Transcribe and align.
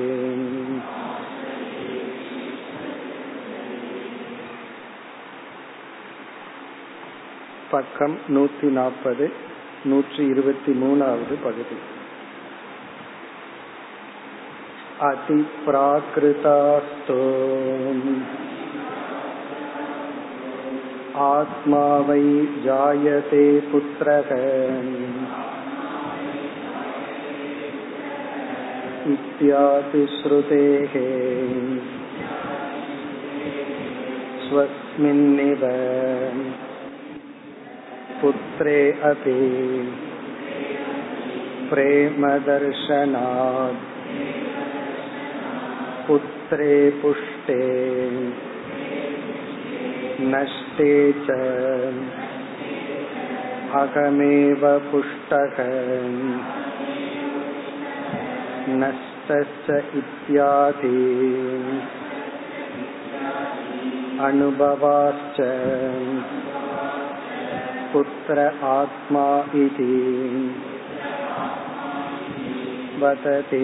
பக்கம் 7.71 8.17
நூத்தி 8.29 8.71
நாற்பது 8.71 9.31
நூற்றி 9.85 10.27
இருபத்தி 10.27 10.71
மூணாவது 10.81 11.43
பகுதி 11.43 11.77
அதிப்ராகிருதாஸ்தோ 15.03 17.21
आत्मा 21.23 21.81
वै 22.07 22.23
जायते 22.63 23.41
पुत्रः 23.71 24.29
इत्यादि 29.07 30.05
श्रुतेः 30.13 30.95
स्वस्मिन्निव 34.45 35.65
पुत्रे 38.21 38.79
अपि 39.09 39.37
प्रेमदर्शनात् 41.69 43.11
पुत्रे 46.07 46.75
पुष्टे 47.01 47.59
नष्टे 50.33 50.93
च 51.25 51.37
अहमेव 53.75 54.65
पुष्टः 54.91 55.55
नष्टश्च 58.81 59.69
इत्यादि 60.01 60.99
अनुभवाश्च 64.27 65.39
पुत्र 67.93 68.45
आत्मा 68.71 69.25
इति 69.55 69.89
वदति 72.99 73.63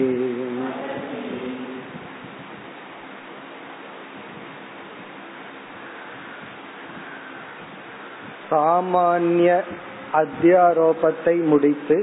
சாமானிய 8.50 9.50
அத்தியாரோபத்தை 10.14 11.34
முடித்து 11.44 11.98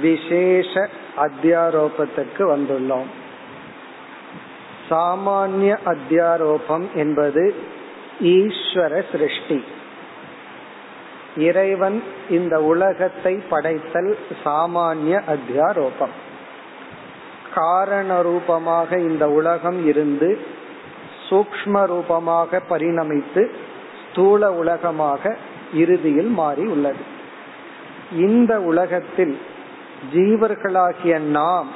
விசேஷ 0.00 0.72
அத்தியாரோபத்திற்கு 1.16 2.42
வந்துள்ளோம் 2.52 3.10
சாமானிய 4.88 5.72
அத்தியாரோபம் 5.86 6.86
என்பது 6.94 7.44
ஈஸ்வர 8.30 9.02
சிருஷ்டி 9.12 9.58
இறைவன் 11.35 12.03
இந்த 12.29 12.61
உலகத்தை 12.61 13.41
படைத்தல் 13.49 14.17
சாமானிய 14.43 15.21
அத்தியாரோபம். 15.27 16.15
காரண 17.55 18.21
ரூபமாக 18.21 18.97
இந்த 18.99 19.29
உலகம் 19.29 19.85
இருந்து 19.85 20.39
சூக்ம 21.29 21.85
ரூபமாக 21.85 22.61
பரிணமித்து 22.69 23.51
ஸ்தூல 24.11 24.51
உலகமாக 24.51 25.35
இறுதியில் 25.73 26.27
மாறி 26.27 26.65
உள்ளது. 26.65 27.03
இந்த 28.11 28.61
உலகத்தில் 28.61 29.37
ஜீவர்களாகிய 30.13 31.19
நாம் 31.19 31.67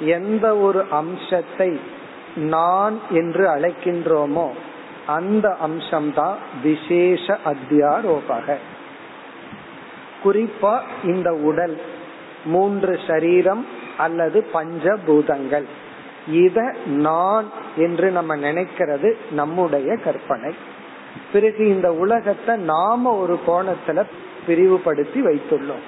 எந்த 0.00 0.56
ஒரு 0.56 0.84
அம்சத்தை 0.90 1.80
நான் 2.36 2.98
என்று 3.10 3.48
அழைக்கின்றோமோ 3.48 4.50
அந்த 5.06 5.56
அம்சம்தான் 5.62 6.34
விசேஷ 6.62 7.38
அத்தியாரோபக. 7.44 8.56
குறிப்பா 10.24 10.80
இந்த 11.04 11.32
உடல் 11.32 11.80
மூன்று 12.44 13.00
சரீரம் 13.06 13.66
அல்லது 13.96 14.46
பஞ்சபூதங்கள். 14.54 15.64
இத 16.28 16.74
நான் 16.86 17.50
என்று 17.76 18.10
நம்ம 18.10 18.36
நினைக்கிறது 18.36 19.12
நம்முடைய 19.30 19.96
கற்பனை. 19.96 20.54
பிறகு 21.32 21.68
இந்த 21.68 21.92
உலகத்தை 21.92 22.56
நாம 22.56 23.16
ஒரு 23.16 23.40
கோணத்துல 23.46 24.02
பிரிவுபடுத்தி 24.46 25.22
வைத்துள்ளோம். 25.22 25.86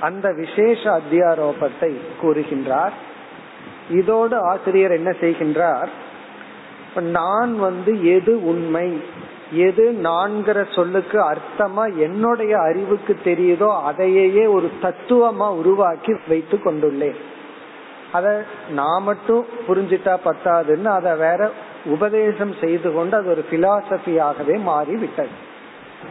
அந்த 0.00 0.32
விசேஷ 0.32 1.00
அத்தியாரோபத்தை 1.00 1.96
கூறுகின்றார். 2.22 2.92
இதோடு 3.90 4.36
ஆசிரியர் 4.36 4.90
என்ன 4.90 5.10
செய்கின்றார்? 5.10 5.88
நான் 7.00 7.58
வந்து 7.58 8.04
எது 8.04 8.46
உண்மை? 8.46 9.00
எது 9.56 9.84
நான்கிற 10.02 10.74
சொல்லுக்கு 10.74 11.18
அர்த்தமா 11.32 11.84
என்னுடைய 11.98 12.58
அறிவுக்கு 12.58 13.16
தெரியுதோ 13.24 13.82
அதையே 13.82 14.46
ஒரு 14.46 14.70
தத்துவமா 14.82 15.48
உருவாக்கி 15.48 16.14
வைத்து 16.28 16.56
கொண்டுள்ளேன். 16.56 17.20
அத 18.12 18.44
நான் 18.70 19.02
மட்டும் 19.02 19.46
புரிஞ்சிட்டா 19.68 20.14
பத்தாதுன்னு 20.24 20.84
அதை 20.84 21.16
வேற 21.16 21.50
உபதேசம் 21.84 22.54
செய்து 22.60 22.92
கொண்டு 22.92 23.16
அது 23.16 23.28
ஒரு 23.28 23.44
பிலாசபியாகவே 23.50 24.60
மாறிவிட்டது. 24.60 25.34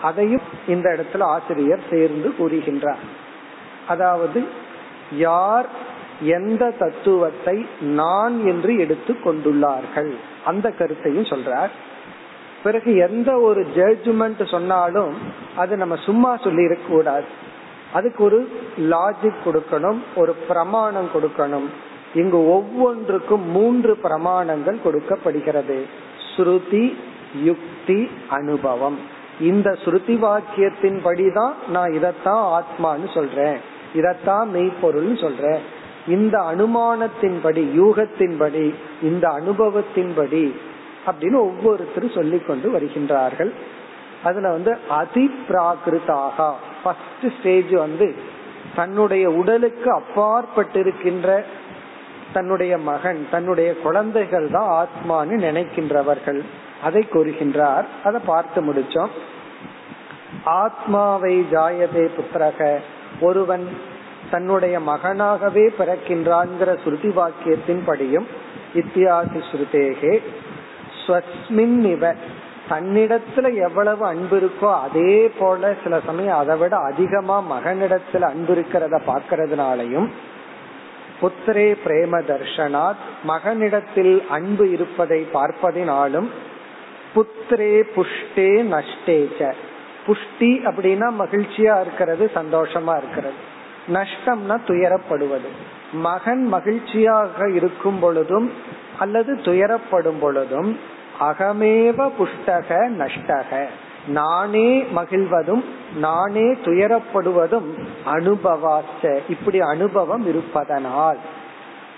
அதையும் 0.01 0.41
இந்த 0.67 0.89
இடத்துல 0.89 1.21
ஆசிரியர் 1.21 1.89
சேர்ந்து 1.89 2.29
கூறுகின்றார். 2.39 3.03
அதாவது 3.87 4.43
யார் 5.11 5.65
எந்த 6.21 6.73
தத்துவத்தை 6.79 7.65
நான் 7.79 8.45
என்று 8.45 8.77
எடுத்து 8.77 9.13
கொண்டுள்ளார்கள்? 9.25 10.11
அந்த 10.45 10.69
கருத்தையும் 10.69 11.31
சொல்றார். 11.33 11.73
பிறகு 12.63 12.95
எந்த 12.95 13.39
ஒரு 13.39 13.67
ஜட்ஜ்மெண்ட் 13.75 14.49
சொன்னாலும் 14.49 15.13
அது 15.55 15.77
நம்ம 15.77 15.95
சும்மா 15.95 16.37
சொல்லி 16.37 16.75
கூடாது. 16.87 17.23
அதுக்கு 17.93 18.23
ஒரு 18.23 18.51
லாஜிக் 18.79 19.35
கொடுக்கணும் 19.45 19.99
ஒரு 20.15 20.33
பிரமாணம் 20.33 21.09
கொடுக்கணும். 21.13 21.65
இங்கு 22.13 22.49
ஒவ்வொன்றுக்கும் 22.49 23.49
மூன்று 23.49 23.97
பிரமாணங்கள் 24.03 24.81
கொடுக்கப்படுகிறது. 24.83 25.85
ஸ்ருதி 26.35 26.95
யுக்தி 27.43 28.09
அனுபவம். 28.29 28.99
இந்த 29.39 29.77
ஸ்ருதி 29.85 30.19
வாக்கியத்தின் 30.19 30.99
படிதான் 31.03 31.53
நான் 31.69 31.89
இதத்தான் 31.89 32.59
ஆத்மான்னு 32.59 33.13
சொல்றேன். 33.13 33.57
இதத்தான் 33.95 34.47
மெய்ப்பொருள் 34.47 35.17
சொல்றேன். 35.17 35.61
இந்த 36.07 36.37
அனுமானத்தின்படி 36.39 37.63
யூகத்தின்படி 37.79 38.73
இந்த 39.01 39.27
அனுபவத்தின்படி 39.27 40.53
அப்படின்னு 41.05 41.35
ஒவ்வொருத்தரும் 41.35 42.15
சொல்லி 42.15 42.39
கொண்டு 42.39 42.71
வருகின்றார்கள். 42.71 43.51
அதுல 44.23 44.51
வந்து 44.51 44.77
அதி 44.89 45.31
பிராகிருதாக 45.49 46.51
ஃபர்ஸ்ட் 46.83 47.25
ஸ்டேஜ் 47.39 47.71
வந்து 47.71 48.15
தன்னுடைய 48.75 49.29
உடலுக்கு 49.29 50.01
அப்பாற்பட்டிருக்கின்ற 50.01 51.43
தன்னுடைய 52.33 52.77
மகன் 52.77 53.27
தன்னுடைய 53.31 53.75
குழந்தைகள் 53.75 54.49
தான் 54.51 54.87
ஆத்மான்னு 54.87 55.33
நினைக்கின்றவர்கள். 55.33 56.41
அதை 56.83 57.07
கூறுகின்றார். 57.11 57.85
அதை 58.03 58.21
பார்த்து 58.25 58.73
முடிச்சோம். 58.73 59.09
ஆத்மாவை 60.43 61.45
ஜாயதே 61.51 62.09
புத்திரக. 62.17 62.79
ஒருவன் 63.21 63.67
தன்னுடைய 64.31 64.79
மகனாகவே 64.79 65.69
பிறக்கின்றான்கிற 65.79 66.77
ஸ்ருதி 66.85 67.13
வாக்கியத்தின் 67.13 67.81
படியும் 67.85 68.27
இத்தியாசி 68.73 69.41
ஸ்ருதேகே 69.51 70.23
ஸ்வஸ்மின் 71.07 71.91
இவ 71.91 72.13
தன்னிடத்துல 72.69 73.55
எவ்வளவு 73.55 74.05
அன்பு 74.05 74.37
இருக்கோ 74.37 74.79
அதே 74.81 75.31
போல 75.39 75.73
சில 75.83 75.99
சமயம் 76.05 76.37
அதை 76.37 76.57
விட 76.57 76.77
அதிகமா 76.77 77.43
மகனிடத்துல 77.51 78.21
அன்பு 78.21 78.53
இருக்கிறத 78.53 78.99
பாக்கிறதுனாலையும் 79.07 80.07
புத்திரே 81.21 81.77
பிரேம 81.85 82.21
தர்ஷனாத் 82.29 83.03
மகனிடத்தில் 83.27 84.27
அன்பு 84.29 84.71
இருப்பதை 84.71 85.27
பார்ப்பதினாலும் 85.33 86.27
புத்திரே 87.15 87.83
புஷ்டே 87.95 88.53
நஷ்டேச்ச. 88.73 89.53
புஷ்டி 90.07 90.51
அப்படின்னா 90.65 91.11
மகிழ்ச்சியா 91.19 91.81
இருக்கிறது 91.81 92.31
சந்தோஷமா 92.35 92.97
இருக்கிறது. 92.97 93.35
நஷ்டம்னா 93.87 94.57
துயரப்படுவது. 94.67 95.49
மகன் 95.93 96.45
மகிழ்ச்சியாக 96.45 97.49
இருக்கும் 97.49 97.99
பொழுதும் 97.99 98.53
அல்லது 99.03 99.35
துயரப்படும் 99.35 100.19
பொழுதும் 100.19 100.79
அகமேவ 101.19 102.09
புஷ்டக 102.19 102.69
நஷ்டக. 102.99 103.65
நானே 104.07 104.81
மகிழ்வதும் 104.95 105.63
நானே 105.95 106.45
துயரப்படுவதும் 106.65 107.69
அனுபவாச்ச. 108.05 109.19
இப்படி 109.29 109.59
அனுபவம் 109.59 110.27
இருப்பதனால் 110.27 111.17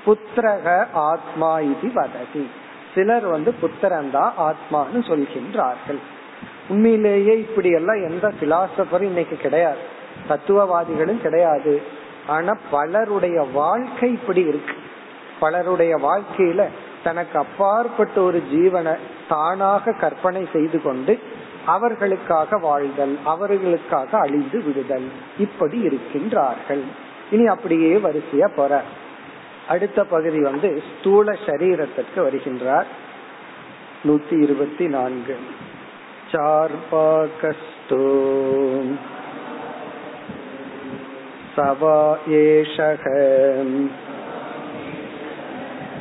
புத்திரக 0.05 0.87
ஆத்மா 0.93 1.59
இது 1.59 1.91
வததி. 1.93 2.49
சிலர் 2.95 3.25
வந்து 3.25 3.53
புத்திரன் 3.53 4.11
தான் 4.11 4.33
ஆத்மான்னு 4.39 4.99
சொல்கின்றார்கள். 5.01 6.01
உண்மையிலேயே 6.67 7.39
இப்படி 7.39 7.69
எல்லாம் 7.69 8.09
எந்த 8.09 8.31
பிலாசபரும் 8.41 9.09
இன்னைக்கு 9.11 9.35
கிடையாது. 9.35 9.77
தத்துவவாதிகளும் 10.29 11.21
கிடையாது. 11.21 11.81
ஆனா 12.27 12.57
பலருடைய 12.71 13.47
வாழ்க்கை 13.53 14.11
இப்படி 14.11 14.41
இருக்கு. 14.41 14.73
பலருடைய 15.39 15.95
வாழ்க்கையில 15.95 16.65
தனக்கு 17.04 17.36
அப்பாற்பட்ட 17.38 18.16
ஒரு 18.22 18.40
ஜீவனை 18.52 18.94
தானாக 19.28 19.94
கற்பனை 20.00 20.42
செய்து 20.52 20.80
கொண்டு 20.80 21.14
அவர்களுக்காக 21.66 22.58
வாழ்தல் 22.60 23.14
அவர்களுக்காக 23.24 24.10
அழிந்து 24.18 24.58
விடுதல் 24.62 25.08
இப்படி 25.38 25.78
இருக்கின்றார்கள் 25.88 26.84
இனி 27.30 27.44
அப்படியே 27.46 27.92
வரிசையா 27.98 28.48
போற 28.56 28.72
அடுத்த 29.68 30.04
பகுதி 30.04 30.40
வந்து 30.42 30.68
ஸ்தூல 30.88 31.36
சரீரத்திற்கு 31.46 32.20
வருகின்றார் 32.22 32.88
நூத்தி 34.06 34.36
இருபத்தி 34.40 34.86
நான்கு 34.88 35.36
चार्पाकस्तु 36.32 37.98
सवा 41.54 41.96
एषः 42.34 43.04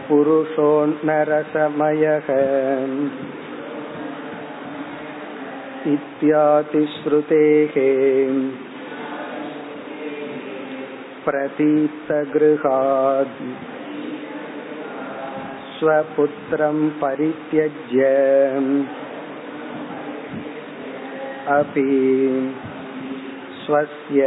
पुरुषोन्नरसमयः 0.07 2.27
इत्यादिश्रुतेः 5.93 7.75
प्रतीतगृहात् 11.25 13.37
स्वपुत्रं 15.75 16.77
परित्यज्य 17.01 18.01
अपि 21.57 21.85
स्वस्य 23.61 24.25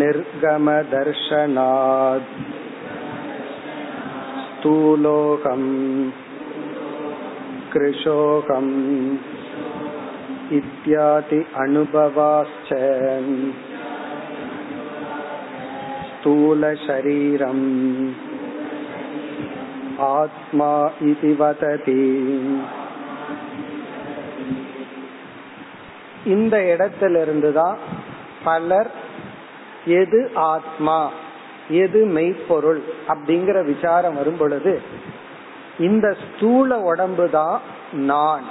निर्गमदर्शनात् 0.00 1.00
स्थूलोऽहम् 4.56 5.70
कृशोऽहम् 7.72 8.72
इत्यादि 10.58 11.40
अनुभवाश्च 11.56 12.70
स्थूलशरीरम् 16.12 17.66
आत्मा 20.12 20.72
इति 21.10 21.32
वदति 21.40 22.00
இந்த 26.32 26.56
இடத்திலிருந்து 26.72 27.50
தான் 27.52 27.78
பலர் 28.44 28.90
எது 30.00 30.20
ஆத்மா 30.50 30.98
எது 31.69 32.05
மெய்ப்பொருள் 32.05 32.83
அப்படிங்கிற 33.07 33.65
விசாரம் 33.65 34.15
வரும் 34.15 34.37
பொழுது 34.37 34.81
இந்த 35.79 36.17
ஸ்தூல 36.25 36.79
உடம்பு 36.79 37.29
தான் 37.29 37.61
நான். 37.91 38.43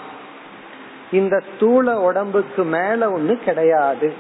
இந்த 1.11 1.43
ஸ்தூல 1.55 2.01
உடம்புக்கு 2.01 2.65
மேல 2.65 3.19
ஒண்ணு 3.19 3.35
கிடையாது. 3.35 4.13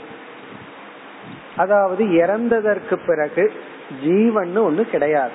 அதாவது 1.56 2.04
இறந்ததற்கு 2.04 2.98
பிறகு 3.06 3.52
ஜீவன் 4.02 4.58
ஒண்ணு 4.58 4.82
கிடையாது. 4.82 5.32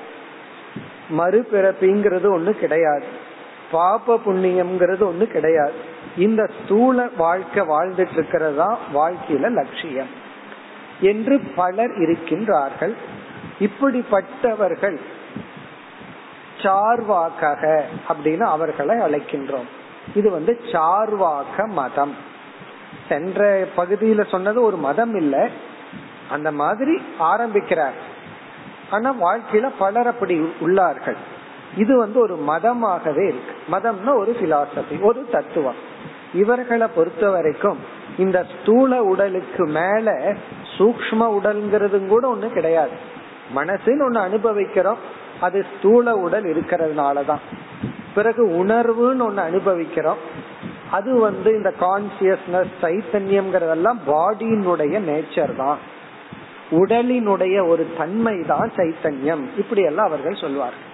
மறுபிறப்பிங்கிறது 1.17 2.27
ஒண்ணு 2.37 2.49
கிடையாது. 2.49 3.05
பாப 3.71 4.19
புண்ணியம்ங்கிறது 4.25 5.11
ஒண்ணு 5.11 5.23
கிடையாது. 5.23 5.73
இந்த 6.17 6.49
ஸ்தூல 6.63 7.09
வாழ்க்கை 7.17 7.67
வாழ்ந்துட்டு 7.67 8.13
இருக்கிறதா 8.13 8.79
வாழ்க்கையில 8.93 9.51
லட்சியம். 9.51 10.07
என்று 11.01 11.39
பலர் 11.55 11.91
இருக்கின்றார்கள். 11.91 12.93
இப்படிப்பட்டவர்கள் 13.61 14.97
சார்வாக்கக 16.57 17.81
அப்படின்னு 18.09 18.41
அவர்களை 18.41 18.97
அழைக்கின்றோம். 18.97 19.67
இது 20.15 20.31
வந்து 20.31 20.61
சார்வாக்க 20.65 21.67
மதம். 21.67 22.29
சென்ற 23.09 23.67
பகுதியில 23.77 24.29
சொன்னது 24.29 24.61
ஒரு 24.61 24.77
மதம் 24.77 25.15
இல்ல. 25.15 25.49
அந்த 26.29 26.51
மாதிரி 26.51 27.01
ஆரம்பிக்கிறார். 27.17 27.93
ஆனா 28.89 29.15
வாழ்க்கையில 29.21 29.71
பலர் 29.77 30.07
அப்படி 30.07 30.53
உள்ளார்கள். 30.61 31.15
இது 31.77 31.97
வந்து 31.97 32.19
ஒரு 32.19 32.43
மதமாகவே 32.47 33.27
இருக்கு. 33.27 33.55
மதம்னா 33.71 34.17
ஒரு 34.17 34.37
பிலாசபி 34.41 35.01
ஒரு 35.01 35.27
தத்துவம். 35.31 35.75
இவர்களை 36.33 36.87
பொறுத்த 36.95 37.29
வரைக்கும் 37.29 37.79
இந்த 38.17 38.45
ஸ்தூல 38.61 39.03
உடலுக்கு 39.03 39.65
மேல 39.65 40.35
சூக்ம 40.77 41.39
உடல்ங்கிறது 41.41 42.07
கூட 42.07 42.35
ஒண்ணு 42.35 42.47
கிடையாது. 42.47 43.19
மனசுன்னு 43.55 44.05
ஒண்ணு 44.07 44.19
அனுபவிக்கிறோம் 44.19 44.97
அது 45.39 45.65
ஸ்தூல 45.77 46.15
உடல் 46.15 46.43
இருக்கிறதுனாலதான். 46.43 47.43
பிறகு 48.13 48.65
உணர்வுன்னு 48.65 49.23
ஒண்ணு 49.27 49.41
அனுபவிக்கிறோம் 49.49 50.17
அது 50.91 51.19
வந்து 51.19 51.49
இந்த 51.55 51.73
கான்சியஸ்னஸ் 51.79 52.71
சைத்தன்யம்ங்கிறதெல்லாம் 52.81 53.99
பாடியினுடைய 54.07 54.95
நேச்சர் 55.09 55.55
தான். 55.55 55.77
உடலினுடைய 56.71 57.67
ஒரு 57.67 57.87
தன்மை 57.97 58.43
தான் 58.47 58.71
சைத்தன்யம். 58.75 59.43
இப்படி 59.57 59.81
எல்லாம் 59.81 60.05
அவர்கள் 60.05 60.41
சொல்வார்கள். 60.41 60.87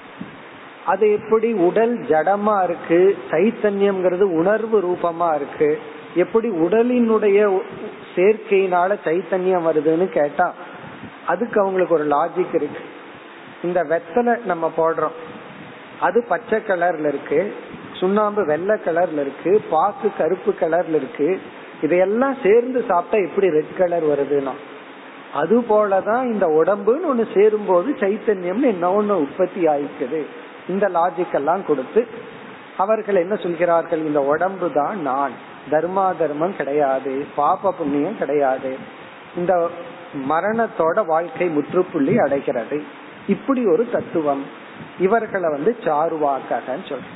அது 0.85 1.11
எப்படி 1.11 1.53
உடல் 1.53 1.97
ஜடமா 1.97 2.63
இருக்கு 2.63 3.17
சைத்தன்யம்ங்கிறது 3.31 4.21
உணர்வு 4.21 4.77
ரூபமா 4.87 5.35
இருக்கு 5.35 5.79
எப்படி 6.15 6.49
உடலினுடைய 6.49 7.39
சேர்க்கையினால 8.15 8.95
சைத்தன்யம் 9.05 9.67
வருதுன்னு 9.67 10.07
கேட்டா 10.09 10.53
அதுக்கு 11.27 11.61
அவங்களுக்கு 11.61 11.93
ஒரு 11.93 12.07
லாஜிக் 12.07 12.55
இருக்கு. 12.55 12.79
இந்த 13.63 13.83
வெத்தலை 13.83 14.45
நம்ம 14.45 14.71
போடுறோம். 14.77 15.17
அது 15.99 16.25
பச்சை 16.29 16.59
கலர்ல 16.59 17.07
இருக்கு 17.07 17.55
சுண்ணாம்பு 17.93 18.45
வெள்ளை 18.45 18.75
கலர்ல 18.85 19.21
இருக்கு 19.21 19.61
பாக்கு 19.69 20.11
கருப்பு 20.17 20.53
கலர்ல 20.59 20.95
இருக்கு. 20.95 21.41
இதையெல்லாம் 21.81 22.37
சேர்ந்து 22.43 22.83
சாப்பிட்டா 22.87 23.27
எப்படி 23.27 23.49
ரெட் 23.49 23.77
கலர் 23.77 24.03
வருதுன்னா? 24.03 24.51
அது 25.33 25.59
போலதான் 25.59 26.23
இந்த 26.23 26.45
உடம்புன்னு 26.45 27.05
ஒண்ணு 27.13 27.39
சேரும் 27.39 27.65
போது 27.65 27.91
சைத்தன்யம்னு 27.91 28.63
என்ன 28.63 29.01
ஒண்ணு 29.01 29.09
உற்பத்தி 29.09 29.65
ஆயிக்குது. 29.65 30.25
இந்த 30.69 30.89
லாஜிக் 30.89 31.33
எல்லாம் 31.33 31.65
கொடுத்து 31.65 32.07
அவர்கள் 32.77 33.15
என்ன 33.15 33.35
சொல்கிறார்கள்? 33.35 33.99
இந்த 33.99 34.21
உடம்பு 34.21 34.71
தான் 34.73 35.01
நான். 35.01 35.31
தர்மா 35.71 36.17
தர்மம் 36.17 36.55
கிடையாது. 36.55 37.25
பாப 37.35 37.71
புண்ணியம் 37.71 38.17
கிடையாது. 38.17 38.77
இந்த 39.35 39.69
மரணத்தோட 40.25 41.05
வாழ்க்கை 41.05 41.47
முற்றுப்புள்ளி 41.47 42.17
அடைகிறது. 42.17 42.83
இப்படி 43.27 43.65
ஒரு 43.65 43.89
தத்துவம் 43.91 44.45
இவர்களை 44.99 45.49
வந்து 45.49 45.75
சாருவாக்கன்னு 45.83 46.85
சொல்ற 46.85 47.07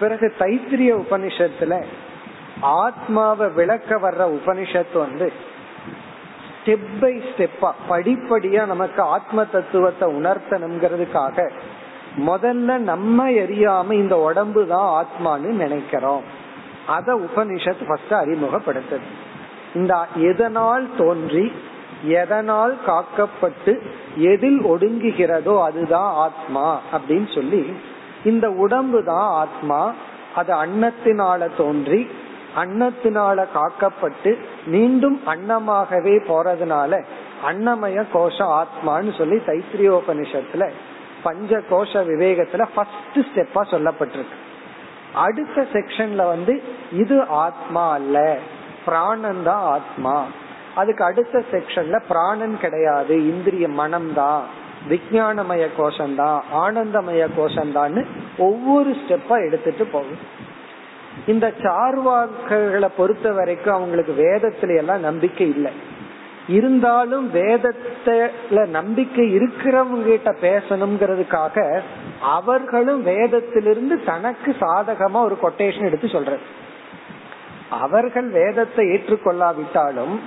பிறகு 0.00 0.32
தைத்திரிய 0.38 0.92
உபனிஷத்துல 1.02 1.84
ஆத்மாவை 2.60 3.48
விளக்க 3.48 3.96
வர்ற 3.96 4.38
உபனிஷத்து 4.38 4.98
வந்து 4.98 5.32
ஸ்டெப் 6.64 6.88
பை 7.00 7.22
ஸ்டெப்பா 7.30 7.70
படிப்படியா 7.90 8.66
நமக்கு 8.66 9.02
ஆத்ம 9.02 9.44
தத்துவத்தை 9.44 10.08
உணர்த்தணுங்கிறதுக்காக 10.14 11.50
முதல்ல 12.16 12.76
நம்ம 12.78 13.30
எரியாம 13.30 13.92
இந்த 13.92 14.18
உடம்பு 14.18 14.66
தான் 14.66 14.88
ஆத்மான்னு 15.00 15.52
நினைக்கிறோம். 15.54 16.22
அத 16.86 17.14
உபனிஷத் 17.14 17.86
ஃபர்ஸ்ட் 17.86 18.12
அறிமுகப்படுத்துது. 18.12 19.08
இந்த 19.74 20.06
எதனால் 20.16 20.88
தோன்றி 20.96 21.52
எதனால் 22.04 22.76
காக்கப்பட்டு 22.86 23.78
எதில் 24.16 24.60
ஒடுங்குகிறதோ 24.64 25.62
அதுதான் 25.62 26.12
ஆத்மா 26.14 26.80
அப்படின்னு 26.92 27.34
சொல்லி 27.34 27.72
இந்த 28.24 28.50
உடம்பு 28.50 29.04
தான் 29.04 29.28
ஆத்மா. 29.28 29.92
அது 30.34 30.54
அன்னத்தினால 30.54 31.56
தோன்றி 31.56 32.10
அன்னத்தினால 32.56 33.46
காக்கப்பட்டு 33.54 34.36
மீண்டும் 34.66 35.20
அன்னமாகவே 35.26 36.14
போறதுனால 36.28 37.04
அன்னமய 37.46 38.04
கோஷம் 38.12 38.52
ஆத்மான்னு 38.60 39.18
சொல்லி 39.18 39.36
தைத்திரியோபனிஷத்துல 39.36 40.70
பஞ்ச 41.22 41.62
கோஷ 41.70 41.92
விவேகத்துல 41.92 42.66
ஃபர்ஸ்ட் 42.74 43.18
ஸ்டெப்பா 43.18 43.62
சொல்லப்பட்டிருக்கு. 43.70 44.38
அடுத்த 45.14 45.66
செக்ஷன்ல 45.72 46.26
வந்து 46.26 46.62
இது 46.92 47.26
ஆத்மா 47.26 47.92
அல்ல 47.92 48.38
பிராணன் 48.84 49.42
தான் 49.42 49.62
ஆத்மா. 49.62 50.24
அதுக்கு 50.74 51.04
அடுத்த 51.04 51.44
செக்ஷன்ல 51.52 52.00
பிராணன் 52.08 52.58
கிடையாது 52.58 53.14
இந்திரிய 53.26 53.68
மனம் 53.68 54.12
தான் 54.12 54.42
விஜயானமய 54.88 55.68
கோஷம் 55.76 56.14
தான் 56.14 56.42
ஆனந்தமய 56.52 57.28
கோஷம் 57.36 57.72
தான் 57.72 58.06
ஒவ்வொரு 58.38 58.96
ஸ்டெப்பா 59.00 59.46
எடுத்துட்டு 59.46 59.86
போகும். 59.86 60.20
இந்த 61.26 61.52
சார்வாக்களை 61.62 62.88
பொறுத்த 62.96 63.32
வரைக்கும் 63.32 63.74
அவங்களுக்கு 63.74 64.12
வேதத்துல 64.12 64.76
எல்லாம் 64.76 65.00
நம்பிக்கை 65.00 65.48
இல்லை. 65.48 65.72
இருந்தாலும் 66.48 67.30
வேதத்துல 67.32 68.66
நம்பிக்கை 68.68 69.34
இருக்கிறவங்க 69.34 70.04
கிட்ட 70.04 70.30
பேசணுங்கிறதுக்காக 70.42 71.82
அவர்களும் 72.20 73.02
வேதத்திலிருந்து 73.02 74.04
தனக்கு 74.04 74.56
சாதகமா 74.60 75.20
ஒரு 75.22 75.38
கொட்டேஷன் 75.42 75.88
எடுத்து 75.88 76.06
சொல்ற 76.06 76.38
அவர்கள் 77.68 78.28
வேதத்தை 78.30 78.86
ஏற்றுக்கொள்ளாவிட்டாலும் 78.86 80.20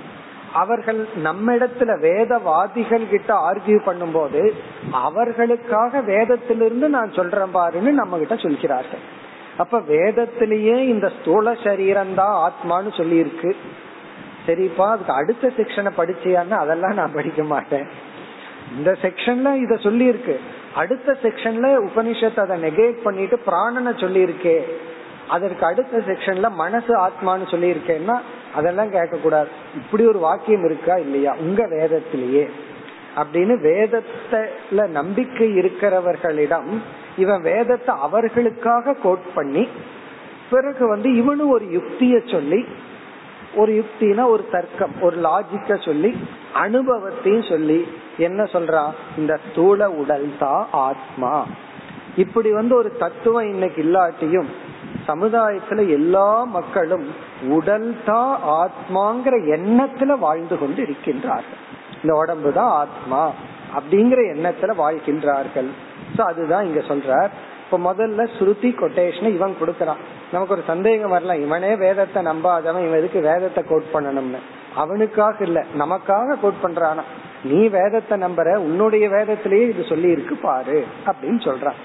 அவர்கள் 0.60 1.00
நம்மிடத்துல 1.26 1.92
வேதவாதிகள் 2.06 3.04
கிட்ட 3.12 3.30
ஆர்கியூ 3.48 3.78
பண்ணும்போது 3.86 4.42
அவர்களுக்காக 5.06 6.00
வேதத்திலிருந்து 6.12 6.88
நான் 6.96 7.16
சொல்றேன் 7.18 7.54
பாருன்னு 7.56 7.92
நம்ம 8.00 8.18
கிட்ட 8.22 8.36
சொல்கிறார்கள். 8.44 9.02
அப்ப 9.62 9.78
வேதத்திலேயே 9.94 10.76
இந்த 10.92 11.06
ஸ்தூல 11.16 11.54
சரீரம் 11.66 12.14
தான் 12.20 12.34
ஆத்மான்னு 12.46 12.92
சொல்லி 13.00 13.18
இருக்கு 13.24 13.50
சரிப்பா 14.46 14.86
அதுக்கு 14.94 15.14
அடுத்த 15.20 15.50
செக்ஷனை 15.58 15.92
படிச்சியான்னு 15.98 16.56
அதெல்லாம் 16.62 16.98
நான் 17.00 17.16
படிக்க 17.18 17.42
மாட்டேன். 17.52 17.86
இந்த 18.78 18.90
செக்ஷன்ல 19.04 19.48
இத 19.64 19.74
சொல்லி 19.86 20.06
இருக்கு 20.12 20.36
அடுத்த 20.82 21.10
செக்ஷன்ல 21.24 21.66
உபனிஷத்தை 21.88 22.40
அதை 22.44 22.56
நெகேட் 22.66 23.04
பண்ணிட்டு 23.06 23.36
பிராணனை 23.48 23.92
சொல்லி 24.04 24.20
இருக்கே 24.26 24.56
அதற்கு 25.34 25.64
அடுத்த 25.70 26.00
செக்ஷன்ல 26.08 26.46
மனசு 26.62 26.92
ஆத்மான்னு 27.06 27.46
சொல்லி 27.52 27.68
இருக்கேன்னா 27.74 28.16
அதெல்லாம் 28.54 28.90
கேட்க 28.90 29.16
கூடாது 29.16 29.48
இப்படி 29.74 30.06
ஒரு 30.06 30.18
வாக்கியம் 30.18 30.64
இருக்கா 30.64 30.96
இல்லையா? 30.96 31.34
உங்க 31.40 31.66
வேதத்திலேயே. 31.66 32.50
அப்படின்னு 33.16 33.54
வேதத்துல 33.62 34.88
நம்பிக்கை 34.88 35.58
இருக்கிறவர்களிடம் 35.58 36.68
இவன் 37.16 37.42
வேதத்தை 37.42 37.94
அவர்களுக்காக 37.98 38.96
கோட் 39.02 39.32
பண்ணி 39.34 39.68
பிறகு 40.50 40.88
வந்து 40.88 41.10
இவனு 41.10 41.48
ஒரு 41.48 41.64
யுக்திய 41.64 42.30
சொல்லி 42.30 42.64
ஒரு 43.54 43.72
யுக்தினா 43.72 44.26
ஒரு 44.26 44.46
தர்க்கம் 44.52 45.00
ஒரு 45.00 45.16
லாஜிக்க 45.16 45.84
சொல்லி 45.84 46.16
அனுபவத்தையும் 46.54 47.42
சொல்லி 47.42 47.88
என்ன 48.18 48.42
சொல்றான் 48.42 48.90
இந்த 49.16 49.38
ஸ்தூல 49.50 49.90
உடல் 49.90 50.32
தான் 50.38 50.68
ஆத்மா. 50.72 51.46
இப்படி 52.16 52.52
வந்து 52.52 52.74
ஒரு 52.74 52.96
தத்துவம் 52.96 53.44
இன்னைக்கு 53.44 53.82
இல்லாட்டியும் 53.82 54.46
சமுதாயத்துல 55.06 55.80
எல்லா 55.88 56.44
மக்களும் 56.44 57.06
உடல் 57.56 57.88
தான் 58.04 58.34
ஆத்மாங்கிற 58.60 59.34
எண்ணத்துல 59.56 60.18
வாழ்ந்து 60.18 60.58
கொண்டு 60.58 60.82
இருக்கின்றார்கள். 60.82 61.60
இந்த 62.02 62.14
உடம்பு 62.14 62.52
தான் 62.52 62.72
ஆத்மா 62.82 63.20
அப்படிங்கிற 63.76 64.20
எண்ணத்துல 64.34 64.72
வாழ்கின்றார்கள். 64.82 65.70
சோ 66.16 66.22
அதுதான் 66.22 66.66
இங்க 66.66 66.80
சொல்றார். 66.80 67.30
இப்ப 67.64 67.78
முதல்ல 67.92 68.26
ஸ்ருதி 68.38 68.70
கொட்டேஷன் 68.80 69.34
இவன் 69.34 69.60
கொடுக்கறான். 69.60 70.02
நமக்கு 70.32 70.54
ஒரு 70.54 70.62
சந்தேகம் 70.66 71.10
வரலாம். 71.10 71.40
இவனே 71.40 71.76
வேதத்தை 71.76 72.22
நம்பாதவன் 72.22 72.86
இவன் 72.86 73.00
எதுக்கு 73.02 73.20
வேதத்தை 73.20 73.62
கோட் 73.68 73.94
பண்ணணும்னு. 73.94 74.40
அவனுக்காக 74.82 75.36
இல்ல 75.44 75.64
நமக்காக 75.82 76.36
கோட் 76.40 76.62
பண்றானா? 76.62 77.04
நீ 77.44 77.68
வேதத்தை 77.68 78.18
நம்புற 78.18 78.54
உன்னுடைய 78.56 79.08
வேதத்திலேயே 79.08 79.64
இது 79.68 79.82
சொல்லி 79.88 80.08
இருக்கு 80.10 80.36
பாரு 80.36 80.78
அப்படின்னு 81.06 81.40
சொல்றான். 81.48 81.80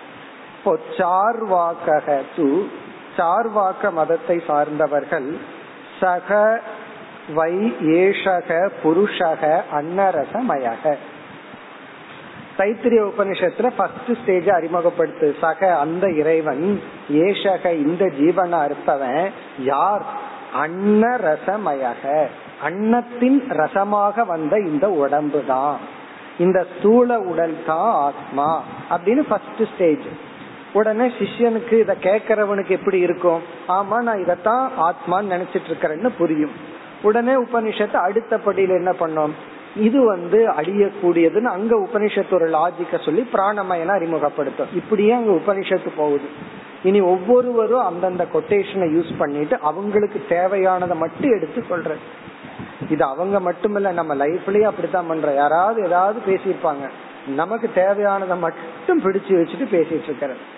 இப்போ 0.57 0.71
சார்வாக்கக 0.97 2.07
து 2.35 2.47
சார்வாக்க 3.19 3.91
மதத்தை 3.91 4.41
சார்ந்தவர்கள் 4.47 5.37
சக 5.99 6.61
வை 7.35 7.75
ஏஷக 7.79 8.69
புருஷக 8.83 9.61
அன்னரசமயக. 9.71 10.95
தைத்திரிய 12.57 13.01
உபனிஷத்துல 13.09 13.69
ஃபர்ஸ்ட் 13.77 14.21
ஸ்டேஜ் 14.21 14.47
அறிமுகப்படுத்து. 14.47 15.33
சக 15.41 15.77
அந்த 15.77 16.11
இறைவன் 16.11 16.81
ஏஷக 17.09 17.71
இந்த 17.71 18.05
ஜீவனா 18.05 18.65
இருப்பவன் 18.65 19.31
யார்? 19.59 20.05
அன்னரசமயக. 20.63 22.27
அன்னத்தின் 22.63 23.47
ரசமாக 23.49 24.25
வந்த 24.25 24.59
இந்த 24.59 24.89
உடம்பு 24.89 25.43
தான் 25.47 25.77
இந்த 26.39 26.65
ஸ்தூல 26.77 27.19
உடல் 27.19 27.57
தான் 27.65 27.93
ஆத்மா. 27.93 28.63
அப்படின்னு 28.89 29.21
ஃபர்ஸ்ட் 29.29 29.73
ஸ்டேஜ் 29.75 30.07
உடனே 30.73 31.07
சிஷ்யனுக்கு 31.07 31.79
இத 31.79 31.95
கேக்கிறவனுக்கு 32.01 32.69
எப்படி 32.69 32.99
இருக்கும்? 32.99 33.41
ஆமா 33.67 34.01
நான் 34.01 34.23
இதத்தான் 34.25 34.69
ஆத்மான்னு 34.81 35.33
நினைச்சிட்டு 35.35 35.69
இருக்கிறேன்னு 35.69 36.09
புரியும். 36.17 36.51
உடனே 37.01 37.31
உபனிஷத்து 37.31 37.95
அடுத்த 37.95 38.37
படியில 38.37 38.69
என்ன 38.69 38.91
பண்ணோம்? 38.91 39.29
இது 39.75 40.05
வந்து 40.05 40.49
அழியக்கூடியதுன்னு 40.49 41.43
அங்க 41.43 41.75
உபனிஷத்து 41.75 42.33
ஒரு 42.33 42.49
லாஜிக்க 42.49 43.05
சொல்லி 43.05 43.27
பிராணமயன 43.33 43.85
அறிமுகப்படுத்தும். 43.85 44.67
இப்படியே 44.73 45.11
அங்க 45.11 45.31
உபனிஷத்து 45.31 45.87
போகுது. 45.95 46.57
இனி 46.83 47.01
ஒவ்வொருவரும் 47.01 47.85
அந்தந்த 47.85 48.27
கொட்டேஷனை 48.33 48.87
யூஸ் 48.95 49.17
பண்ணிட்டு 49.17 49.59
அவங்களுக்கு 49.59 50.25
தேவையானதை 50.29 50.95
மட்டும் 50.95 51.31
எடுத்து 51.31 51.63
சொல்றது. 51.69 51.99
இது 52.89 53.03
அவங்க 53.03 53.51
மட்டுமில்ல 53.51 53.91
நம்ம 53.91 54.15
லைஃப்லயே 54.15 54.61
அப்படித்தான் 54.61 55.11
பண்றோம். 55.11 55.35
யாராவது 55.35 55.85
ஏதாவது 55.85 56.19
பேசியிருப்பாங்க. 56.27 56.89
நமக்கு 57.27 57.69
தேவையானதை 57.75 58.37
மட்டும் 58.39 59.03
பிடிச்சு 59.03 59.27
வச்சுட்டு 59.27 59.67
பேசிட்டு 59.71 60.03
இருக்கிறது. 60.03 60.57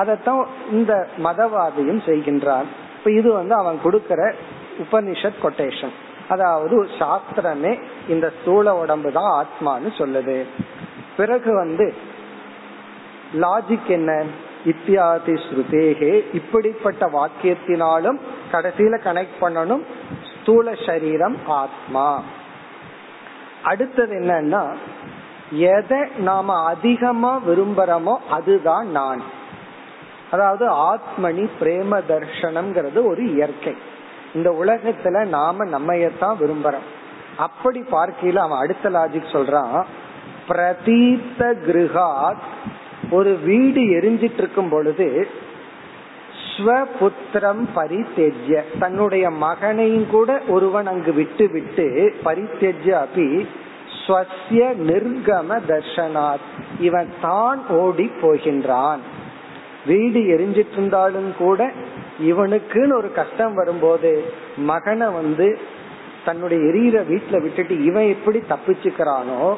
அதைத்தான் 0.00 0.42
இந்த 0.72 0.92
மதவாதியும் 1.24 2.02
செய்கின்றான். 2.08 2.68
இப்ப 2.98 3.10
இது 3.10 3.28
வந்து 3.32 3.54
அவன் 3.54 3.78
கொடுக்கிற 3.82 4.22
உபனிஷத் 4.82 5.42
கொட்டேஷன் 5.42 5.94
அதாவது 6.28 6.76
சாஸ்திரமே 6.98 7.72
இந்த 8.08 8.26
ஸ்தூல 8.36 8.74
உடம்பு 8.76 9.08
தான் 9.12 9.32
ஆத்மான்னு 9.40 9.90
சொல்லுது. 9.98 10.36
பிறகு 11.16 11.50
வந்து 11.54 11.86
லாஜிக் 13.40 13.90
என்ன? 13.96 14.12
இத்தியாதி 14.64 15.34
ஸ்ருதேகே 15.44 16.14
இப்படிப்பட்ட 16.32 17.06
வாக்கியத்தினாலும் 17.14 18.18
கடைசியில 18.52 18.94
கனெக்ட் 19.06 19.36
பண்ணணும் 19.40 19.84
ஸ்தூல 20.32 20.74
சரீரம் 20.86 21.36
ஆத்மா. 21.46 22.06
அடுத்தது 23.62 24.14
என்னன்னா 24.20 24.62
எதை 25.70 26.00
நாம 26.28 26.56
அதிகமா 26.64 27.32
விரும்புறோமோ 27.48 28.16
அதுதான் 28.30 28.88
நான். 28.98 29.22
அதாவது 30.30 30.64
ஆத்மனி 30.72 31.48
பிரேம 31.60 32.00
தர்ஷனம்ங்கிறது 32.08 33.04
ஒரு 33.04 33.32
இயற்கை. 33.32 33.74
இந்த 34.34 34.50
உலகத்துல 34.50 35.26
நாம 35.26 35.64
நம்மையத்தான் 35.64 36.36
விரும்புறோம். 36.40 36.88
அப்படி 37.36 37.80
பார்க்கையில 37.80 38.36
அவன் 38.36 38.58
அடுத்த 38.58 38.90
லாஜிக் 38.90 39.34
சொல்றான் 39.34 39.84
பிரதீத்த 40.48 41.40
கிருஹாத் 41.66 42.44
ஒரு 43.10 43.36
வீடு 43.36 43.80
எரிஞ்சிட்டு 43.80 44.38
இருக்கும் 44.38 44.68
பொழுது 44.68 45.28
ஸ்வபுத்திரம் 46.56 47.62
பரித்தெஜ்ய. 47.76 48.62
தன்னுடைய 48.78 49.30
மகனையும் 49.30 50.06
கூட 50.10 50.40
ஒருவன் 50.48 50.86
அங்கு 50.86 51.12
விட்டு 51.12 51.48
விட்டு 51.48 52.14
பரித்தெஜ்ய 52.24 53.06
அபி 53.06 53.46
ஸ்வசிய 54.00 54.62
நிர்கம 54.88 55.58
தர்ஷனாத். 55.68 56.48
இவன் 56.80 57.12
தான் 57.20 57.68
ஓடி 57.68 58.10
போகின்றான். 58.22 58.98
வீடு 59.86 60.20
எரிஞ்சிட்டு 60.20 60.72
இருந்தாலும் 60.72 61.36
கூட 61.38 61.72
இவனுக்குன்னு 62.20 62.92
ஒரு 62.92 63.12
கஷ்டம் 63.12 63.54
வரும்போது 63.54 64.24
மகனை 64.56 65.06
வந்து 65.06 65.58
தன்னுடைய 66.24 66.64
எரியிற 66.64 67.04
வீட்டுல 67.04 67.40
விட்டுட்டு 67.42 67.84
இவன் 67.84 68.08
எப்படி 68.08 68.42
தப்பிச்சுக்கிறானோ 68.48 69.54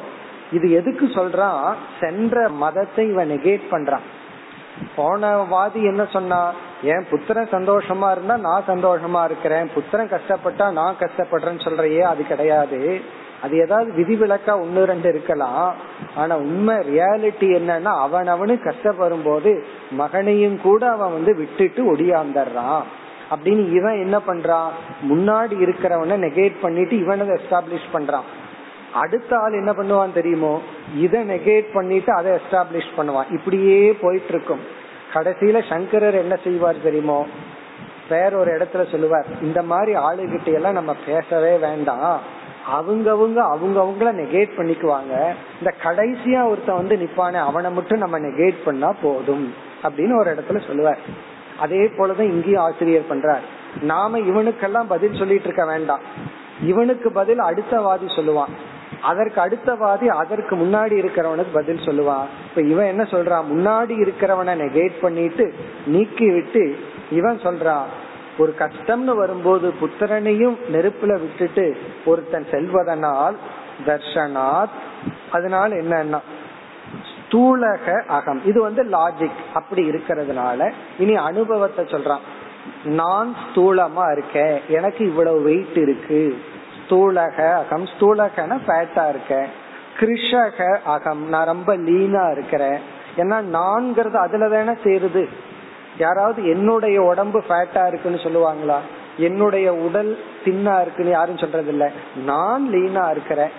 இது 0.52 0.70
எதுக்கு 0.70 1.06
சொல்றான்? 1.06 1.74
சென்ற 2.00 2.48
மதத்தை 2.48 3.08
இவன் 3.08 3.30
நெகேட் 3.30 3.60
பண்றான். 3.70 4.06
போன 4.96 5.36
வாதி 5.36 5.82
என்ன 5.82 6.06
சொன்னா 6.12 6.52
என் 6.82 7.06
புத்திரன் 7.10 7.48
சந்தோஷமா 7.48 8.10
இருந்தா 8.10 8.36
நான் 8.36 8.64
சந்தோஷமா 8.68 9.24
இருக்கிறேன். 9.24 9.70
புத்திரன் 9.74 10.10
கஷ்டப்பட்டா 10.10 10.72
நான் 10.72 10.94
கஷ்டப்படுறேன்னு 10.98 11.64
சொல்றையே 11.64 12.00
அது 12.00 12.26
கிடையாது. 12.26 13.00
அது 13.42 13.56
ஏதாவது 13.56 13.92
விதிவிலக்கா 13.92 14.52
ஒன்னு 14.52 14.84
ரெண்டு 14.84 15.08
இருக்கலாம். 15.08 15.74
ஆனா 16.16 16.36
உண்மை 16.36 16.76
ரியாலிட்டி 16.76 17.40
என்னன்னா 17.40 17.82
அவன் 17.82 18.28
அவனு 18.28 18.60
கஷ்டப்படும் 18.62 19.24
போது 19.24 19.64
மகனையும் 19.90 20.60
கூட 20.60 20.90
அவன் 20.90 21.12
வந்து 21.12 21.36
விட்டுட்டு 21.36 21.94
ஒடியாந்துடுறான். 21.94 22.82
அப்படின்னு 23.30 23.72
இவன் 23.72 23.98
என்ன 23.98 24.18
பண்றான்? 24.18 24.68
முன்னாடி 25.08 25.54
இருக்கிறவன 25.54 26.16
நெகேட் 26.16 26.60
பண்ணிட்டு 26.60 26.98
இவனை 26.98 27.28
எஸ்டாப்ளிஷ் 27.28 27.94
பண்றான். 27.94 28.28
அடுத்த 28.94 29.36
ஆள் 29.36 29.52
என்ன 29.52 29.72
பண்ணுவான் 29.72 30.12
தெரியுமோ? 30.12 30.62
இதை 30.96 31.28
நெகேட் 31.28 31.72
பண்ணிட்டு 31.72 32.12
அதை 32.12 32.32
எஸ்டாப்ளிஷ் 32.32 32.98
பண்ணுவான். 32.98 33.32
இப்படியே 33.32 33.92
போயிட்டு 34.00 34.28
இருக்கும் 34.28 34.60
கடைசியில 35.14 35.68
சங்கரர் 35.68 36.14
என்ன 36.14 36.36
செய்வார் 36.44 36.82
தெரியுமோ? 36.82 37.26
வேற 38.08 38.36
ஒரு 38.36 38.52
இடத்துல 38.52 38.90
சொல்லுவார் 38.90 39.26
இந்த 39.42 39.62
மாதிரி 39.62 39.98
ஆளுகிட்ட 39.98 40.44
எல்லாம் 40.44 40.72
நம்ம 40.72 40.96
பேசவே 41.06 41.56
வேண்டாம். 41.56 42.20
அவங்கவுங்க 42.72 43.40
அவங்கவுங்கள 43.52 44.12
நெகேட் 44.20 44.50
பண்ணிக்குவாங்க. 44.56 45.34
இந்த 45.58 45.74
கடைசியா 45.82 46.48
ஒருத்தன் 46.48 46.76
வந்து 46.76 46.96
நிப்பானே 46.96 47.44
அவனை 47.44 47.70
மட்டும் 47.70 47.98
நம்ம 47.98 48.18
நெகேட் 48.18 48.62
பண்ணா 48.64 48.94
போதும் 49.02 49.54
அப்படின்னு 49.82 50.18
ஒரு 50.18 50.34
இடத்துல 50.34 50.66
சொல்லுவார். 50.66 50.98
அதே 51.58 51.76
போலதான் 51.76 52.30
இங்கேயும் 52.30 52.62
ஆசிரியர் 52.62 53.10
பண்றார். 53.10 53.40
நாம 53.80 54.18
இவனுக்கெல்லாம் 54.18 54.84
பதில் 54.88 55.14
சொல்லிட்டு 55.14 55.44
இருக்க 55.44 55.66
வேண்டாம். 55.66 56.00
இவனுக்கு 56.62 57.12
பதில் 57.12 57.38
அடுத்த 57.38 57.80
வாதி 57.80 58.06
சொல்லுவான். 58.06 58.52
அதற்கு 59.02 59.40
அடுத்தவாதி 59.40 60.06
அதற்கு 60.06 60.56
முன்னாடி 60.56 60.94
இருக்கிறவனுக்கு 60.98 61.52
பதில் 61.52 61.78
சொல்லுவா. 61.78 62.24
இப்ப 62.48 62.62
இவன் 62.62 62.86
என்ன 62.86 63.02
சொல்றான் 63.02 63.44
முன்னாடி 63.54 63.92
இருக்கிறவனை 63.92 64.54
நெகேட் 64.56 65.00
பண்ணிட்டு 65.00 65.54
நீக்கி 65.86 66.30
விட்டு 66.30 66.78
இவன் 67.10 67.38
சொல்றான் 67.38 67.82
ஒரு 68.38 68.54
கஷ்டம்னு 68.58 69.14
வரும்போது 69.14 69.74
புத்திரனையும் 69.80 70.56
நெருப்புல 70.72 71.12
விட்டுட்டு 71.12 71.76
ஒருத்தன் 72.04 72.46
செல்வதனால் 72.50 73.34
தர்ஷனாத். 73.86 74.74
அதனால 75.32 75.74
என்னன்னா 75.74 76.18
ஸ்தூலக 77.10 78.04
அகம். 78.04 78.40
இது 78.44 78.62
வந்து 78.62 78.84
லாஜிக் 78.84 79.40
அப்படி 79.54 79.90
இருக்கிறதுனால 79.90 80.72
இனி 80.98 81.14
அனுபவத்தை 81.14 81.84
சொல்றான். 81.84 82.24
நான் 82.84 83.36
ஸ்தூலமா 83.44 84.12
இருக்கேன். 84.12 84.60
எனக்கு 84.68 85.04
இவ்வளவு 85.04 85.42
வெயிட் 85.42 85.76
இருக்கு. 85.76 86.38
ஸ்தூலக 86.92 87.54
அகம். 87.54 87.84
ஸ்தூலகன 87.84 88.58
ஃபேட்டா 88.66 89.08
இருக்கேன் 89.08 89.46
கிருஷக 89.98 90.76
அகம். 90.84 91.28
நான் 91.28 91.46
ரொம்ப 91.46 91.76
லீனா 91.76 92.28
இருக்கிறேன். 92.28 92.78
ஏன்னா 93.16 93.42
நான்கிறது 93.52 94.14
அதுல 94.14 94.48
தானே 94.48 94.78
சேருது. 94.84 95.28
யாராவது 95.98 96.48
என்னுடைய 96.48 97.02
உடம்பு 97.02 97.42
ஃபேட்டா 97.48 97.86
இருக்குன்னு 97.86 98.18
சொல்லுவாங்களா? 98.18 98.76
என்னுடைய 99.16 99.74
உடல் 99.74 100.18
தின்னா 100.44 100.80
இருக்குன்னு 100.80 101.10
யாரும் 101.10 101.38
சொல்றது 101.38 101.68
இல்ல 101.68 101.90
நான் 102.24 102.68
லீனா 102.68 103.10
இருக்கிறேன். 103.10 103.50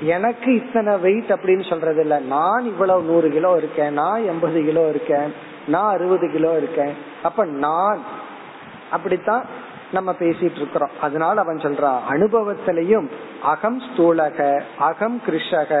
எனக்கு 0.00 0.54
இத்தனை 0.54 0.96
வெயிட் 0.96 1.30
அப்படின்னு 1.30 1.68
சொல்றது 1.68 2.00
இல்ல 2.00 2.18
நான் 2.18 2.64
இவ்வளவு 2.64 3.02
நூறு 3.02 3.30
கிலோ 3.30 3.54
இருக்கேன். 3.56 3.92
நான் 3.92 4.24
எண்பது 4.24 4.64
கிலோ 4.64 4.88
இருக்கேன். 4.88 5.34
நான் 5.66 5.92
அறுபது 5.92 6.30
கிலோ 6.30 6.56
இருக்கேன். 6.56 6.94
அப்ப 7.22 7.44
நான் 7.44 8.02
அப்படித்தான் 8.90 9.44
நம்ம 9.92 10.10
பேசிட்டு 10.18 10.58
இருக்கிறோம் 10.60 10.94
அதனால 11.00 11.40
அவன் 11.40 11.56
சொல்றான் 11.56 12.00
அனுபவத்திலையும் 12.08 13.06
அகம் 13.52 13.80
ஸ்தூலக 13.86 14.38
அகம் 14.88 15.18
கிருஷக 15.26 15.72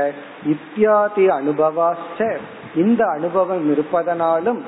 இத்தியாதி 0.54 1.26
அனுபவாச்ச 1.38 2.38
இந்த 2.74 3.02
அனுபவம் 3.06 3.66
இருப்பதனாலும் 3.72 4.60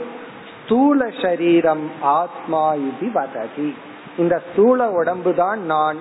ஸ்தூல 0.65 1.09
சரீரம் 1.23 1.91
ஆத்மா 2.01 2.63
இது 2.89 3.07
வததி. 3.15 3.71
இந்த 4.17 4.35
ஸ்தூல 4.49 4.91
உடம்பு 4.91 5.35
தான் 5.35 5.61
நான் 5.73 5.99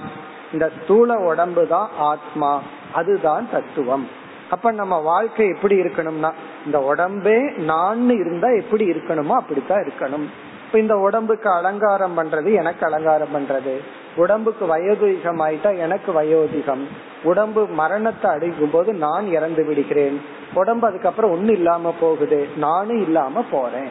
இந்த 0.54 0.66
ஸ்தூல 0.78 1.18
உடம்பு 1.30 1.64
தான் 1.68 1.90
ஆத்மா 1.98 2.52
அதுதான் 2.94 3.46
தத்துவம். 3.52 4.06
அப்ப 4.50 4.72
நம்ம 4.72 4.96
வாழ்க்கை 5.12 5.46
எப்படி 5.48 5.76
இருக்கணும்னா 5.82 6.32
இந்த 6.66 6.80
உடம்பே 6.92 7.38
நான் 7.72 8.10
இருந்தா 8.10 8.50
எப்படி 8.62 8.86
இருக்கணுமோ 8.92 9.36
அப்படித்தான் 9.42 9.84
இருக்கணும். 9.86 10.28
இப்ப 10.74 10.86
இந்த 10.86 11.01
உடம்புக்கு 11.01 11.50
அலங்காரம் 11.50 12.18
பண்றது 12.18 12.53
எனக்கு 12.53 12.86
அலங்காரம் 12.86 13.27
பண்றது. 13.36 13.77
உடம்புக்கு 14.15 14.77
வயோதிகம் 14.77 15.42
ஆயிட்டா 15.42 15.77
எனக்கு 15.77 16.22
வயோதிகம். 16.22 16.84
உடம்பு 17.24 17.65
மரணத்தை 17.65 18.32
அடைக்கும் 18.32 18.70
போது 18.70 18.94
நான் 18.94 19.27
இறந்து 19.27 19.65
விடுகிறேன். 19.65 20.22
உடம்பு 20.53 20.88
அதுக்கப்புறம் 20.88 21.32
ஒண்ணு 21.32 21.51
இல்லாம 21.51 21.94
போகுது. 22.00 22.48
நானும் 22.58 23.01
இல்லாம 23.01 23.46
போறேன். 23.51 23.89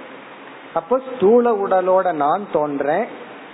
அப்போ 0.75 1.01
ஸ்தூல 1.17 1.53
உடலோட 1.53 2.15
நான் 2.15 2.47
தோன்றேன். 2.53 3.05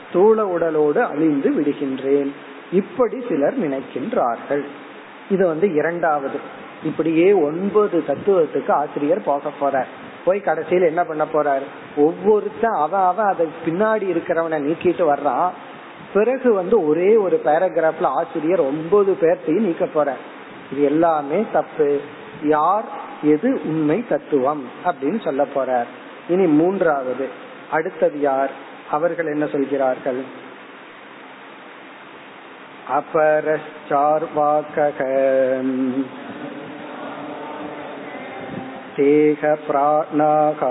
ஸ்தூல 0.09 0.45
உடலோடு 0.47 0.99
அழிந்து 0.99 1.51
விடுகின்றேன். 1.51 2.33
இப்படி 2.73 3.25
சிலர் 3.29 3.59
நினைக்கின்றார்கள். 3.59 4.65
இது 5.31 5.47
வந்து 5.47 5.75
இரண்டாவது. 5.75 6.41
இப்படியே 6.85 7.33
ஒன்பது 7.33 8.05
தத்துவத்துக்கு 8.09 8.71
ஆசிரியர் 8.71 9.25
போக 9.25 9.51
போறார். 9.61 9.87
போய் 10.26 10.40
கடைசியில் 10.40 10.90
என்ன 10.90 11.02
பண்ண 11.04 11.24
போறார் 11.34 11.66
ஒவ்வொருத்தன் 11.98 12.78
அவன் 12.78 13.06
அவன் 13.08 13.32
அதை 13.32 13.46
பின்னாடி 13.66 14.06
இருக்கிறவனை 14.14 14.60
நீக்கிட்டு 14.68 15.06
வர்றான் 15.10 15.50
பிறகு 16.14 16.50
வந்து 16.54 16.76
ஒரே 16.86 17.12
ஒரு 17.18 17.38
பேராகிராஃப்ல 17.46 18.10
ஆசிரியர் 18.20 18.62
ஒன்பது 18.62 19.12
பேர்த்தையும் 19.22 19.68
நீக்க 19.68 19.86
போற 19.88 20.10
இது 20.72 20.82
எல்லாமே 20.84 21.40
தப்பு 21.54 21.90
யார் 22.48 22.88
எது 23.34 23.50
உண்மை 23.66 24.00
தத்துவம் 24.10 24.64
அப்படின்னு 24.86 25.20
சொல்ல 25.24 25.44
போறார் 25.56 25.90
இனி 26.30 26.46
மூன்றாவது 26.60 27.28
அடுத்தது 27.72 28.18
யார் 28.22 28.54
அவர்கள் 28.92 29.34
என்ன 29.34 29.46
சொல்கிறார்கள் 29.48 30.22
अपरश्चार्वाकः 33.86 35.00
तेह 38.98 39.42
प्राणाः 39.68 40.62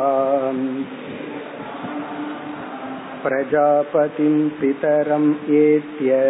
प्रजापतिं 3.25 4.35
पितरम् 4.61 5.31
एत्य 5.61 6.21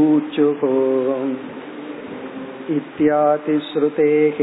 ऊचुः 0.00 0.62
इत्यादिश्रुतेः 2.76 4.38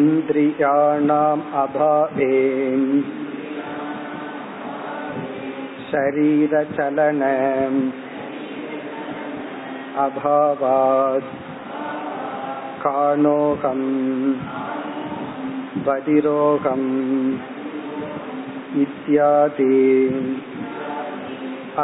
इन्द्रियाणाम् 0.00 1.42
अभावे 1.62 2.32
शरीरचलन 5.90 7.22
अभावात् 10.04 11.30
काणोऽहम् 12.84 13.88
बधिरोगम् 15.86 16.88
इत्यादि 18.82 19.76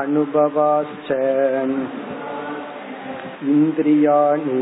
अनुभवाश्च 0.01 1.11
इन्द्रियाणि 3.53 4.61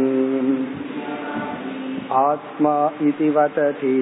आत्मा 2.26 2.76
इति 3.08 3.28
वदति 3.36 3.96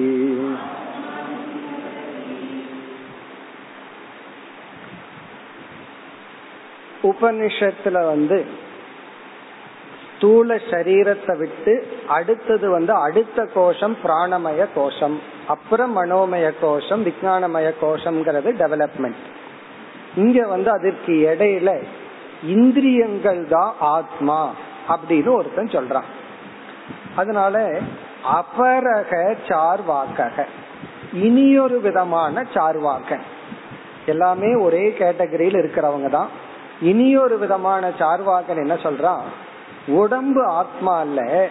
உபனிஷத்துல 7.09 7.97
வந்து 8.11 8.39
ஸ்தூல 10.22 10.54
சரீரத்தை 10.54 11.38
விட்டு 11.38 11.86
அடுத்தது 12.08 12.70
வந்து 12.70 12.92
அடுத்த 12.92 13.46
கோஷம் 13.54 13.96
பிராணமய 14.04 14.66
கோஷம். 14.74 15.20
அப்புறம் 15.46 15.96
மனோமய 15.96 16.52
கோஷம் 16.60 17.04
விஜயானமய 17.06 17.72
கோஷம்ங்கிறது 17.82 18.50
டெவலப்மெண்ட் 18.58 19.20
இங்க 20.16 20.46
வந்து 20.46 20.70
அதற்கு 20.70 21.36
இடையில 21.36 21.82
இந்திரியங்கள் 22.44 23.46
தான் 23.48 23.74
ஆத்மா 23.80 24.50
அப்படின்னு 24.88 25.32
ஒருத்தன் 25.32 25.66
சொல்றான். 25.66 26.08
அதனால 27.16 27.78
அபரக 28.32 29.36
சார்வாக்கக. 29.48 30.46
இனியொரு 31.12 31.80
விதமான 31.80 32.46
சார்வாக்கன். 32.54 33.22
எல்லாமே 34.06 34.54
ஒரே 34.54 34.94
கேட்டகரியில் 34.98 35.62
இருக்கிறவங்க 35.62 36.10
தான். 36.10 36.28
இனியொரு 36.80 37.38
விதமான 37.38 37.90
சார்வாகன் 37.98 38.56
என்ன 38.56 38.74
சொல்றான்? 38.74 39.20
உடம்பு 39.86 40.44
ஆத்மா 40.44 40.98
அல்ல. 40.98 41.48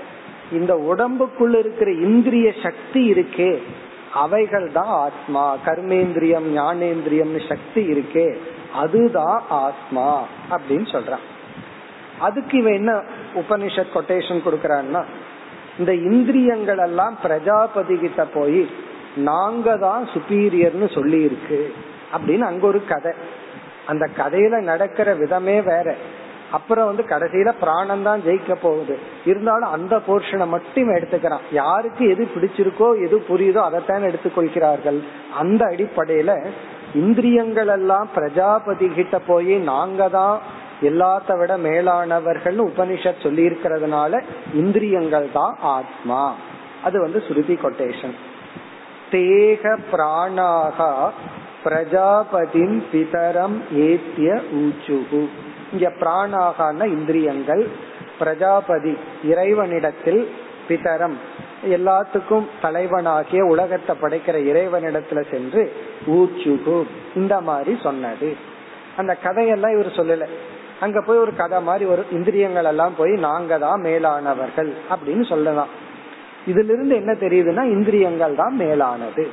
இந்த 0.52 0.76
உடம்புக்குள்ள 0.76 1.60
இருக்கிற 1.60 1.92
இந்திரிய 1.92 2.54
சக்தி 2.64 3.12
இருக்கே. 3.12 3.62
அவைகள் 4.14 4.72
தான் 4.72 4.88
ஆத்மா. 4.88 5.58
கர்மேந்திரியம் 5.66 6.46
ஞானேந்திரியம் 6.56 7.48
சக்தி 7.48 7.92
இருக்கே. 7.92 8.38
அதுதான் 8.74 9.44
ஆத்மா 9.50 10.24
அப்படின்னு 10.50 10.92
சொல்றான். 10.92 11.30
அதுக்கு 12.20 12.58
இவன் 12.58 12.74
என்ன 12.74 13.04
உபனிஷத் 13.34 13.88
கொட்டேஷன் 13.94 14.42
கொடுக்கறான்னா 14.46 15.04
இந்த 15.80 15.94
இந்திரியங்கள் 15.94 16.78
எல்லாம் 16.78 17.18
பிரஜாபதி 17.22 17.98
கிட்ட 17.98 18.26
போய் 18.26 18.70
நாங்க 19.16 19.78
தான் 19.78 20.08
சுப்பீரியர்னு 20.08 20.94
சொல்லி 20.94 21.22
இருக்கு 21.22 21.74
அப்படின்னு 22.14 22.40
அங்க 22.40 22.68
ஒரு 22.68 22.86
கதை. 22.86 23.14
அந்த 23.86 24.10
கதையில 24.18 24.62
நடக்கிற 24.62 25.14
விதமே 25.14 25.62
வேற. 25.62 25.96
அப்புறம் 26.52 26.86
வந்து 26.86 27.04
கடைசியில 27.10 27.50
பிராணம் 27.60 28.04
தான் 28.04 28.22
ஜெயிக்க 28.26 28.56
போகுது. 28.62 29.00
இருந்தாலும் 29.26 29.70
அந்த 29.70 29.96
போர்ஷனை 30.08 30.48
மட்டும் 30.48 30.90
எடுத்துக்கிறான். 30.90 31.46
யாருக்கு 31.52 32.10
எது 32.10 32.24
பிடிச்சிருக்கோ 32.36 32.88
எது 33.06 33.18
புரியுதோ 33.30 33.62
அதைத்தான் 33.68 34.08
எடுத்துக்கொள்கிறார்கள். 34.10 35.00
அந்த 35.38 35.66
அடிப்படையில 35.66 36.34
இந்திரியங்கள் 36.94 37.68
எல்லாம் 37.68 38.10
பிரஜாபதி 38.16 38.88
கிட்ட 38.96 39.20
போய் 39.20 39.54
நாங்க 39.72 40.10
தான் 40.10 40.40
எல்லாத்த 40.82 41.38
விட 41.38 41.58
மேலானவர்கள் 41.58 42.58
உபனிஷத் 42.70 43.24
சொல்லி 43.24 43.44
இருக்கிறதுனால 43.50 44.22
இந்திரியங்கள் 44.54 45.28
தான் 45.34 45.56
ஆத்மா. 45.62 46.24
அது 46.84 46.98
வந்து 47.02 47.20
ஸ்ருதி 47.28 47.56
கொட்டேஷன் 47.64 48.16
தேக 49.12 49.74
பிராணாகா 49.92 50.92
பிரஜாபதி 51.64 52.66
பிதரம் 52.92 53.58
ஏத்திய 53.88 54.30
ஊச்சுகு 54.60 55.22
இங்க 55.72 55.92
பிராணாகான 56.00 56.86
இந்திரியங்கள் 56.86 57.68
பிரஜாபதி 58.20 58.98
இறைவனிடத்தில் 59.24 60.28
பிதரம் 60.68 61.14
எல்லாத்துக்கும் 61.70 62.46
தலைவனாகிய 62.62 63.46
உலகத்தை 63.46 63.96
படைக்கிற 64.02 64.38
இறைவனிடத்துல 64.52 65.30
சென்று 65.30 65.74
ஊச்சுகு 66.08 66.86
இந்த 67.16 67.42
மாதிரி 67.42 67.78
சொன்னது. 67.84 68.36
அந்த 68.98 69.16
கதையெல்லாம் 69.16 69.72
இவர் 69.72 69.86
சொல்லல. 69.86 70.26
அங்க 70.80 71.02
போய் 71.02 71.18
ஒரு 71.18 71.36
கதை 71.36 71.62
மாதிரி 71.62 71.86
ஒரு 71.86 72.06
இந்திரியங்கள் 72.12 72.64
எல்லாம் 72.64 72.94
போய் 72.98 73.12
நாங்க 73.12 73.58
தான் 73.58 73.82
மேலானவர்கள் 73.82 74.74
அப்படின்னு 74.90 75.26
சொல்லலாம். 75.30 75.68
இதுல 76.48 76.74
இருந்து 76.74 76.96
என்ன 76.96 77.12
தெரியுதுன்னா 77.12 77.64
இந்திரியங்கள் 77.72 78.36
தான் 78.36 78.56
மேலானது. 78.56 79.30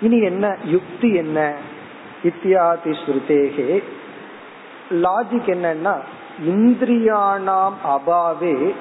இனி 0.00 0.20
என்ன 0.20 0.56
யுக்தி 0.64 1.14
என்ன? 1.14 1.52
இத்தியாதி 2.22 2.90
ஸ்ருதேகே 2.90 3.82
லாஜிக் 4.92 5.50
என்னன்னா 5.54 5.94
இந்திரியானாம் 6.46 7.78
அபாவே 7.84 8.72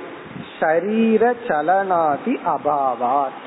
ஷரீர 0.60 1.34
சலனாதி 1.48 2.40
அபாவார் 2.46 3.38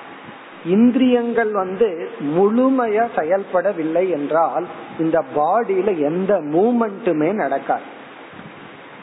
இந்திரியங்கள் 0.65 1.51
வந்து 1.51 2.09
முழுமைய 2.21 3.09
செயல்படவில்லை 3.17 4.11
என்றால் 4.11 4.67
இந்த 4.99 5.25
பாடியில 5.37 5.99
எந்த 6.01 6.41
மூமெண்ட்டுமே 6.41 7.33
நடக்காது. 7.33 7.83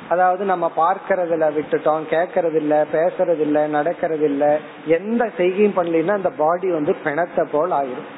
அதாவது 0.10 0.45
நம்ம 0.45 0.71
பார்க்கறதில்ல 0.78 1.50
விட்டுட்டோம் 1.58 2.06
கேக்கறது 2.10 2.56
இல்ல 2.56 2.86
பேசுறது 2.93 3.39
இல்ல 3.39 3.67
நடக்கிறது 3.67 4.26
இல்ல 4.26 4.60
எந்த 4.86 5.32
செய்கையும் 5.38 5.74
பண்ணலாம் 5.74 6.15
அந்த 6.15 6.30
பாடி 6.30 6.71
வந்து 6.71 6.95
பிணத்தை 7.04 7.45
போல் 7.52 7.71
ஆயிரும். 7.71 8.10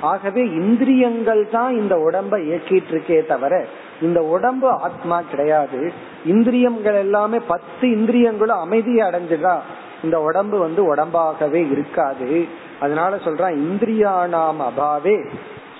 ஆகவே 0.00 0.42
இந்திரியங்கள் 0.42 1.48
தான் 1.48 1.76
இந்த 1.76 1.94
உடம்ப 1.96 2.38
இயக்கிட்டு 2.38 2.90
இருக்கே 2.90 3.26
தவிர 3.26 3.66
இந்த 4.02 4.22
உடம்பு 4.22 4.70
ஆத்மா 4.70 5.20
கிடையாது. 5.20 5.92
இந்திரியங்கள் 6.24 6.94
எல்லாமே 6.94 7.38
பத்து 7.38 7.90
இந்திரியங்களும் 7.90 8.58
அமைதியை 8.58 9.08
அடைஞ்சுதா? 9.08 9.58
இந்த 10.02 10.20
உடம்பு 10.20 10.58
வந்து 10.58 10.94
உடம்பாகவே 10.94 11.70
இருக்காது. 11.70 12.48
அதனால 12.80 13.16
சொல்றான் 13.16 13.56
இந்திரியானாம் 13.56 14.54
அபாவே 14.60 15.28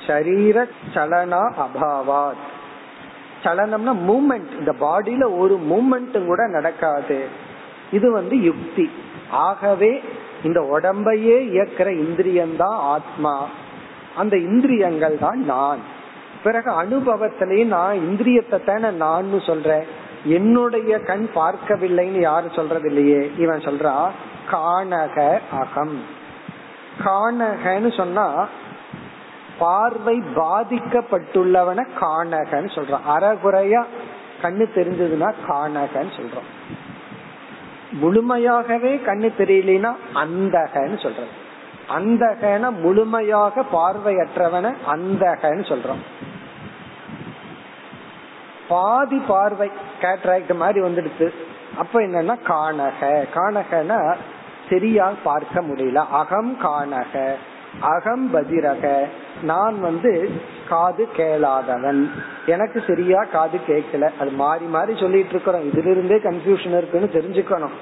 சரீர 0.07 0.67
சலனா 0.95 1.53
அபாவாத். 1.59 2.45
சலனம்னா 3.43 3.97
மூமெண்ட். 4.09 4.59
இந்த 4.59 4.75
பாடியில 4.81 5.39
ஒரு 5.39 5.61
மூமெண்ட்டும் 5.71 6.27
கூட 6.27 6.47
நடக்காது. 6.47 7.27
இது 7.93 8.13
வந்து 8.13 8.43
யுக்தி. 8.43 8.91
ஆகவே 9.31 10.03
இந்த 10.45 10.61
உடம்பையே 10.61 11.37
இயக்கிற 11.41 11.91
இந்திரியம்தான் 11.91 12.79
ஆத்மா. 12.93 13.47
அந்த 14.17 14.37
இந்திரியங்கள் 14.37 15.19
தான் 15.19 15.45
நான். 15.45 15.97
பிறகு 16.43 16.83
அனுபவத்திலேயே 16.83 17.65
நான் 17.65 17.97
இந்திரியத்தை 17.97 18.65
தானே 18.65 18.97
நான் 18.97 19.41
சொல்றேன். 19.47 19.85
என்னுடைய 20.25 21.01
கண் 21.01 21.27
பார்க்கவில்லைன்னு 21.35 22.21
யாரு 22.21 22.49
சொல்றது 22.55 22.89
இல்லையே 22.89 23.31
இவன் 23.39 23.59
சொல்றா 23.59 24.09
காணக 24.53 25.39
அகம். 25.51 26.05
காணகன்னு 27.05 27.97
சொன்னா 27.97 28.47
பார்வை 29.59 30.23
பாதிக்கப்பட்டுள்ளவன 30.37 31.87
காணகன்னு 32.01 32.71
சொல்றான் 32.77 33.09
அறகுறையா 33.09 33.83
கண்ணு 34.43 34.65
தெரிஞ்சதுன்னா 34.75 35.33
காணகன்னு 35.49 36.13
சொல்றோம். 36.17 36.49
முழுமையாகவே 37.93 38.93
கண்ணு 39.07 39.29
தெரியலனா 39.39 39.93
அந்தகன்னு 40.15 41.03
சொல்றது. 41.03 41.47
அந்தகன 41.97 42.71
முழுமையாக 42.81 43.65
பார்வையற்றவன 43.73 44.75
அந்தகன்னு 44.95 45.65
சொல்றோம். 45.65 46.03
பாதி 48.69 49.19
பார்வை 49.19 49.71
கேட்ராக்ட் 50.01 50.55
மாதிரி 50.55 50.87
வந்துடுச்சு 50.87 51.31
அப்ப 51.79 52.01
என்னன்னா 52.01 52.37
காணக. 52.49 53.25
காணகனா 53.35 54.17
சரியா 54.71 55.13
பார்க்க 55.23 55.61
முடியல. 55.61 55.95
அகம் 55.95 56.57
காணக. 56.63 57.33
அகம் 57.81 58.35
பதிரக. 58.35 59.07
நான் 59.43 59.81
வந்து 59.81 60.41
காது 60.69 61.09
கேளாதவன். 61.17 62.11
எனக்கு 62.47 62.85
சரியா 62.87 63.25
காது 63.25 63.59
கேட்கல. 63.67 64.11
அது 64.19 64.31
மாறி 64.31 64.65
மாறி 64.65 64.97
சொல்லிட்டு 64.97 65.31
இருக்கிறோம். 65.31 65.63
இதுல 65.63 65.91
இருந்தே 65.91 66.17
கன்ஃபியூஷன் 66.17 66.79
இருக்குன்னு 66.79 67.11
தெரிஞ்சுக்கணும். 67.13 67.77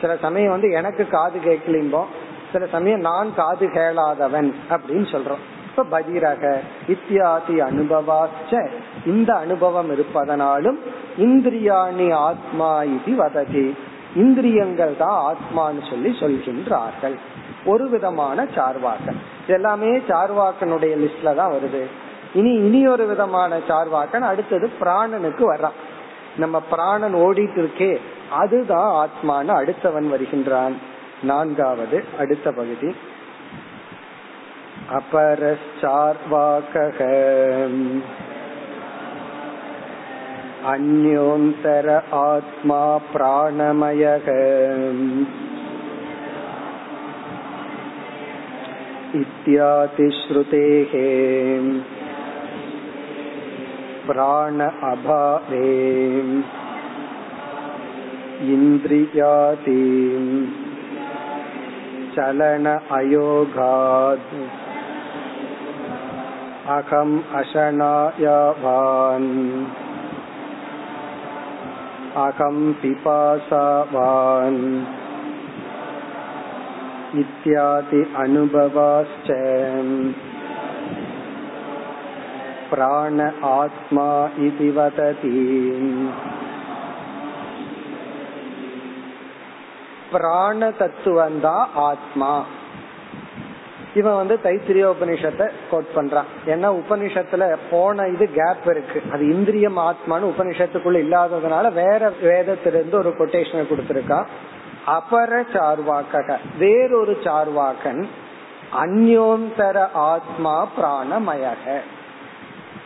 சில 0.00 0.16
சமயம் 0.16 0.50
வந்து 0.50 0.70
எனக்கு 0.70 1.08
காது 1.08 1.40
கேட்கலிம்போம் 1.44 2.06
சில 2.52 2.66
சமயம் 2.66 3.00
நான் 3.00 3.34
காது 3.34 3.66
கேளாதவன் 3.66 4.54
அப்படின்னு 4.70 5.06
சொல்றோம். 5.14 5.42
இப்ப 5.68 6.00
பதிரக 6.00 6.58
இத்தியாதி 6.88 7.54
அனுபவாச்ச 7.60 8.70
இந்த 9.06 9.34
அனுபவம் 9.34 9.90
இருப்பதனாலும் 9.90 10.78
இந்திரியாணி 11.18 12.12
ஆத்மா 12.12 12.82
இது 12.82 13.14
வததி. 13.16 13.76
இந்திரியங்கள் 14.16 14.94
தான் 14.98 15.18
ஆத்மான்னு 15.30 15.90
சொல்லி 15.90 16.10
சொல்கின்றார்கள். 16.20 17.16
ஒரு 17.64 17.88
விதமான 17.88 18.44
சார்வாக்கன் 18.44 19.20
எல்லாமே 19.46 19.96
சார்வாக்கனுடைய 19.96 20.94
லிஸ்ட்ல 21.04 21.34
தான் 21.34 21.52
வருது. 21.52 21.82
இனி 22.34 22.52
இனி 22.52 22.86
ஒரு 22.86 23.06
விதமான 23.06 23.58
சார்வாக்கன் 23.68 24.20
அடுத்தது 24.20 24.70
பிராணனுக்கு 24.80 25.44
வர்றான். 25.54 25.78
நம்ம 26.36 26.60
பிராணன் 26.60 27.14
ஓடிட்டு 27.14 27.58
இருக்கே 27.64 27.98
அதுதான் 28.30 28.90
ஆத்மான்னு 29.04 29.52
அடுத்தவன் 29.62 30.08
வருகின்றான். 30.08 30.90
நான்காவது 31.23 32.03
அடுத்த 32.19 32.51
பகுதி 32.51 32.91
अपरश्चार्वाकः 34.97 36.99
अन्योन्तर 40.73 41.87
आत्मा 42.19 42.81
प्राणमयः 43.13 44.27
इत्यातिश्रुतेः 49.21 50.93
प्राण 54.07 54.61
अभावे 54.91 55.73
इन्द्रियाति 58.53 59.81
चलन 62.15 62.67
अयोगात् 62.97 64.31
अहम् 66.75 67.15
अशनायावान् 67.39 69.29
अहं 72.23 72.57
पिपासावान् 72.81 74.61
इत्यादि 77.21 78.01
अनुभवाश्च 78.23 79.29
प्राण 82.71 83.21
आत्मा 83.51 84.09
इति 84.47 84.69
वदति 84.77 85.45
பிராண 90.12 90.70
தத்துவம் 90.70 91.40
தான் 91.40 91.70
ஆத்மா. 91.74 92.44
இவன் 93.94 94.16
வந்து 94.16 94.38
தைத்திரிய 94.44 94.92
உபனிஷத்தை 94.92 95.50
கோட் 95.70 95.92
பண்றான். 95.96 96.24
ஏன்னா 96.46 96.80
உபனிஷத்துல 96.82 97.56
போன 97.70 98.06
இது 98.06 98.26
கேப் 98.26 98.66
இருக்கு. 98.66 99.02
அது 99.12 99.28
இந்திரியம் 99.28 99.78
ஆத்மான்னு 99.78 100.30
உபனிஷத்துக்குள்ள 100.32 100.98
இல்லாததுனால 101.04 101.72
வேற 101.72 102.12
வேதத்திலிருந்து 102.22 102.94
ஒரு 102.94 103.14
கொட்டேஷனை 103.18 103.64
கொடுத்திருக்கான் 103.64 104.26
அபர 104.86 105.42
சார்வாக்க 105.52 106.36
வேறொரு 106.58 107.18
சார்வாக்கன் 107.22 108.06
அந்யோந்தர 108.80 109.88
ஆத்மா 109.92 110.68
பிராணமயக. 110.78 111.80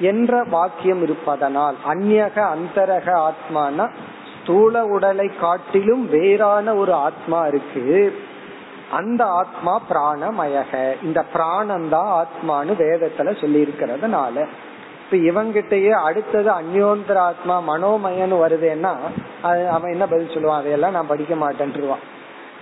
என்ற 0.00 0.44
வாக்கியம் 0.50 1.02
இருப்பதனால் 1.02 1.74
அந்நக 1.88 2.46
அந்தரக 2.54 3.28
ஆத்மானா 3.28 3.90
ஸ்தூல 4.46 4.84
உடலை 4.84 5.30
காட்டிலும் 5.40 6.10
வேறான 6.10 6.74
ஒரு 6.74 6.92
ஆத்மா 6.92 7.46
இருக்கு. 7.46 8.18
அந்த 8.90 9.24
ஆத்மா 9.24 9.80
பிராணமயக. 9.90 10.94
இந்த 11.02 11.22
பிராணம் 11.22 11.88
தான் 11.88 12.26
ஆத்மான்னு 12.26 12.72
வேதத்துல 12.78 13.40
சொல்லி 13.40 13.62
இருக்கிறதுனால 13.62 14.46
இப்ப 15.06 15.16
இவங்கிட்டயே 15.30 15.90
அடுத்தது 15.90 16.50
அந்யோந்தர 16.50 17.14
ஆத்மா 17.14 17.56
மனோமயன்னு 17.60 18.36
வருதுன்னா 18.42 18.92
அவன் 19.68 19.90
என்ன 19.90 20.06
பதில் 20.06 20.34
சொல்லுவான்? 20.34 20.60
அதையெல்லாம் 20.60 20.92
நான் 20.92 21.06
படிக்க 21.06 21.34
மாட்டேன்ருவான் 21.34 22.04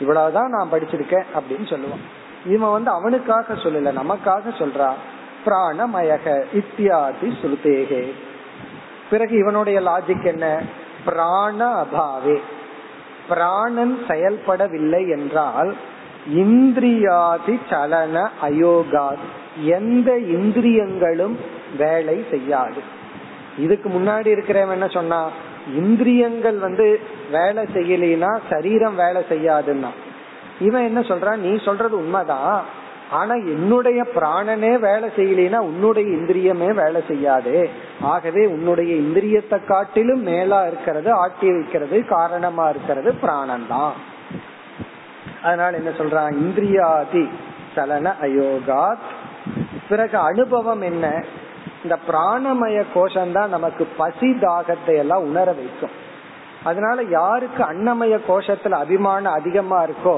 இவ்வளவுதான் 0.01 0.51
நான் 0.51 0.73
படிச்சிருக்கேன் 0.73 1.27
அப்படின்னு 1.35 1.67
சொல்லுவான். 1.67 2.03
இவன் 2.47 2.71
வந்து 2.71 2.91
அவனுக்காக 2.91 3.55
சொல்லல 3.55 3.93
நமக்காக 4.01 4.55
சொல்றான் 4.59 4.99
பிராணமயக 5.45 6.45
இத்தியாதி 6.53 7.29
ஸ்ருதேகே. 7.43 8.13
பிறகு 9.11 9.39
இவனுடைய 9.39 9.81
லாஜிக் 9.81 10.25
என்ன? 10.25 10.63
பிராண 11.05 11.85
அபாவே 11.85 12.39
பிராணன் 13.29 14.05
செயல்படவில்லை 14.09 15.09
என்றால் 15.09 15.77
இந்திரியாதி 16.35 17.59
சலன 17.71 18.29
அயோகா 18.41 19.13
எந்த 19.63 20.19
இந்திரியங்களும் 20.19 21.39
வேலை 21.79 22.25
செய்யாது. 22.31 22.81
இதுக்கு 23.59 23.89
முன்னாடி 23.89 24.31
இருக்கிறவன் 24.37 24.71
என்ன 24.71 24.89
சொன்னா 24.89 25.29
இந்திரியங்கள் 25.75 26.57
வந்து 26.57 27.01
வேலை 27.31 27.65
செய்யலைன்னா 27.75 28.39
சரீரம் 28.51 28.97
வேலை 28.97 29.23
செய்யாதுன்னா. 29.29 29.91
இவன் 30.61 30.85
என்ன 30.85 31.01
சொல்றான் 31.01 31.37
நீ 31.37 31.59
சொல்றது 31.65 31.97
உண்மைதான். 31.97 32.65
ஆனா 33.15 33.35
என்னுடைய 33.35 34.01
பிராணனே 34.15 34.73
வேலை 34.79 35.09
செய்யலைன்னா 35.17 35.61
உன்னுடைய 35.71 36.07
இந்திரியமே 36.17 36.69
வேலை 36.83 37.01
செய்யாதே. 37.09 37.61
ஆகவே 38.01 38.43
உன்னுடைய 38.47 38.93
இந்திரியத்தை 38.95 39.59
காட்டிலும் 39.65 40.23
மேலா 40.23 40.61
இருக்கிறது 40.67 41.11
ஆட்டி 41.13 41.49
வைக்கிறது 41.53 41.99
காரணமா 42.05 42.67
இருக்கிறது 42.69 43.13
பிராணன் 43.15 43.67
தான் 43.69 43.93
அதனால 45.43 45.77
என்ன 45.77 45.91
சொல்றான்? 45.91 46.33
இந்திரியாதி 46.45 47.25
சலன 47.75 48.13
அயோகாத். 48.21 49.07
பிறகு 49.89 50.17
அனுபவம் 50.19 50.81
என்ன? 50.81 51.07
இந்த 51.83 51.97
பிராணமய 52.09 52.85
கோஷம் 52.95 53.33
தான் 53.33 53.49
நமக்கு 53.49 53.85
பசி 53.97 54.29
தாகத்தை 54.45 54.95
எல்லாம் 55.03 55.27
உணர 55.31 55.53
வைக்கும். 55.53 55.95
அதனால 56.63 56.99
யாருக்கு 57.03 57.63
அன்னமய 57.65 58.15
கோஷத்துல 58.29 58.77
அபிமானம் 58.85 59.33
அதிகமா 59.33 59.79
இருக்கோ 59.85 60.17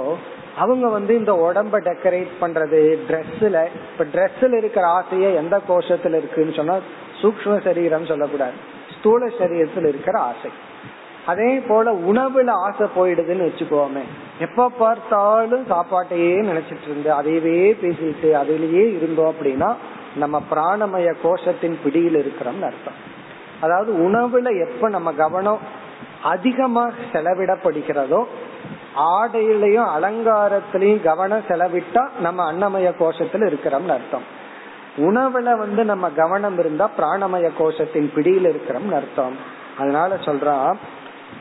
அவங்க 0.56 0.88
வந்து 0.88 1.18
இந்த 1.18 1.32
உடம்ப 1.32 1.74
டெக்கரேட் 1.76 2.28
பண்றது 2.40 2.98
ட்ரெஸ்ல 3.08 3.66
இப்ப 3.90 4.04
ட்ரெஸ்ல 4.12 4.56
இருக்கிற 4.56 4.86
ஆசைய 4.86 5.34
எந்த 5.34 5.60
கோஷத்துல 5.68 6.16
இருக்குன்னு 6.16 6.52
சொன்னா 6.52 6.76
சூக்ம 7.22 7.64
சரீரம் 7.64 8.04
சொல்லக்கூடாது. 8.04 8.52
ஸ்தூல 8.98 9.26
சரீரத்தில் 9.26 9.86
இருக்கிற 9.86 10.18
ஆசை. 10.18 10.50
அதே 11.26 11.58
போல 11.58 11.92
உணவுல 11.92 12.50
ஆசை 12.50 12.86
போயிடுதுன்னு 12.96 13.48
வச்சுக்கோமே. 13.48 14.02
எப்ப 14.38 14.68
பார்த்தாலும் 14.68 15.66
சாப்பாட்டையே 15.70 16.36
நினைச்சிட்டு 16.50 16.86
இருந்து 16.86 17.10
அதையவே 17.12 17.76
பேசிட்டு 17.84 18.32
அதிலேயே 18.32 18.92
இருந்தோம் 18.92 19.34
அப்படின்னா 19.40 19.74
நம்ம 20.16 20.42
பிராணமய 20.50 21.14
கோஷத்தின் 21.24 21.76
பிடியில் 21.84 22.16
இருக்கிறோம்னு 22.16 22.70
அர்த்தம். 22.70 22.98
அதாவது 23.60 23.92
உணவுல 23.92 24.68
எப்ப 24.68 24.88
நம்ம 24.88 25.12
கவனம் 25.12 25.58
அதிகமாக 26.22 26.92
செலவிடப்படுகிறதோ 27.12 28.24
ஆடையிலையும் 28.96 29.88
அலங்காரத்திலையும் 29.98 31.02
கவனம் 31.02 31.44
செலவிட்டா 31.48 32.08
நம்ம 32.20 32.52
அன்னமய 32.52 32.82
கோஷத்துல 32.82 33.52
இருக்கிறோம்னு 33.52 33.88
அர்த்தம். 33.88 34.44
உணவுல 34.96 35.58
வந்து 35.58 35.84
நம்ம 35.84 36.10
கவனம் 36.10 36.58
இருந்தா 36.58 36.90
பிராணமய 36.98 37.50
கோஷத்தின் 37.58 38.12
பிடியில் 38.14 38.44
இருக்கிறோம்னு 38.44 38.94
அர்த்தம். 38.94 39.36
அதனால 39.78 40.14
சொல்றான் 40.14 40.74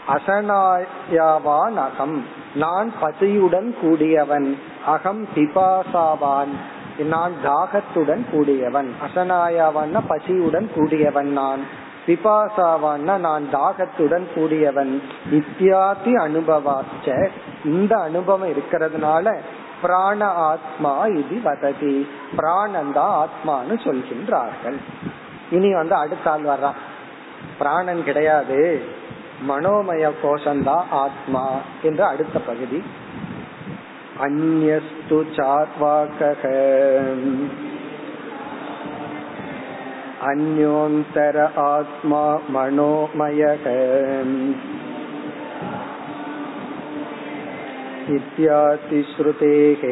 அசனாயாவான் 0.08 1.76
அகம் 1.76 2.26
நான் 2.56 2.94
பசியுடன் 3.02 3.80
கூடியவன். 3.82 4.60
அகம் 4.86 5.28
பிபாசாவான். 5.36 6.56
நான் 6.98 7.34
தாகத்துடன் 7.44 8.30
கூடியவன். 8.32 8.94
அசனாயாவான் 9.08 10.00
பசியுடன் 10.10 10.74
கூடியவன் 10.74 11.32
நான். 11.32 11.84
பிபாசாவான்னா 12.08 13.18
நான் 13.18 13.46
தாகத்துடன் 13.54 14.34
கூடியவன் 14.36 15.02
இத்தியாதி 15.32 16.14
அனுபவாச்ச. 16.14 17.30
இந்த 17.66 17.96
அனுபவம் 17.98 18.50
இருக்கிறதுனால 18.50 19.38
பிராண 19.82 20.26
ஆத்மா 20.26 21.06
இது 21.06 21.42
வததி. 21.44 22.08
பிராணந்தா 22.38 23.26
ஆத்மான்னு 23.26 23.80
சொல்கின்றார்கள். 23.84 24.78
இனி 25.52 25.74
வந்து 25.74 25.96
அடுத்த 25.96 26.32
ஆள் 26.32 26.42
வர்றான் 26.42 26.78
பிராணன் 27.58 28.04
கிடையாது. 28.04 28.82
மனோமய 29.50 30.12
கோஷந்தா 30.24 30.84
ஆத்மா 30.90 31.50
என்ற 31.82 32.08
அடுத்த 32.08 32.40
பகுதி. 32.40 32.84
அந்யஸ்து 34.22 35.26
சார்வாக 35.36 36.36
अन्योन्तर 40.29 41.37
आत्मा 41.61 42.25
मनोमयः 42.55 43.67
इत्याति 48.17 49.03
श्रुतेः 49.13 49.83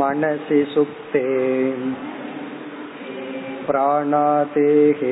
मनसि 0.00 0.64
सुप्ते 0.74 1.24
प्राणातेः 3.66 5.02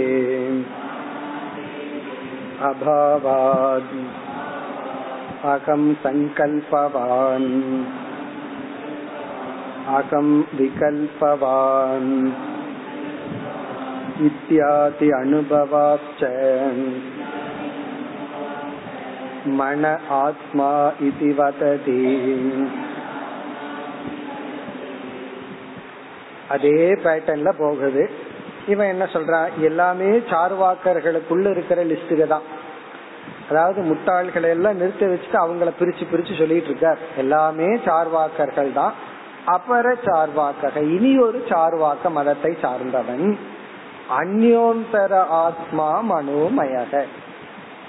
अभावात् 2.68 3.94
अहं 5.54 5.82
सङ्कल्पवान् 6.04 7.50
अहं 9.90 10.28
विकल्पवान् 10.54 12.12
इत्यादि 14.22 15.08
अनुभवाश्च 15.18 16.22
मन 19.58 19.84
आत्मा 20.18 20.70
इति 21.02 21.32
वदति 21.38 22.02
அதே 26.52 26.76
பேட்டர்ன்ல 27.02 27.50
போகுது 27.54 28.02
இவன் 28.72 28.90
என்ன 28.92 29.04
சொல்றான் 29.14 29.48
எல்லாமே 29.60 30.10
சார்வாக்கர்களுக்குள்ள 30.30 31.46
இருக்கிற 31.50 31.80
லிஸ்டுக 31.84 32.26
தான் 32.26 32.46
அதாவது 33.48 33.80
முட்டாள்களை 33.82 34.48
எல்லாம் 34.56 34.78
நிறுத்த 34.80 35.10
வச்சுட்டு 35.10 35.38
அவங்கள 35.42 35.70
பிரிச்சு 35.78 36.04
பிரிச்சு 36.12 36.34
சொல்லிட்டு 36.40 36.70
இருக்கார் 36.72 37.02
எல்லாமே 37.16 37.68
சார்வாக்கர்கள் 37.86 38.70
தான் 38.72 38.94
அபர 39.47 39.95
சார்வாக்கக. 40.05 40.77
இனி 40.77 41.17
ஒரு 41.17 41.45
சார்வாக்க 41.49 42.09
மதத்தை 42.09 42.57
சார்ந்தவன். 42.61 43.39
அந்யோந்தர 44.19 45.27
ஆத்மா 45.27 46.03
மனோமயக. 46.03 47.03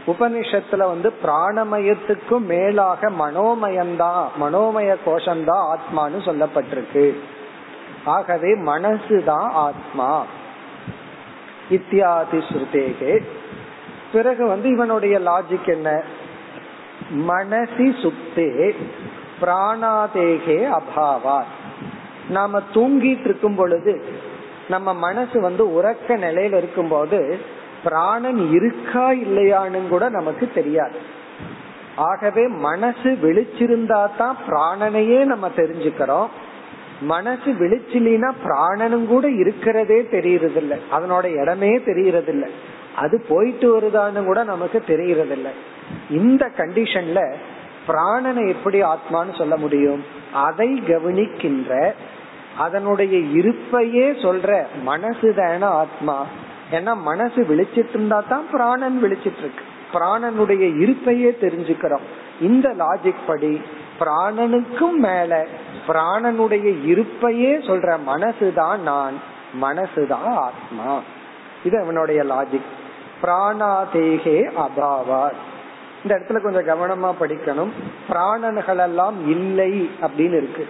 உபனிஷத்துல 0.07 0.77
வந்து 0.77 1.13
பிராணமயத்துக்கும் 1.23 2.41
மேலாக 2.41 3.11
மனோமயம்தான் 3.11 4.27
மனோமய 4.41 4.97
கோஷம்தான் 5.07 5.77
ஆத்மான்னு 5.77 6.21
சொல்லப்பட்டிருக்கு. 6.25 7.19
ஆகவே 8.05 8.59
மனசுதான் 8.59 9.51
ஆத்மா. 9.53 10.25
இத்தியாதி 11.71 12.39
ஸ்ருதேகே. 12.39 13.27
பிறகு 14.13 14.47
வந்து 14.47 14.69
இவனுடைய 14.69 15.19
லாஜிக் 15.19 15.67
என்ன? 15.67 16.03
மனசி 17.29 18.01
சுத்தே. 18.03 18.77
பிராணாதேகே 19.41 20.79
அபாவா 20.79 21.43
நாம 22.29 22.61
தூங்கிட்டு 22.75 23.25
இருக்கும் 23.25 23.55
பொழுது 23.55 24.05
நம்ம 24.69 24.95
மனசு 24.95 25.41
வந்து 25.41 25.83
உறக்க 25.83 26.09
நிலையில 26.09 26.57
இருக்கும்போது 26.57 27.39
பிராணன் 27.85 28.51
இருக்கா 28.51 29.13
இல்லையான்னு 29.13 29.89
கூட 29.89 30.09
நமக்கு 30.09 30.51
தெரியாது. 30.55 30.99
ஆகவே 31.97 32.49
மனசு 32.49 33.19
விழிச்சிருந்தா 33.23 34.09
தான் 34.17 34.37
பிராணனையே 34.49 35.25
நம்ம 35.25 35.49
தெரிஞ்சுக்கிறோம். 35.57 36.27
மனசு 37.01 37.53
விழிச்சிலினா 37.53 38.33
பிராணனும் 38.45 39.07
கூட 39.07 39.31
இருக்கிறதே 39.31 40.09
தெரியறது 40.09 40.81
அதனோட 40.93 41.41
இடமே 41.41 41.83
தெரியறது 41.83 42.51
அது 42.95 43.25
போயிட்டு 43.29 43.81
வருதான்னு 43.81 44.25
கூட 44.25 44.43
நமக்கு 44.45 44.83
தெரியறது 44.87 45.51
இந்த 46.11 46.51
கண்டிஷன்ல 46.57 47.35
பிராணனை 47.87 48.49
எப்படி 48.49 48.83
ஆத்மான்னு 48.83 49.39
சொல்ல 49.39 49.57
முடியும்? 49.57 50.05
அதை 50.33 50.83
கவனிக்கின்ற 50.87 51.93
அதனுடைய 52.59 53.19
இருப்பையே 53.19 54.07
சொல்ற 54.25 54.67
மனசு 54.83 55.35
தான 55.35 55.67
ஆத்மா. 55.67 56.27
ஏன்னா 56.71 56.97
மனசு 56.97 57.43
விழிச்சிட்டு 57.43 57.89
இருந்தா 57.89 58.25
தான் 58.29 58.47
பிராணன் 58.51 59.01
விழிச்சிட்டு 59.03 59.43
இருக்கு 59.45 59.65
பிராணனுடைய 59.93 60.65
இருப்பையே 60.83 61.31
தெரிஞ்சுக்கிறோம். 61.41 62.07
இந்த 62.41 62.69
லாஜிக் 62.69 63.27
படி 63.27 63.61
பிராணனுக்கும் 64.01 64.99
மேல 64.99 65.47
பிராணனுடைய 65.87 66.67
இருப்பையே 66.91 67.53
சொல்ற 67.69 67.99
மனசுதான் 68.07 68.79
நான் 68.79 69.15
மனசுதான் 69.63 70.29
ஆத்மா. 70.35 71.01
இது 71.65 71.83
அவனுடைய 71.83 72.23
லாஜிக் 72.23 72.71
பிராணாதேகே 73.23 74.39
அபாவார் 74.65 75.39
இந்த 76.05 76.17
இடத்துல 76.19 76.41
கொஞ்சம் 76.41 76.69
கவனமா 76.69 77.15
படிக்கணும். 77.21 77.71
பிராணன்கள் 78.09 78.79
எல்லாம் 78.79 79.31
இல்லை 79.31 79.91
அப்படின்னு 80.03 80.37
இருக்கு. 80.37 80.69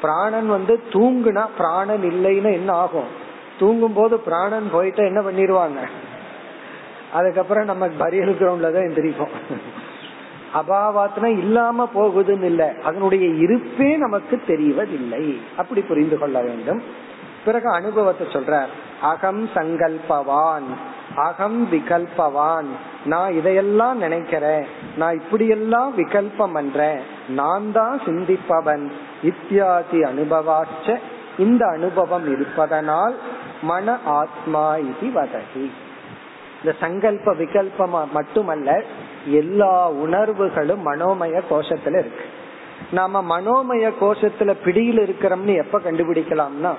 பிராணன் 0.00 0.48
வந்து 0.48 0.82
தூங்குனா 0.90 1.46
பிராணன் 1.56 2.02
இல்லைன்னு 2.02 2.52
என்ன 2.52 2.72
ஆகும்? 2.72 3.10
தூங்கும் 3.58 3.92
போது 3.92 4.20
பிராணன் 4.20 4.68
போயிட்டா 4.72 5.02
என்ன 5.02 5.20
பண்ணிடுவாங்க 5.20 5.88
அதுக்கப்புறம் 7.12 7.64
நம்ம 7.64 7.88
பரியல் 7.88 8.34
கிரவுண்ட்ல 8.34 8.72
தான் 8.72 8.88
எந்திரிப்போம். 8.88 9.34
அபாவாத்னா 10.54 11.24
இல்லாம 11.24 11.88
போகுதுன்னு 11.94 12.42
இல்லை. 12.42 12.68
அதனுடைய 12.84 13.26
இருப்பே 13.26 13.96
நமக்கு 13.96 14.42
தெரிவதில்லை. 14.46 15.38
அப்படி 15.56 15.80
புரிந்து 15.80 16.18
கொள்ள 16.18 16.40
வேண்டும். 16.40 16.82
பிறகு 17.44 17.70
அனுபவத்தை 17.70 18.26
சொல்ற 18.26 18.66
அகம் 19.02 19.48
சங்கல்பவான். 19.54 20.68
அகம் 21.16 21.72
விகல்பவான். 21.72 22.66
நான் 23.04 23.32
இதையெல்லாம் 23.32 23.98
நினைக்கிறேன். 23.98 24.66
நான் 24.96 25.20
இப்படியெல்லாம் 25.20 25.98
விகல்பம் 25.98 26.52
பண்றேன் 26.52 26.98
நான் 27.28 27.72
தான் 27.72 28.00
சிந்திப்பவன். 28.06 28.90
இத்தியாதி 29.22 30.00
அனுபவாச்ச. 30.00 30.98
இந்த 31.38 31.66
அனுபவம் 31.66 32.32
இருப்பதனால் 32.32 33.16
மன 33.62 33.98
ஆத்மா 34.04 34.76
இது 34.76 35.08
வதகி. 35.14 35.70
இந்த 36.62 36.76
சங்கல்ப 36.80 37.34
விகல்பமா 37.34 38.10
மட்டுமல்ல 38.12 38.82
எல்லா 39.26 39.90
உணர்வுகளும் 39.90 40.86
மனோமய 40.86 41.40
கோஷத்துல 41.50 41.98
இருக்கு. 41.98 42.24
நாம 42.92 43.40
மனோமய 43.40 43.92
கோஷத்துல 44.00 44.54
பிடியில் 44.64 44.98
இருக்கிறோம்னு 44.98 45.56
எப்ப 45.56 45.78
கண்டுபிடிக்கலாம்னா 45.78 46.74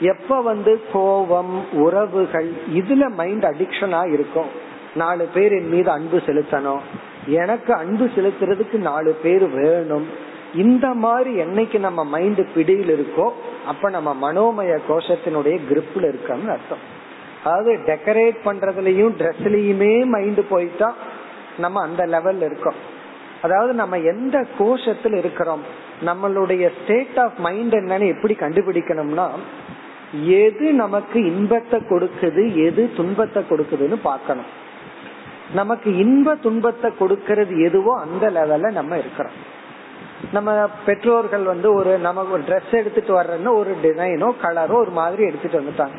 எப்ப 0.00 0.42
வந்து 0.42 0.80
கோபம் 0.92 1.72
உறவுகள் 1.72 2.52
இதுல 2.74 3.08
மைண்ட் 3.08 3.44
அடிக்ஷனா 3.44 4.12
இருக்கும். 4.12 4.46
நாலு 4.94 5.28
பேர் 5.34 5.52
என் 5.52 5.68
மீது 5.68 5.90
அன்பு 5.90 6.16
செலுத்தணும். 6.16 6.80
எனக்கு 7.26 7.74
அன்பு 7.74 8.10
செலுத்துறதுக்கு 8.16 8.72
நாலு 8.72 9.12
பேர் 9.22 9.48
வேணும். 9.48 10.06
இந்த 10.54 10.88
மாதிரி 10.88 11.40
என்னைக்கு 11.40 11.78
நம்ம 11.78 12.04
மைண்ட் 12.04 12.52
பிடியில் 12.54 12.90
இருக்கோ 12.96 13.30
அப்ப 13.66 13.90
நம்ம 13.90 14.32
மனோமய 14.32 14.78
கோஷத்தினுடைய 14.88 15.60
கிரிப்ல 15.70 16.14
இருக்கோம்னு 16.14 16.48
அர்த்தம். 16.48 16.98
அதாவது 17.44 17.78
டெக்கரேட் 17.86 18.36
பண்றதுலயும் 18.44 19.12
ட்ரெஸ்லயுமே 19.18 20.04
மைண்ட் 20.04 20.48
போயிட்டா 20.48 20.94
நம்ம 21.58 21.82
அந்த 21.82 22.06
லெவல்ல 22.06 22.44
இருக்கோம். 22.44 22.98
அதாவது 23.42 23.72
நம்ம 23.72 23.98
எந்த 23.98 24.46
கோஷத்தில் 24.58 25.14
இருக்கிறோம்? 25.14 25.60
நம்மளுடைய 26.06 26.70
ஸ்டேட் 26.82 27.18
ஆஃப் 27.18 27.38
மைண்ட் 27.38 27.74
என்னன்னு 27.74 28.06
எப்படி 28.06 28.34
கண்டுபிடிக்கணும்னா 28.34 29.28
எது 30.12 30.72
நமக்கு 30.72 31.24
இன்பத்தை 31.24 31.80
கொடுக்குது 31.80 32.54
எது 32.54 32.90
துன்பத்தை 32.96 33.42
கொடுக்குதுன்னு 33.50 33.94
பார்க்கணும். 34.02 34.44
நமக்கு 35.54 35.96
இன்ப 35.96 36.34
துன்பத்தை 36.34 36.90
கொடுக்கறது 37.00 37.64
எதுவோ 37.64 38.00
அந்த 38.00 38.30
லெவல்ல 38.30 38.72
நம்ம 38.72 38.96
இருக்கிறோம். 38.96 39.58
நம்ம 40.32 40.68
பெற்றோர்கள் 40.86 41.42
வந்து 41.42 41.74
ஒரு 41.74 41.98
நமக்கு 41.98 42.32
ஒரு 42.32 42.42
ட்ரெஸ் 42.42 42.74
எடுத்துட்டு 42.74 43.20
வர்றதுன்னா 43.20 43.54
ஒரு 43.54 43.76
டிசைனோ 43.82 44.30
கலரோ 44.42 44.72
ஒரு 44.72 44.90
மாதிரி 44.90 45.22
எடுத்துட்டு 45.22 45.60
வந்துட்டாங்க. 45.60 45.98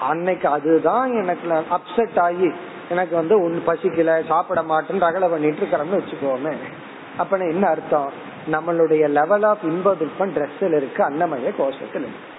அன்னைக்கு 0.00 0.48
அதுதான் 0.48 1.12
எனக்கு 1.12 1.48
அப்செட் 1.50 2.20
ஆகி 2.20 2.50
எனக்கு 2.88 3.16
வந்து 3.16 3.42
ஒன்னு 3.42 3.62
பசிக்கல 3.66 4.26
சாப்பிட 4.26 4.62
மாட்டேன்னு 4.62 5.04
ரகலை 5.06 5.30
பண்ணிட்டு 5.30 5.62
இருக்கிறோம்னு 5.62 6.00
வச்சுக்கோமே. 6.00 6.54
அப்ப 7.16 7.36
என்ன 7.36 7.66
அர்த்தம்? 7.68 8.12
நம்மளுடைய 8.52 9.08
லெவல் 9.08 9.42
ஆஃப் 9.42 9.64
இன்ப 9.64 9.94
துன்பம் 9.94 10.34
ட்ரெஸ்ஸில் 10.34 10.76
இருக்கு 10.76 11.04
அன்னமய 11.04 11.50
கோஷத்தில் 11.58 12.06
இருக்கு. 12.06 12.38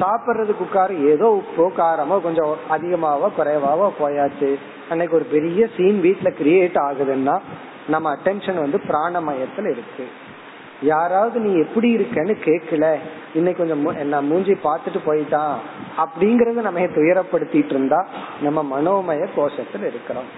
சாப்பிட்றதுக்கு 0.00 0.64
உட்கார 0.66 0.94
ஏதோ 0.94 1.40
உப்போ 1.40 1.64
காரமோ 1.76 2.20
கொஞ்சம் 2.20 2.56
அதிகமாவோ 2.70 3.28
குறைவாவோ 3.38 3.90
போயாச்சு. 4.00 4.54
அன்னைக்கு 4.88 5.16
ஒரு 5.16 5.24
பெரிய 5.24 5.68
சீன் 5.76 6.00
வீட்டுல 6.02 6.30
கிரியேட் 6.42 6.78
ஆகுதுன்னா 6.88 7.38
நம்ம 7.88 8.16
அட்டென்ஷன் 8.16 8.58
வந்து 8.58 8.80
பிராணமயத்துல 8.88 9.70
இருக்கு. 9.70 10.06
யாராவது 10.82 11.40
நீ 11.40 11.60
எப்படி 11.60 11.96
இருக்கன்னு 11.96 12.34
கேட்கல. 12.44 12.96
இன்னைக்கு 13.34 13.66
கொஞ்சம் 13.66 13.96
என்ன 13.96 14.20
மூஞ்சி 14.20 14.52
பார்த்துட்டு 14.52 15.00
போயிட்டான் 15.06 15.54
அப்படிங்கறத 15.96 16.60
நம்ம 16.68 16.80
துயரப்படுத்திட்டு 16.80 17.74
இருந்தா 17.76 18.06
நம்ம 18.40 18.62
மனோமய 18.72 19.26
கோஷத்துல 19.36 19.86
இருக்கிறோம். 19.86 20.28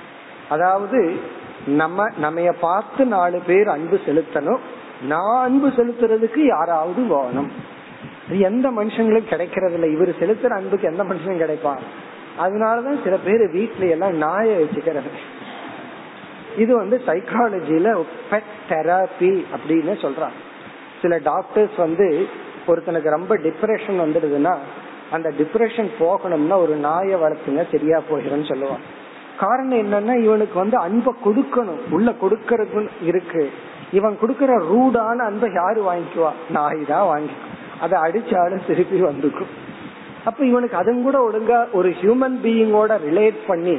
அதாவது 0.49 1.21
நம்ம 1.67 2.09
நம்ம 2.19 2.41
பார்த்து 2.61 3.05
நாலு 3.05 3.41
பேர் 3.47 3.69
அன்பு 3.69 4.01
செலுத்தணும். 4.07 4.59
நான் 5.03 5.43
அன்பு 5.43 5.69
செலுத்துறதுக்கு 5.69 6.39
யாராவது 6.39 7.03
வேணும். 7.07 7.79
எந்த 8.39 8.71
மனுஷங்களும் 8.71 9.29
கிடைக்கிறது 9.29 9.75
இல்லை 9.75 9.93
இவர் 9.93 10.09
செலுத்துற 10.09 10.49
அன்புக்கு 10.49 10.89
எந்த 10.89 11.05
மனுஷனும் 11.05 11.41
கிடைப்பான். 11.43 11.79
அதனாலதான் 12.41 13.03
சில 13.05 13.17
பேர் 13.17 13.57
வீட்டுல 13.57 13.89
எல்லாம் 13.91 14.23
நாய 14.23 14.49
வச்சுக்கிறது. 14.49 15.11
இது 16.57 16.77
வந்து 16.77 17.01
சைக்காலஜில 17.07 18.05
பெட் 18.31 19.45
அப்படின்னு 19.53 20.09
சொல்றாங்க. 20.09 20.39
சில 21.03 21.19
டாக்டர்ஸ் 21.19 21.77
வந்து 21.77 22.29
ஒருத்தனுக்கு 22.67 23.09
ரொம்ப 23.09 23.37
டிப்ரெஷன் 23.37 24.01
வந்துடுதுன்னா 24.01 24.57
அந்த 25.11 25.33
டிப்ரெஷன் 25.39 25.91
போகணும்னா 26.01 26.57
ஒரு 26.57 26.77
நாயை 26.77 27.21
வளர்த்துங்க 27.21 27.65
சரியா 27.71 28.03
போயிடும் 28.11 28.49
சொல்லுவான் 28.49 28.81
காரணம் 29.39 29.79
என்னன்னா 29.79 30.23
இவனுக்கு 30.23 30.59
வந்து 30.59 30.77
அன்பை 30.77 31.13
கொடுக்கணும். 31.25 31.81
உள்ள 31.91 32.15
கொடுக்கறது 32.23 32.89
இருக்கு. 33.03 33.51
இவன் 33.93 34.19
கொடுக்கற 34.23 34.59
ரூடான 34.59 35.25
அன்பை 35.25 35.53
யாரு 35.53 35.85
வாங்கிக்குவா? 35.85 36.33
நாய் 36.51 36.85
தான் 36.89 37.07
வாங்கிக்கும். 37.07 37.60
அதை 37.81 38.01
அடிச்சாலும் 38.01 38.67
திருப்பி 38.67 39.03
வந்துக்கும் 39.03 39.51
அப்ப 40.25 40.45
இவனுக்கு 40.45 40.77
அதுவும் 40.77 41.03
கூட 41.03 41.31
ஒழுங்கா 41.31 41.73
ஒரு 41.73 41.89
ஹியூமன் 41.89 42.39
பீயிங்கோட 42.45 42.99
ரிலேட் 43.11 43.37
பண்ணி 43.47 43.79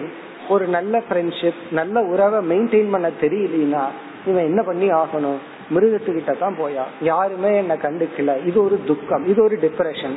ஒரு 0.50 0.68
நல்ல 0.68 1.02
ஃப்ரெண்ட்ஷிப் 1.10 1.72
நல்ல 1.72 2.02
உறவை 2.02 2.58
மெயின்டைன் 2.58 2.92
பண்ண 2.92 3.12
தெரியலனா 3.22 3.84
இவன் 4.26 4.44
என்ன 4.44 4.64
பண்ணி 4.64 4.90
ஆகணும்? 4.90 5.38
மிருகத்துக்கிட்ட 5.76 6.38
தான் 6.38 6.56
போயா. 6.58 6.84
யாருமே 7.02 7.58
என்ன 7.58 7.76
கண்டுக்கல. 7.76 8.46
இது 8.46 8.64
ஒரு 8.64 8.80
துக்கம். 8.86 9.28
இது 9.28 9.44
ஒரு 9.44 9.60
டிப்ரெஷன் 9.62 10.16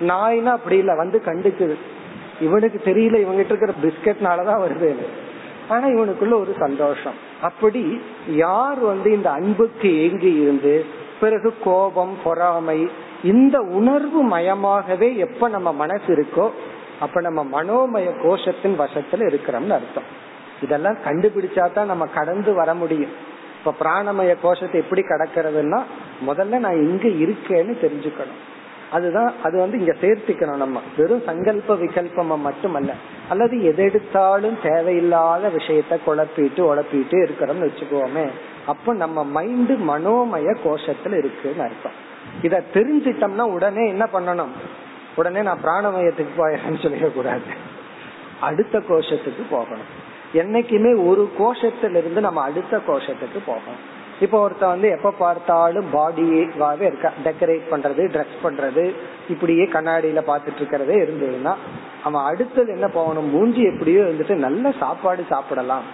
நாய்னா 0.00 0.44
அப்படி 0.44 0.76
இல்ல? 0.76 0.94
வந்து 0.94 1.22
கண்டுக்குது. 1.24 1.74
இவனுக்கு 2.40 2.80
தெரியல. 2.84 3.26
இவங்கிட்ட 3.26 3.52
இருக்கிற 3.52 3.72
பிஸ்கட்னாலதான் 3.82 4.60
வருது 4.66 4.94
ஆனா 5.68 5.86
இவனுக்குள்ள 5.86 6.34
ஒரு 6.34 6.54
சந்தோஷம். 6.58 7.12
அப்படி 7.42 8.00
யார் 8.28 8.78
வந்து 8.78 9.12
இந்த 9.12 9.30
அன்புக்கு 9.30 9.98
ஏங்கி 9.98 10.34
இருந்து 10.34 10.84
பிறகு 11.20 11.54
கோபம் 11.64 12.16
பொறாமை 12.24 12.88
இந்த 13.22 13.60
உணர்வு 13.60 14.20
மயமாகவே 14.28 15.16
எப்ப 15.16 15.48
நம்ம 15.48 15.72
மனசு 15.72 16.08
இருக்கோ 16.14 16.50
அப்ப 17.00 17.20
நம்ம 17.20 17.40
மனோமய 17.44 18.08
கோஷத்தின் 18.22 18.76
வசத்துல 18.78 19.26
இருக்கிறோம்னு 19.30 19.76
அர்த்தம். 19.78 20.08
இதெல்லாம் 20.62 20.98
கண்டுபிடிச்சா 21.04 21.72
தான் 21.72 21.86
நம்ம 21.86 22.06
கடந்து 22.06 22.54
வர 22.54 22.74
முடியும். 22.74 23.14
இப்ப 23.58 23.74
பிராணமய 23.80 24.34
கோஷத்தை 24.42 24.80
எப்படி 24.80 25.02
கடக்கிறதுன்னா 25.02 25.80
முதல்ல 26.26 26.58
நான் 26.58 26.82
இங்க 26.88 27.08
இருக்கேன்னு 27.24 27.74
தெரிஞ்சுக்கணும். 27.84 28.40
அதுதான் 28.90 29.34
அது 29.42 29.58
வந்து 29.58 29.78
இங்க 29.78 29.94
சேர்த்துக்கணும் 30.00 30.56
நம்ம. 30.56 30.80
வெறும் 30.96 31.22
சங்கல்ப 31.26 31.74
விகல்பமா 31.74 32.38
மட்டுமல்ல. 32.38 32.92
அல்லது 33.28 33.56
எதெடுத்தாலும் 33.56 34.68
தேவையில்லாத 34.68 35.48
விஷயத்த 35.48 35.96
குழப்பிட்டு 36.06 36.64
உழப்பிட்டு 36.64 37.26
இருக்கிறோம்னு 37.26 37.70
வச்சுக்கோமே. 37.70 38.28
அப்ப 38.66 38.94
நம்ம 38.94 39.24
மைண்ட் 39.24 39.70
மனோமய 39.70 40.56
கோஷத்துல 40.64 41.18
இருக்குன்னு 41.18 41.62
அர்த்தம். 41.62 42.04
இத 42.42 42.62
தெரிஞ்சிட்டோம்னா 42.74 43.40
உடனே 43.40 43.88
என்ன 43.88 44.08
பண்ணணும்? 44.12 44.50
உடனே 45.16 45.42
நான் 45.42 45.62
பிராணமயத்துக்கு 45.64 46.28
போயிடுறேன்னு 46.38 46.82
சொல்லிட 46.82 47.12
கூடாது. 47.12 47.74
அடுத்த 48.40 48.78
கோஷத்துக்கு 48.78 49.42
போகணும். 49.50 50.04
என்னைக்குமே 50.34 51.06
ஒரு 51.06 51.30
கோஷத்திலிருந்து 51.38 52.20
நம்ம 52.20 52.42
அடுத்த 52.42 52.76
கோஷத்துக்கு 52.76 53.38
போகணும். 53.46 53.94
இப்போ 54.20 54.48
ஒருத்த 54.48 54.64
வந்து 54.66 54.88
எப்ப 54.88 55.10
பார்த்தாலும் 55.18 55.88
பாடியாவே 55.92 56.84
இருக்க? 56.86 57.12
டெக்கரேட் 57.24 57.66
பண்றது 57.70 58.02
ட்ரெஸ் 58.14 58.36
பண்றது 58.42 58.84
இப்படியே 59.28 59.64
கண்ணாடியில 59.64 60.20
பாத்துட்டு 60.30 60.56
இருக்கிறதே 60.56 60.96
இருந்ததுன்னா 60.96 61.54
அவன் 62.02 62.24
அடுத்தது 62.24 62.72
என்ன 62.72 62.88
போகணும்? 62.88 63.30
மூஞ்சி 63.30 63.62
எப்படியோ 63.62 64.02
இருந்துட்டு 64.02 64.34
நல்ல 64.34 64.72
சாப்பாடு 64.78 65.24
சாப்பிடலாம். 65.28 65.86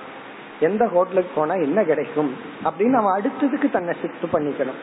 எந்த 0.62 0.88
ஹோட்டலுக்கு 0.88 1.31
போனா 1.35 1.55
என்ன 1.55 1.83
கிடைக்கும் 1.83 2.31
அப்படின்னு 2.64 2.96
நம்ம 2.96 3.18
அடுத்ததுக்கு 3.18 3.70
தன்னை 3.70 3.96
சித்து 4.03 4.38
பண்ணிக்கணும். 4.38 4.81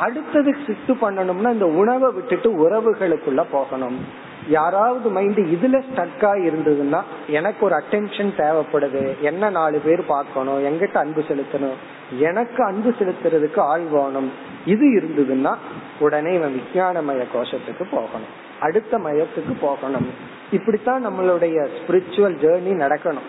அடுத்ததுக்கு 0.00 0.66
சித்து 0.66 0.94
பண்ணணும்னா 0.94 1.52
இந்த 1.52 1.66
உணவை 1.66 2.12
விட்டுட்டு 2.12 2.50
உறவுகளுக்குள்ள 2.50 3.44
போகணும். 3.50 3.98
யாராவது 4.48 5.08
மைண்ட் 5.08 5.38
இதுல 5.38 5.82
ஸ்டக்கா 5.88 6.30
இருந்ததுன்னா 6.42 7.02
எனக்கு 7.26 7.66
ஒரு 7.66 7.74
அட்டென்ஷன் 7.74 8.32
தேவைப்படுது. 8.36 9.18
என்ன 9.20 9.50
நாலு 9.50 9.78
பேர் 9.78 10.06
பார்க்கணும்? 10.06 10.64
எங்கிட்ட 10.64 10.96
அன்பு 10.96 11.24
செலுத்தணும். 11.28 11.78
எனக்கு 12.18 12.64
அன்பு 12.64 12.94
செலுத்துறதுக்கு 12.98 13.58
ஆள் 13.58 13.86
வேணும். 13.90 14.32
இது 14.64 14.86
இருந்ததுன்னா 14.86 15.54
உடனே 15.98 16.34
இவன் 16.34 16.60
விஞ்ஞானமய 16.60 17.24
கோஷத்துக்கு 17.34 17.84
போகணும். 17.90 18.48
அடுத்த 18.60 18.98
மயத்துக்கு 18.98 19.54
போகணும். 19.60 20.08
இப்படித்தான் 20.50 21.06
நம்மளுடைய 21.06 21.68
ஸ்பிரிச்சுவல் 21.78 22.36
ஜேர்னி 22.42 22.72
நடக்கணும். 22.84 23.28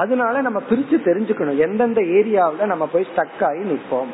அதனால 0.00 0.40
நம்ம 0.40 0.62
பிரிச்சு 0.70 0.98
தெரிஞ்சுக்கணும். 1.04 1.56
எந்தெந்த 1.56 2.00
ஏரியாவில 2.00 2.64
நம்ம 2.64 2.86
போய் 2.86 3.06
ஸ்டக் 3.14 3.44
ஆகி 3.44 3.58
நிற்போம். 3.58 4.10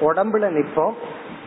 உடம்புல 0.00 0.46
நிற்போம். 0.48 0.94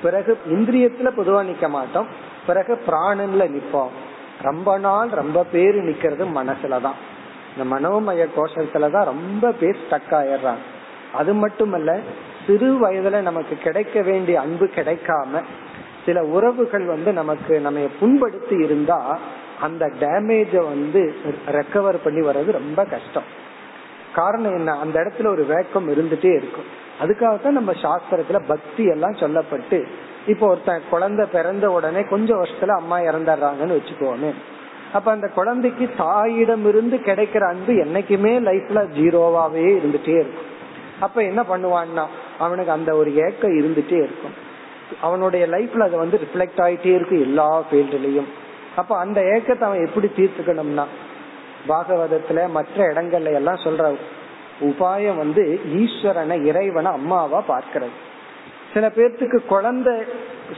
பிறகு 0.01 0.37
இந்திரியத்துல 0.49 1.09
பொதுவா 1.17 1.43
நிக்க 1.43 1.69
மாட்டோம். 1.69 2.07
பிறகு 2.47 2.81
பிராணன்ல 2.87 3.47
நிற்போம். 3.47 3.93
ரொம்ப 4.41 4.77
நாள் 4.77 5.09
ரொம்ப 5.09 5.43
பேர் 5.51 5.75
நிக்கிறது 5.75 6.25
மனசுலதான் 6.35 6.97
இந்த 7.53 7.63
மனோமய 7.75 8.27
கோஷத்துலதான் 8.37 9.03
ரொம்ப 9.03 9.51
பேர் 9.51 9.77
ஸ்டக் 9.89 10.11
ஆயிடுறாங்க. 10.11 10.63
அது 11.13 11.33
மட்டுமல்ல 11.33 11.99
சிறு 12.47 12.69
வயதுல 12.81 13.21
நமக்கு 13.21 13.55
கிடைக்க 13.55 14.01
வேண்டிய 14.01 14.39
அன்பு 14.39 14.69
கிடைக்காம 14.75 15.41
சில 16.05 16.23
உறவுகள் 16.23 16.85
வந்து 16.85 17.13
நமக்கு 17.13 17.59
நம்ம 17.59 17.79
புண்படுத்தி 17.99 18.63
இருந்தா 18.63 19.19
அந்த 19.61 19.85
டேமேஜ 19.99 20.55
வந்து 20.55 21.15
ரெக்கவர் 21.51 21.99
பண்ணி 22.03 22.27
வர்றது 22.27 22.51
ரொம்ப 22.51 22.85
கஷ்டம். 22.85 23.39
காரணம் 24.15 24.55
என்ன? 24.55 24.79
அந்த 24.79 24.99
இடத்துல 24.99 25.27
ஒரு 25.27 25.45
வேக்கம் 25.49 25.89
இருந்துட்டே 25.89 26.35
இருக்கும். 26.35 26.79
அதுக்காகத்தான் 27.01 27.57
நம்ம 27.59 27.71
சாஸ்திரத்துல 27.71 28.41
பக்தி 28.47 28.85
எல்லாம் 28.85 29.13
சொல்லப்பட்டு 29.13 29.85
இப்போ 30.27 30.47
ஒருத்தன் 30.47 30.81
குழந்தை 30.89 31.25
பிறந்த 31.25 31.71
உடனே 31.71 32.03
கொஞ்சம் 32.03 32.43
வருஷத்துல 32.43 32.67
அம்மா 32.67 32.99
இறந்துடுறாங்கன்னு 32.99 33.79
வச்சுக்கோமே. 33.79 34.31
அப்ப 34.93 35.11
அந்த 35.11 35.27
குழந்தைக்கு 35.27 35.89
தாயிடம் 35.97 36.65
இருந்து 36.65 36.97
கிடைக்கிற 36.97 37.47
அன்பு 37.47 37.73
என்னைக்குமே 37.73 38.33
லைஃப்ல 38.49 38.79
ஜீரோவாவே 38.99 39.67
இருந்துட்டே 39.79 40.15
இருக்கும். 40.23 40.49
அப்ப 40.99 41.23
என்ன 41.23 41.41
பண்ணுவான்னா 41.41 42.05
அவனுக்கு 42.39 42.71
அந்த 42.71 42.95
ஒரு 42.95 43.15
ஏக்கம் 43.15 43.59
இருந்துட்டே 43.59 43.97
இருக்கும். 43.97 44.49
அவனுடைய 45.01 45.47
லைஃப்ல 45.47 45.79
அது 45.79 45.97
வந்து 45.97 46.19
ரிஃப்ளெக்ட் 46.23 46.61
ஆயிட்டே 46.61 46.93
இருக்கு 46.95 47.21
எல்லா 47.21 47.63
ஃபீல்டுலயும் 47.71 48.29
அப்ப 48.75 48.97
அந்த 48.97 49.21
ஏக்கத்தை 49.21 49.61
அவன் 49.61 49.85
எப்படி 49.85 50.11
தீர்த்துக்கணும்னா 50.17 50.85
பாகவதத்துல 51.67 52.49
மற்ற 52.49 52.93
இடங்கள்ல 52.93 53.33
எல்லாம் 53.33 53.63
சொல்ற 53.63 53.95
உபாயம் 54.61 55.15
வந்து 55.15 55.59
ஈஸ்வரனை 55.81 56.45
இறைவனை 56.45 56.91
அம்மாவா 56.91 57.43
பார்க்கிறது. 57.47 57.95
சில 58.73 58.87
பேர்த்துக்கு 58.87 59.45
குழந்தை 59.45 59.93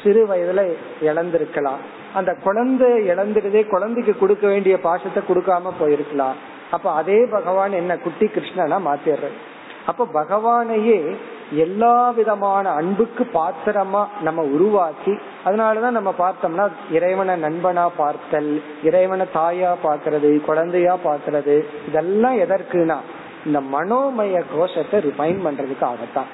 சிறு 0.03 0.27
வயதுல 0.27 0.61
இழந்திருக்கலாம். 1.01 1.81
அந்த 2.13 2.35
குழந்தை 2.43 2.89
இழந்துட்டதே 3.07 3.67
குழந்தைக்கு 3.67 4.17
கொடுக்க 4.17 4.47
வேண்டிய 4.47 4.79
பாசத்தை 4.79 5.23
கொடுக்காம 5.29 5.71
போயிருக்கலாம். 5.79 6.35
அப்ப 6.71 6.91
அதே 6.91 7.25
பகவான் 7.25 7.71
என்ன 7.71 7.97
குட்டி 7.97 8.25
கிருஷ்ணனா 8.25 8.77
மாத்திடுறது 8.89 9.37
அப்ப 9.85 10.07
பகவானையே 10.13 11.15
எல்லா 11.55 12.09
விதமான 12.09 12.69
அன்புக்கு 12.69 13.29
பாத்திரமா 13.33 14.05
நம்ம 14.21 14.41
உருவாக்கி 14.41 15.17
அதனாலதான் 15.45 15.89
நம்ம 15.89 16.13
பார்த்தோம்னா 16.17 16.69
இறைவனை 16.91 17.43
நண்பனா 17.43 17.89
பார்த்தல் 17.97 18.63
இறைவனை 18.83 19.25
தாயா 19.35 19.75
பாக்குறது 19.83 20.41
குழந்தையா 20.41 20.97
பாக்குறது 21.03 21.63
இதெல்லாம் 21.87 22.37
எதற்குனா 22.37 22.97
இந்த 23.45 23.61
மனோமய 23.61 24.43
கோஷத்தை 24.55 24.99
ரிஃபைன் 24.99 25.39
பண்றதுக்காகத்தான். 25.45 26.31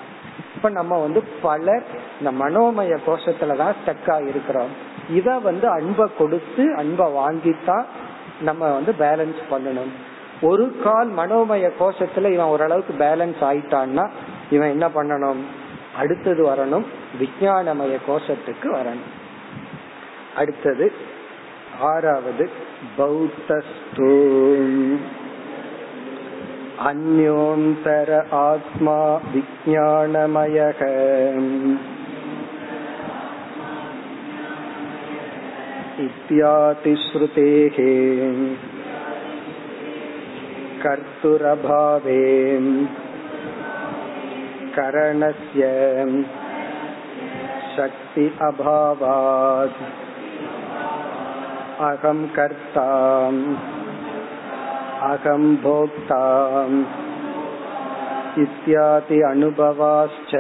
இப்ப 0.56 0.70
நம்ம 0.70 0.98
வந்து 0.98 1.24
பலர் 1.42 1.84
இந்த 2.22 2.44
மனோமய 2.44 2.98
கோஷத்துலதான் 3.08 3.74
ஸ்டக்கா 3.80 4.28
இருக்கிறோம். 4.28 4.72
இத 5.10 5.40
வந்து 5.40 5.68
அன்பை 5.70 6.10
கொடுத்து 6.18 6.76
அன்பை 6.78 7.08
வாங்கித்தான் 7.12 7.84
நம்ம 8.42 8.72
வந்து 8.72 8.96
பேலன்ஸ் 9.00 9.40
பண்ணணும். 9.52 9.94
ஒரு 10.42 10.80
கால் 10.84 11.10
மனோமய 11.12 11.72
கோஷத்துல 11.80 12.32
இவன் 12.32 12.46
ஓரளவுக்கு 12.46 12.94
பேலன்ஸ் 13.00 13.40
ஆயிட்டான்னா 13.40 14.10
இவன் 14.51 14.71
என்ன 14.71 14.87
பண்ணணும் 14.89 15.43
அடுத்தது 15.99 16.43
வரணும் 16.49 16.87
விஜயானமய 17.19 17.97
கோஷத்துக்கு 18.07 18.71
வரணும் 18.71 19.11
அடுத்தது 20.37 20.87
ஆறாவது 21.89 22.47
பௌத்தஸ்தூ 22.97 24.11
अन्योन्तर 26.81 28.11
आत्मा 28.39 28.97
विज्ञानमयः 29.35 30.81
इत्यातिश्रुतेः 36.05 37.77
कर्तुरभावे 40.85 42.21
करणस्य 44.78 45.68
शक्ति 47.76 48.26
अभावात् 48.48 49.82
अहं 51.90 52.26
कर्ताम् 52.38 53.42
अहं 55.10 55.46
भोक्ताम् 55.64 56.80
इत्यादि 58.44 59.22
अनुभवाश्च 59.32 60.34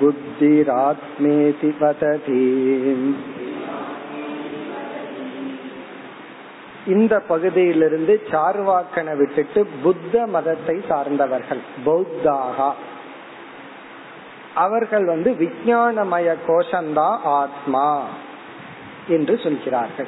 बुद्धिरात्मेति 0.00 1.70
वदति 1.82 2.44
இந்த 6.86 7.20
பகுதியிலிருந்து 7.20 8.22
சார்வாக்கனை 8.30 9.16
விட்டுட்டு 9.16 9.66
புத்த 9.82 10.26
மதத்தை 10.26 10.82
சார்ந்தவர்கள் 10.88 11.60
பௌத்தாகா. 11.86 12.72
அவர்கள் 14.54 15.04
வந்து 15.04 15.32
விஞ்ஞானமய 15.32 16.34
கோஷந்தா 16.46 17.18
ஆத்மா 17.22 18.02
என்று 19.08 19.38
சொல்கிறார்கள். 19.38 20.06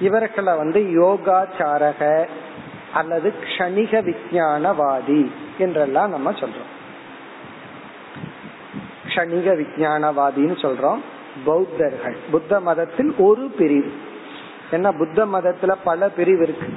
இவர்களை 0.00 0.56
வந்து 0.56 0.80
யோகாச்சாரக 0.80 2.26
அல்லது 2.94 3.34
கணிக 3.58 4.02
விஞ்ஞானவாதி 4.02 5.30
என்றெல்லாம் 5.58 6.10
நம்ம 6.10 6.30
சொல்றோம். 6.30 6.70
க்ஷணிக 9.06 9.56
விஞ்ஞானவாதின்னு 9.56 10.56
சொல்றோம். 10.62 10.98
பௌத்தர்கள் 11.44 12.16
புத்த 12.30 12.60
மதத்தில் 12.60 13.14
ஒரு 13.18 13.54
பிரிவு. 13.58 14.10
ஏன்னா 14.72 14.90
புத்த 14.98 15.26
மதத்துல 15.26 15.74
பல 15.84 16.08
பிரிவு 16.08 16.42
இருக்கு. 16.42 16.68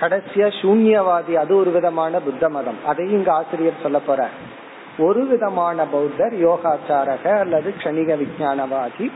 கடைசியா 0.00 0.48
சூன்யவாதி 0.62 1.34
அது 1.34 1.56
ஒரு 1.56 1.70
விதமான 1.70 2.20
புத்த 2.20 2.48
மதம். 2.48 2.78
அதையும் 2.86 3.14
இங்க 3.14 3.32
ஆசிரியர் 3.32 3.82
சொல்ல 3.82 3.98
போற 3.98 4.28
ஒரு 4.98 5.26
விதமான 5.26 5.84
பௌத்தர் 5.84 6.34
யோகாச்சாரக 6.46 7.38
அல்லது 7.38 7.74
கணிக 7.78 8.18
விஜயானவாதி 8.22 9.10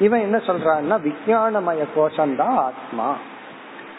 இவன் 0.00 0.20
என்ன 0.20 0.36
சொல்றான்னா 0.36 0.96
விஞ்ஞானமய 1.00 1.84
கோஷம்தான் 1.96 2.56
ஆத்மா. 2.66 3.16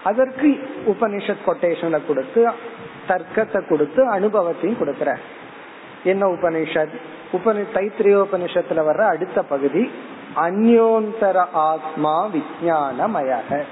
அதற்கு 0.03 0.69
உபனிஷத் 0.87 1.45
கொட்டேஷனை 1.45 1.99
கொடுத்து 2.07 2.47
தர்க்கத்தை 3.07 3.67
கொடுத்து 3.69 4.09
அனுபவத்தையும் 4.09 4.79
கொடுக்கிற 4.79 5.17
என்ன 6.03 6.25
உபனிஷத்? 6.27 6.95
உபனி 7.33 7.63
தைத்திரியோபனிஷத்துல 7.73 8.83
வர்ற 8.89 9.05
அடுத்த 9.07 9.43
பகுதி 9.43 9.91
அந்யோந்தர 10.35 11.45
ஆத்மா 11.53 12.27
விஜயானமயக 12.27 13.63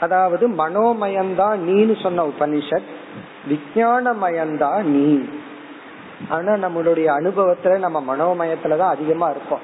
அதாவது 0.00 0.48
மனோமயந்தா 0.48 1.48
நீன்னு 1.66 2.02
சொன்ன 2.02 2.24
உபனிஷத் 2.24 2.90
விஜயானமயந்தா 3.48 4.82
நீ. 4.82 5.28
ஆனா 6.28 6.52
நம்மளுடைய 6.52 7.06
அனுபவத்துல 7.18 7.78
நம்ம 7.78 8.16
மனோமயத்துலதான் 8.16 8.88
அதிகமா 8.88 9.28
இருப்போம். 9.30 9.60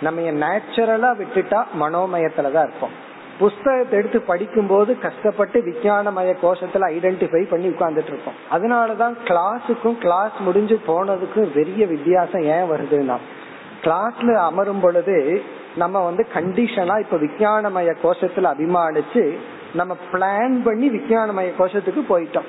நம்ம 0.00 0.20
நேச்சுரலா 0.20 1.16
விட்டுட்டா 1.16 1.64
மனோமயத்துலதான் 1.80 2.68
இருப்போம். 2.68 3.08
புஸ்தகத்தை 3.38 3.98
எடுத்து 3.98 4.20
படிக்கும் 4.20 4.66
போது 4.66 4.98
கஷ்டப்பட்டு 4.98 5.60
விஞ்ஞானமய 5.60 6.34
கோஷத்துல 6.42 6.88
ஐடென்டிஃபை 6.88 7.48
பண்ணி 7.50 7.68
உட்கார்ந்துட்டு 7.68 8.12
இருக்கோம் 8.12 8.34
அதனாலதான் 8.50 9.14
கிளாஸுக்கும் 9.24 9.98
கிளாஸ் 9.98 10.32
முடிஞ்சு 10.40 10.80
போனதுக்கும் 10.86 11.52
பெரிய 11.54 11.86
வித்தியாசம் 11.86 12.42
ஏன் 12.42 12.70
வருதுன்னா 12.70 13.16
கிளாஸ்ல 13.82 14.34
அமரும் 14.34 14.80
பொழுது 14.80 15.42
நம்ம 15.76 16.04
வந்து 16.04 16.26
கண்டிஷனா 16.34 16.98
இப்ப 16.98 17.16
விஞ்ஞானமய 17.16 17.94
கோஷத்துல 18.02 18.48
அபிமானிச்சு 18.52 19.36
நம்ம 19.74 19.96
பிளான் 20.12 20.62
பண்ணி 20.64 20.88
விஞ்ஞானமய 20.90 21.50
கோஷத்துக்கு 21.58 22.02
போயிட்டோம். 22.08 22.48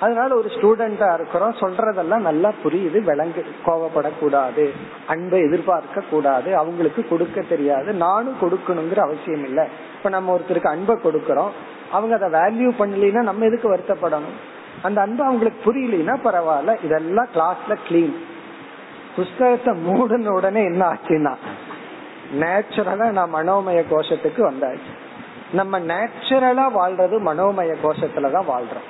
அதனால 0.00 0.34
ஒரு 0.34 0.48
ஸ்டூடெண்டா 0.48 1.14
இருக்கிறோம். 1.14 1.54
சொல்றதெல்லாம் 1.60 2.18
நல்லா 2.18 2.52
புரியுது 2.64 3.02
விளங்கு 3.02 3.44
கோவப்படக்கூடாது 3.66 4.70
அன்பை 5.06 5.40
எதிர்பார்க்க 5.40 6.02
கூடாது 6.10 6.56
அவங்களுக்கு 6.56 7.08
கொடுக்க 7.08 7.40
தெரியாது 7.40 7.92
நானும் 7.92 8.36
கொடுக்கணுங்கிற 8.40 8.98
அவசியம் 8.98 9.44
இல்லை. 9.44 9.68
இப்ப 9.96 10.08
நம்ம 10.08 10.38
ஒருத்தருக்கு 10.38 10.66
அன்பை 10.66 10.96
கொடுக்கறோம். 10.96 11.50
அவங்க 11.92 12.26
அதை 12.26 12.28
வேல்யூ 12.30 12.70
பண்ணலைன்னா 12.78 13.22
நம்ம 13.22 13.44
எதுக்கு 13.44 13.74
வருத்தப்படணும்? 13.74 14.36
அந்த 14.82 15.00
அன்பு 15.00 15.24
அவங்களுக்கு 15.24 15.72
புரியலனா 15.72 16.16
பரவாயில்ல. 16.24 16.84
இதெல்லாம் 16.84 17.28
கிளாஸ்ல 17.34 17.76
கிளீன் 17.88 18.16
புஸ்தகத்தை 19.16 19.74
மூடின 19.74 20.32
உடனே 20.32 20.64
என்ன 20.64 20.82
ஆச்சுன்னா 20.86 21.34
நேச்சுரலா 22.40 23.10
நான் 23.10 23.34
மனோமய 23.34 23.80
கோஷத்துக்கு 23.90 24.42
வந்தாச்சு. 24.50 24.92
நம்ம 25.52 25.80
நேச்சுரலா 25.80 26.66
வாழ்றது 26.78 27.16
மனோமய 27.28 27.72
கோஷத்துலதான் 27.82 28.50
வாழ்றோம். 28.52 28.88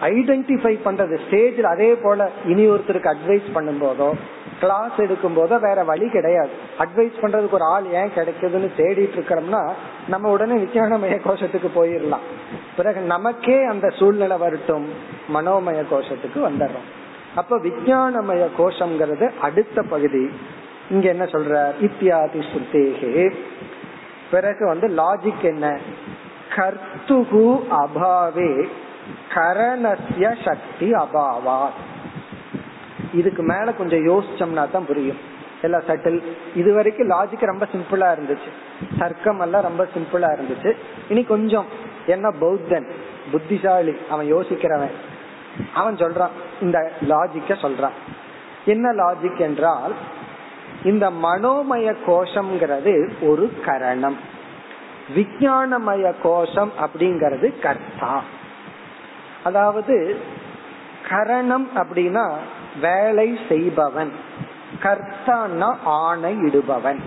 ஐடென்டிஃபை 0.00 0.72
பண்றது 0.84 1.18
ஸ்டேஜ்ல 1.24 1.62
அதே 1.62 1.94
போல 1.94 2.30
இனி 2.46 2.68
ஒருத்தருக்கு 2.68 3.14
அட்வைஸ் 3.14 3.52
பண்ணும் 3.52 3.82
போதோ 3.82 4.12
கிளாஸ் 4.60 4.96
எடுக்கும் 4.96 5.36
போதோ 5.36 5.60
வேற 5.60 5.84
வழி 5.84 6.08
கிடையாது. 6.08 6.50
அட்வைஸ் 6.78 7.20
பண்றதுக்கு 7.22 7.50
ஒரு 7.50 7.64
ஆள் 7.64 7.86
ஏன் 7.92 8.12
கிடைக்குதுன்னு 8.16 8.68
தேடிட்டு 8.76 9.16
இருக்கிறோம்னா 9.18 9.62
நம்ம 10.08 10.30
உடனே 10.30 10.54
விஞ்ஞானமய 10.54 11.16
கோஷத்துக்கு 11.24 11.70
போயிடலாம் 11.74 12.26
பிறகு 12.76 13.00
நமக்கே 13.00 13.64
அந்த 13.64 13.88
சூழ்நிலை 13.88 14.36
வரட்டும் 14.36 14.88
மனோமய 15.34 15.82
கோஷத்துக்கு 15.90 16.40
வந்துடுறோம். 16.48 16.90
அப்ப 17.34 17.56
விஞ்ஞானமய 17.56 18.46
கோஷம்ங்கிறது 18.58 19.30
அடுத்த 19.40 19.82
பகுதி. 19.82 20.30
இங்க 20.90 21.08
என்ன 21.08 21.24
சொல்ற 21.24 21.72
இத்தியாதி 21.80 22.38
சுத்தேகே 22.38 23.34
பிறகு 24.30 24.66
வந்து 24.66 24.88
லாஜிக் 24.88 25.42
என்ன? 25.42 25.78
கர்த்துகு 26.56 27.62
அபாவே 27.70 28.68
கரணசிய 29.34 30.34
சக்தி 30.44 30.92
அபாவா 30.92 31.66
இதுக்கு 33.12 33.42
மேல 33.42 33.72
கொஞ்சம் 33.72 34.06
யோசிச்சோம்னா 34.06 34.70
தான் 34.70 34.86
புரியும். 34.86 35.16
எல்லாம் 35.62 35.82
சட்டில் 35.86 36.22
இது 36.54 36.74
வரைக்கும் 36.74 37.10
லாஜிக் 37.10 37.46
ரொம்ப 37.46 37.66
சிம்பிளா 37.72 38.18
இருந்துச்சு. 38.18 38.48
தர்க்கம் 38.98 39.40
எல்லாம் 39.40 39.62
ரொம்ப 39.62 39.86
சிம்பிளா 39.94 40.30
இருந்துச்சு. 40.30 40.72
இனி 41.08 41.24
கொஞ்சம். 41.24 41.64
என்ன 42.06 42.30
பௌத்தன்? 42.30 42.86
புத்திசாலி. 43.32 43.96
அவன் 44.10 44.34
யோசிக்கிறவன். 44.34 44.90
அவன் 45.74 45.94
சொல்றான் 45.94 46.30
இந்த 46.60 46.92
லாஜிக்க 47.08 47.48
சொல்றான். 47.48 47.96
என்ன 48.64 48.92
லாஜிக் 48.92 49.38
என்றால் 49.38 49.94
இந்த 50.84 51.10
மனோமய 51.10 51.96
கோஷம்ங்கிறது 52.06 53.12
ஒரு 53.20 53.52
கரணம். 53.64 54.16
விஞ்ஞானமய 55.16 56.14
கோஷம் 56.22 56.72
அப்படிங்கிறது 56.80 57.60
கர்த்தா. 57.60 58.22
அதாவது 59.44 60.20
கரணம் 61.08 61.68
அப்படின்னா 61.74 62.32
வேலை 62.80 63.38
செய்பவன். 63.48 64.12
கர்த்தான்னா 64.82 65.76
ஆணை 65.84 66.36
இடுபவன் 66.36 67.00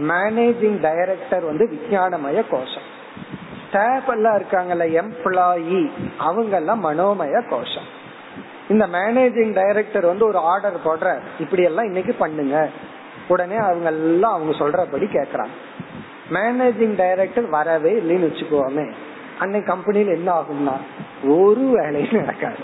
மேனேஜிங் 0.00 0.80
டைரக்டர் 0.80 1.44
வந்து 1.44 1.70
விஞ்ஞானமய 1.70 2.44
கோஷம். 2.50 2.92
ஸ்டாஃப் 3.74 4.08
எல்லாம் 4.08 4.36
இருக்காங்கல்ல 4.38 4.84
எம்ப்ளாயி 5.00 5.90
அவங்க 6.18 6.56
எல்லாம் 6.56 6.84
மனோமய 6.84 7.48
கோஷம். 7.48 7.88
இந்த 8.68 8.86
மேனேஜிங் 8.86 9.52
டைரக்டர் 9.52 10.06
வந்து 10.06 10.26
ஒரு 10.26 10.38
ஆர்டர் 10.38 10.76
போடுற 10.84 11.20
இப்படி 11.38 11.62
எல்லாம் 11.62 11.84
இன்னைக்கு 11.84 12.12
பண்ணுங்க. 12.12 12.68
உடனே 13.28 13.56
அவங்க 13.56 13.88
எல்லாம் 13.88 14.32
அவங்க 14.32 14.52
சொல்றபடி 14.52 15.06
கேக்குறாங்க. 15.16 15.56
மேனேஜிங் 16.30 16.96
டைரக்டர் 16.96 17.48
வரவே 17.48 17.92
இல்லைன்னு 17.92 18.28
வச்சுக்கோமே. 18.30 18.92
அன்னைக்கு 19.38 19.72
கம்பெனில 19.72 20.10
என்ன 20.10 20.30
ஆகும்னா 20.32 20.76
ஒரு 21.28 21.60
வேலையும் 21.60 22.20
நடக்காது. 22.20 22.58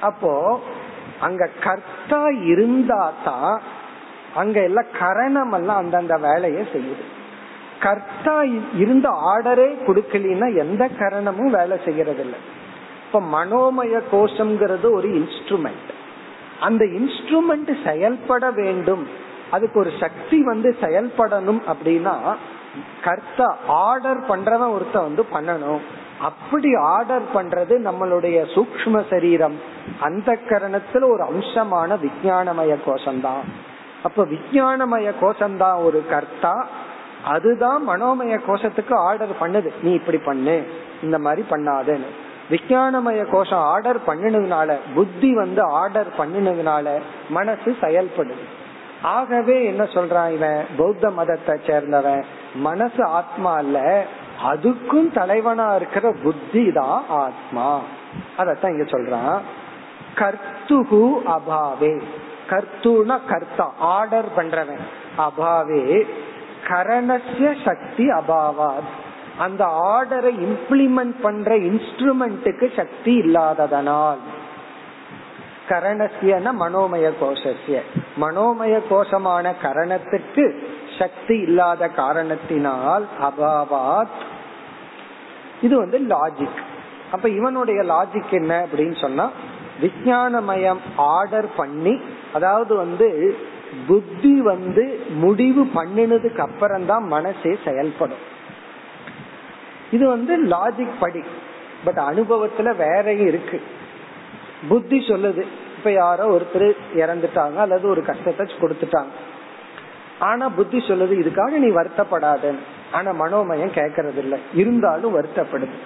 அப்போ 0.00 0.60
அங்க 1.20 1.48
கர்த்தா 1.60 2.28
இருந்தா 2.28 3.12
தான் 3.24 3.60
அங்க 4.34 4.62
எல்லாம் 4.62 4.92
கரணம் 4.98 5.52
எல்லாம் 5.52 5.76
அந்தந்த 5.76 6.16
வேலையை 6.16 6.66
செய்யுது. 6.74 7.04
கர்த்தா 7.82 8.36
இருந்த 8.76 9.08
ஆர்டரே 9.32 9.68
கொடுக்கலன்னா 9.86 10.48
எந்த 10.58 10.82
கரணமும் 10.98 11.54
வேலை 11.58 11.76
செய்யறது 11.84 12.20
இல்லை 12.20 12.38
இப்ப 13.06 13.20
மனோமய 13.36 14.00
கோஷம்ங்கிறது 14.12 14.88
ஒரு 14.92 15.08
இன்ஸ்ட்ருமெண்ட் 15.08 15.90
அந்த 16.60 16.84
இன்ஸ்ட்ருமெண்ட் 16.84 17.70
செயல்பட 17.84 18.50
வேண்டும். 18.50 19.04
அதுக்கு 19.50 19.78
ஒரு 19.80 19.90
சக்தி 20.00 20.38
வந்து 20.44 20.76
செயல்படணும் 20.80 21.60
அப்படின்னா 21.72 22.14
கர்த்தா 23.04 23.48
ஆர்டர் 23.66 24.20
பண்றவன் 24.28 24.74
ஒருத்த 24.76 24.96
வந்து 25.06 25.22
பண்ணணும். 25.34 25.82
அப்படி 26.20 26.70
ஆர்டர் 26.74 27.26
பண்றது 27.34 27.74
நம்மளுடைய 27.88 28.38
சூக்ம 28.54 29.02
சரீரம். 29.10 29.56
அந்த 30.00 30.38
கரணத்துல 30.48 31.08
ஒரு 31.10 31.22
அம்சமான 31.24 31.98
விஜயானமய 32.04 32.76
கோஷம்தான். 32.86 33.44
அப்ப 34.02 34.26
விஜயானமய 34.26 35.08
கோஷம்தான் 35.20 35.78
ஒரு 35.84 36.04
கர்த்தா 36.10 36.54
அதுதான் 37.24 37.88
மனோமய 37.88 38.40
கோஷத்துக்கு 38.46 38.94
ஆர்டர் 38.94 39.36
பண்ணுது. 39.40 39.70
நீ 39.82 39.92
இப்படி 39.92 40.18
பண்ணு 40.18 40.66
இந்த 41.02 41.18
மாதிரி 41.18 41.44
பண்ணாதுன்னு. 41.50 42.06
விஜயானமய 42.50 43.30
கோஷம் 43.30 43.58
ஆர்டர் 43.58 43.98
பண்ணினதுனால 44.06 44.76
புத்தி 44.94 45.34
வந்து 45.34 45.62
ஆர்டர் 45.62 46.06
பண்ணினதுனால 46.18 47.00
மனசு 47.30 47.76
செயல்படுது. 47.80 48.44
ஆகவே 49.02 49.64
என்ன 49.64 49.84
சொல்றான் 49.84 50.32
இவன்? 50.32 50.66
பௌத்த 50.76 51.10
மதத்தை 51.10 51.60
சேர்ந்தவன். 51.66 52.22
மனசு 52.54 53.04
ஆத்மா 53.04 53.58
இல்ல 53.58 54.04
அதுக்கும் 54.44 55.12
தலைவனா 55.12 55.74
இருக்கிற 55.74 56.14
புத்தி 56.22 56.72
தான் 56.72 57.04
ஆத்மா. 57.08 57.80
அதத்தான் 58.38 58.70
இங்க 58.70 58.84
சொல்றான். 58.84 59.40
கர்த்துகு 60.14 61.12
அபாவே. 61.26 62.02
கர்த்துனா 62.50 63.18
கர்த்தா 63.28 63.72
ஆர்டர் 63.78 64.28
பண்றவன். 64.36 64.80
அபாவே 65.18 66.06
கரணசிய 66.72 67.48
சக்தி 67.64 68.04
அபாவாத். 68.08 68.90
அந்த 69.38 69.64
ஆர்டரை 69.64 70.32
இம்ப்ளிமெண்ட் 70.46 71.14
பண்ற 71.22 71.56
இன்ஸ்ட்ருமெண்ட்டுக்கு 71.56 72.66
சக்தி 72.76 73.20
இல்லாததனால். 73.20 74.22
கரணசியன 75.68 76.46
மனோமய 76.60 77.06
கோஷசிய 77.20 77.78
மனோமய 78.20 78.74
கோஷமான 78.90 79.52
கரணத்துக்கு 79.62 80.44
சக்தி 80.98 81.36
இல்லாத 81.38 81.88
காரணத்தினால் 81.88 83.04
அபாவாத். 83.22 84.18
இது 85.62 85.74
வந்து 85.76 85.98
லாஜிக் 85.98 86.60
அப்ப 87.12 87.28
இவனுடைய 87.28 87.80
லாஜிக் 87.82 88.30
என்ன 88.30 88.66
அப்படின்னு 88.66 89.00
சொன்னா 89.00 89.30
விஜயானமயம் 89.80 90.80
ஆர்டர் 90.96 91.48
பண்ணி 91.56 92.00
அதாவது 92.32 92.76
வந்து 92.76 93.08
புத்தி 93.86 94.40
வந்து 94.40 95.00
முடிவு 95.14 95.62
பண்ணினதுக்கு 95.74 96.38
அப்புறம் 96.38 96.86
தான் 96.86 97.04
மனசே 97.06 97.52
செயல்படும். 97.64 98.22
இது 99.90 100.04
வந்து 100.08 100.32
லாஜிக் 100.44 101.00
படி 101.00 101.22
பட் 101.84 102.00
அனுபவத்துல 102.10 102.76
வேறையும் 102.76 103.26
இருக்கு. 103.26 103.60
புத்தி 104.68 104.98
சொல்லுது 104.98 105.44
இப்ப 105.76 105.92
யாரோ 105.92 106.24
ஒருத்தர் 106.36 106.66
இறந்துட்டாங்க 106.94 107.54
அல்லது 107.54 107.88
ஒரு 107.88 108.02
கஷ்டத்தை 108.02 108.46
கொடுத்துட்டாங்க. 108.60 109.14
ஆனா 110.18 110.48
புத்தி 110.48 110.78
சொல்லுது 110.78 111.14
இதுக்காக 111.22 111.52
நீ 111.64 111.68
வருத்தப்படாத. 111.68 112.54
ஆனா 112.92 113.10
மனோமயம் 113.12 113.74
கேட்கறது 113.74 114.16
இல்ல 114.16 114.38
இருந்தாலும் 114.54 115.16
வருத்தப்படுது. 115.16 115.76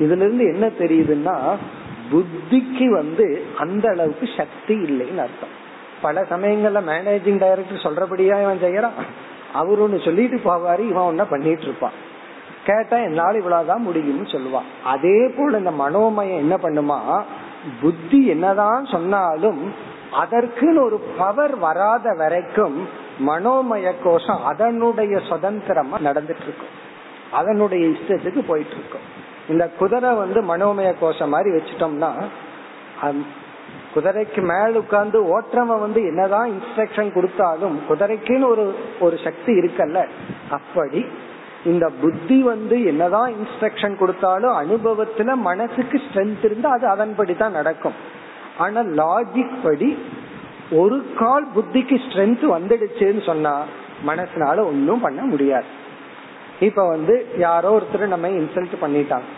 இதுல 0.00 0.24
இருந்து 0.26 0.44
என்ன 0.44 0.66
தெரியுதுன்னா 0.66 1.36
புத்திக்கு 2.10 2.86
வந்து 2.88 3.44
அந்த 3.56 3.88
அளவுக்கு 3.88 4.28
சக்தி 4.36 4.74
இல்லைன்னு 4.74 5.22
அர்த்தம். 5.26 5.54
பல 6.02 6.22
சமயங்கள்ல 6.30 6.80
மேனேஜிங் 6.92 7.38
டைரக்டர் 7.38 7.84
சொல்றபடியா 7.86 8.36
இவன் 8.42 8.62
செய்யறான். 8.62 8.98
அவர் 9.52 9.82
ஒண்ணு 9.84 10.04
சொல்லிட்டு 10.04 10.40
போவாரு 10.44 10.78
இவன் 10.78 11.08
ஒன்ன 11.10 11.24
பண்ணிட்டு 11.30 11.62
இருப்பான் 11.62 11.96
கேட்டா 12.64 12.96
என்னால 12.96 13.36
இவ்வளவுதான் 13.36 13.86
முடியும்னு 13.86 14.28
சொல்லுவான். 14.34 14.70
அதே 14.84 15.32
போல 15.36 15.58
இந்த 15.58 15.70
மனோமயம் 15.70 16.42
என்ன 16.44 16.54
பண்ணுமா? 16.56 17.22
புத்தி 17.80 18.26
என்னதான் 18.26 18.84
சொன்னாலும் 18.84 19.60
அதற்குன்னு 20.12 20.80
ஒரு 20.84 20.98
பவர் 21.18 21.54
வராத 21.58 22.12
வரைக்கும் 22.18 22.88
மனோமய 23.26 23.92
கோஷம் 24.04 24.44
அதனுடைய 24.44 25.18
சுதந்திரமா 25.18 25.96
நடந்துட்டு 25.98 26.44
இருக்கும் 26.46 26.74
அதனுடைய 27.30 27.86
இஷ்டத்துக்கு 27.86 28.42
போயிட்டு 28.46 28.76
இருக்கும் 28.78 29.06
இந்த 29.48 29.64
குதிரை 29.78 30.10
வந்து 30.14 30.42
மனோமய 30.42 30.92
கோஷம் 31.00 31.28
மாதிரி 31.28 31.50
வச்சுட்டோம்னா 31.56 32.10
குதிரைக்கு 33.96 34.40
மேல 34.40 34.78
உட்கார்ந்து 34.78 35.18
ஓட்டுறவன் 35.34 35.80
வந்து 35.80 36.00
என்னதான் 36.00 36.50
இன்ஸ்ட்ரக்ஷன் 36.50 37.12
கொடுத்தாலும் 37.12 37.80
குதிரைக்குன்னு 37.88 38.48
ஒரு 38.48 38.74
ஒரு 39.00 39.18
சக்தி 39.24 39.52
இருக்கல்ல. 39.52 40.08
அப்படி 40.50 41.06
இந்த 41.64 41.90
புத்தி 42.00 42.42
வந்து 42.42 42.84
என்னதான் 42.84 43.32
இன்ஸ்ட்ரக்ஷன் 43.32 43.98
கொடுத்தாலும் 43.98 44.58
அனுபவத்துல 44.58 45.34
மனசுக்கு 45.34 46.00
ஸ்ட்ரென்த் 46.04 46.44
இருந்தா 46.44 46.70
அது 46.70 46.86
அதன்படி 46.88 47.36
தான் 47.36 47.52
நடக்கும். 47.52 47.96
ஆனா 48.58 48.80
லாஜிக் 48.80 49.56
படி 49.62 49.98
ஒரு 50.70 51.06
கால் 51.18 51.46
புத்திக்கு 51.56 51.96
ஸ்ட்ரென்த் 52.04 52.44
வந்துடுச்சுன்னு 52.56 53.24
சொன்னா 53.24 53.62
மனசுனால 54.06 54.58
ஒன்னும் 54.64 55.00
பண்ண 55.00 55.22
முடியாது. 55.22 55.64
இப்ப 56.60 56.88
வந்து 56.88 57.26
யாரோ 57.38 57.70
ஒருத்தர் 57.78 58.06
நம்ம 58.06 58.28
இன்சல்ட் 58.28 58.76
பண்ணிட்டாங்க. 58.80 59.28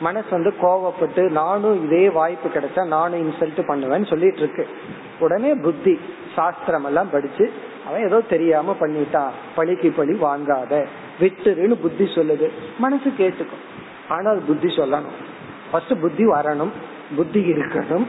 மனசு 0.00 0.26
வந்து 0.30 0.54
கோவப்பட்டு 0.62 1.30
நானும் 1.30 1.84
இதே 1.86 2.10
வாய்ப்பு 2.10 2.48
கிடைச்சா 2.48 2.86
நானும் 2.86 3.30
இன்சல்ட் 3.30 3.60
பண்ணுவேன்னு 3.68 4.06
சொல்லிட்டு 4.06 4.38
இருக்கு 4.38 4.68
உடனே 5.20 5.54
புத்தி 5.54 6.00
சாஸ்திரம் 6.34 6.84
எல்லாம் 6.84 7.10
படிச்சு 7.10 7.52
அவன் 7.86 8.06
ஏதோ 8.06 8.20
தெரியாம 8.20 8.76
பண்ணிட்டான் 8.80 9.30
பழிக்கு 9.54 9.90
பழி 9.90 10.12
வாங்காத 10.12 10.86
விட்டுருன்னு 11.20 11.74
புத்தி 11.74 12.04
சொல்லுது. 12.04 12.50
மனசு 12.78 13.12
கேட்டுக்கும். 13.18 13.64
ஆனால் 14.08 14.42
புத்தி 14.46 14.68
சொல்லணும். 14.68 15.16
ஃபர்ஸ்ட் 15.70 16.00
புத்தி 16.00 16.26
வரணும் 16.26 16.70
புத்தி 17.16 17.52
இருக்கணும். 17.52 18.06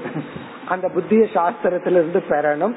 அந்த 0.68 0.92
புத்திய 0.96 1.28
சாஸ்திரத்துல 1.34 1.98
இருந்து 2.00 2.24
பெறணும். 2.30 2.74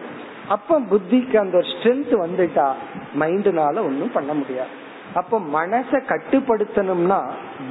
அப்ப 0.49 0.81
புத்திக்கு 0.81 1.37
அந்த 1.37 1.57
ஒரு 1.57 1.67
ஸ்ட்ரென்த் 1.67 2.29
வந்துட்டா 2.29 2.73
மைண்டுனால 3.21 3.79
ஒன்னும் 3.79 4.13
பண்ண 4.13 4.35
முடியாது. 4.35 4.80
அப்ப 5.15 5.41
மனசை 5.55 5.99
கட்டுப்படுத்தணும்னா 6.09 7.21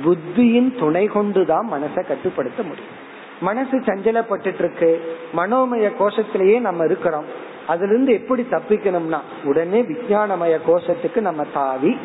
புத்தியின் 0.03 0.79
துணை 0.79 1.05
கொண்டுதான் 1.05 1.71
மனசை 1.71 2.07
கட்டுப்படுத்த 2.07 2.63
முடியும். 2.63 3.07
மனசு 3.41 3.77
சஞ்சலப்பட்டு 3.79 4.59
இருக்கு 4.59 5.15
மனோமய 5.37 5.91
கோஷத்திலேயே 5.99 6.59
நம்ம 6.59 6.85
இருக்கிறோம். 6.85 7.25
அதுல 7.67 7.93
இருந்து 7.93 8.13
எப்படி 8.13 8.41
தப்பிக்கணும்னா 8.41 9.19
உடனே 9.43 9.81
விஞ்ஞானமய 9.81 10.59
கோஷத்துக்கு 10.67 11.19
நம்ம 11.19 11.43
தாவி 11.53 11.97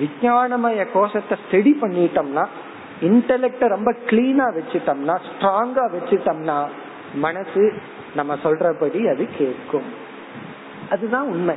விஞ்ஞானமய 0.00 0.86
கோஷத்தை 0.92 1.38
ஸ்டெடி 1.44 1.72
பண்ணிட்டோம்னா 1.82 2.46
இன்டலெக்ட 3.00 3.58
ரொம்ப 3.58 3.94
கிளீனா 4.06 4.46
வச்சுட்டோம்னா 4.58 5.18
ஸ்ட்ராங்கா 5.28 5.84
வச்சுட்டோம்னா 5.94 6.66
மனசு 7.14 7.72
நம்ம 8.14 8.34
சொல்றபடி 8.34 9.10
அது 9.10 9.28
கேட்கும். 9.38 9.88
அதுதான் 10.90 11.26
உண்மை. 11.26 11.54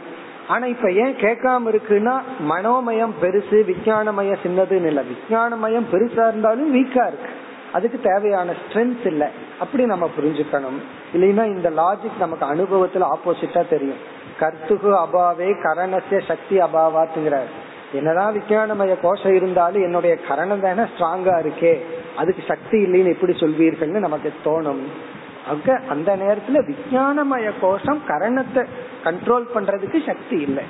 ஆனா 0.47 0.65
இப்ப 0.65 0.91
ஏன் 0.91 1.15
கேட்காம 1.15 1.59
இருக்குன்னா 1.65 2.21
மனோமயம் 2.49 3.13
பெருசு 3.21 3.65
விஞ்ஞானமயம் 3.65 4.37
சின்னதுன்னு 4.43 4.85
இல்ல. 4.85 5.01
விஞ்ஞானமயம் 5.01 5.85
பெருசா 5.91 6.27
இருந்தாலும் 6.27 6.75
வீக்கா 6.75 7.07
இருக்கு. 7.07 7.29
அதுக்கு 7.73 7.99
தேவையான 8.03 8.51
ஸ்ட்ரென்த் 8.51 9.05
இல்ல. 9.05 9.29
அப்படி 9.59 9.85
நம்ம 9.85 10.09
புரிஞ்சுக்கணும். 10.19 10.81
இல்லைன்னா 11.13 11.45
இந்த 11.45 11.69
லாஜிக் 11.69 12.17
நமக்கு 12.19 12.45
அனுபவத்துல 12.45 13.07
ஆப்போசிட்டா 13.09 13.69
தெரியும். 13.69 13.97
கர்த்துகு 14.39 15.05
அபாவே 15.05 15.53
கரணசிய 15.63 16.21
சக்தி 16.27 16.57
அபாவாத்துங்கிறார். 16.57 17.49
என்னதான் 17.93 18.35
விஞ்ஞானமய 18.35 18.95
கோஷம் 19.01 19.35
இருந்தாலும் 19.35 19.83
என்னுடைய 19.83 20.15
கரணம் 20.15 20.59
தானே 20.59 20.81
ஸ்ட்ராங்கா 20.81 21.33
இருக்கே. 21.33 21.81
அதுக்கு 22.17 22.43
சக்தி 22.47 22.85
இல்லைன்னு 22.85 23.13
எப்படி 23.13 23.33
சொல்வீர்கள்னு 23.33 23.99
நமக்கு 23.99 24.33
தோணும். 24.45 24.81
அங்க 25.47 25.81
அந்த 25.89 26.17
நேரத்துல 26.17 26.71
விஞ்ஞானமய 26.71 27.51
கோஷம் 27.61 28.01
கரணத்தை 28.07 28.65
கண்ட்ரோல் 29.03 29.45
பண்றதுக்கு 29.55 30.05
சக்தி 30.05 30.39
இல்லை. 30.39 30.63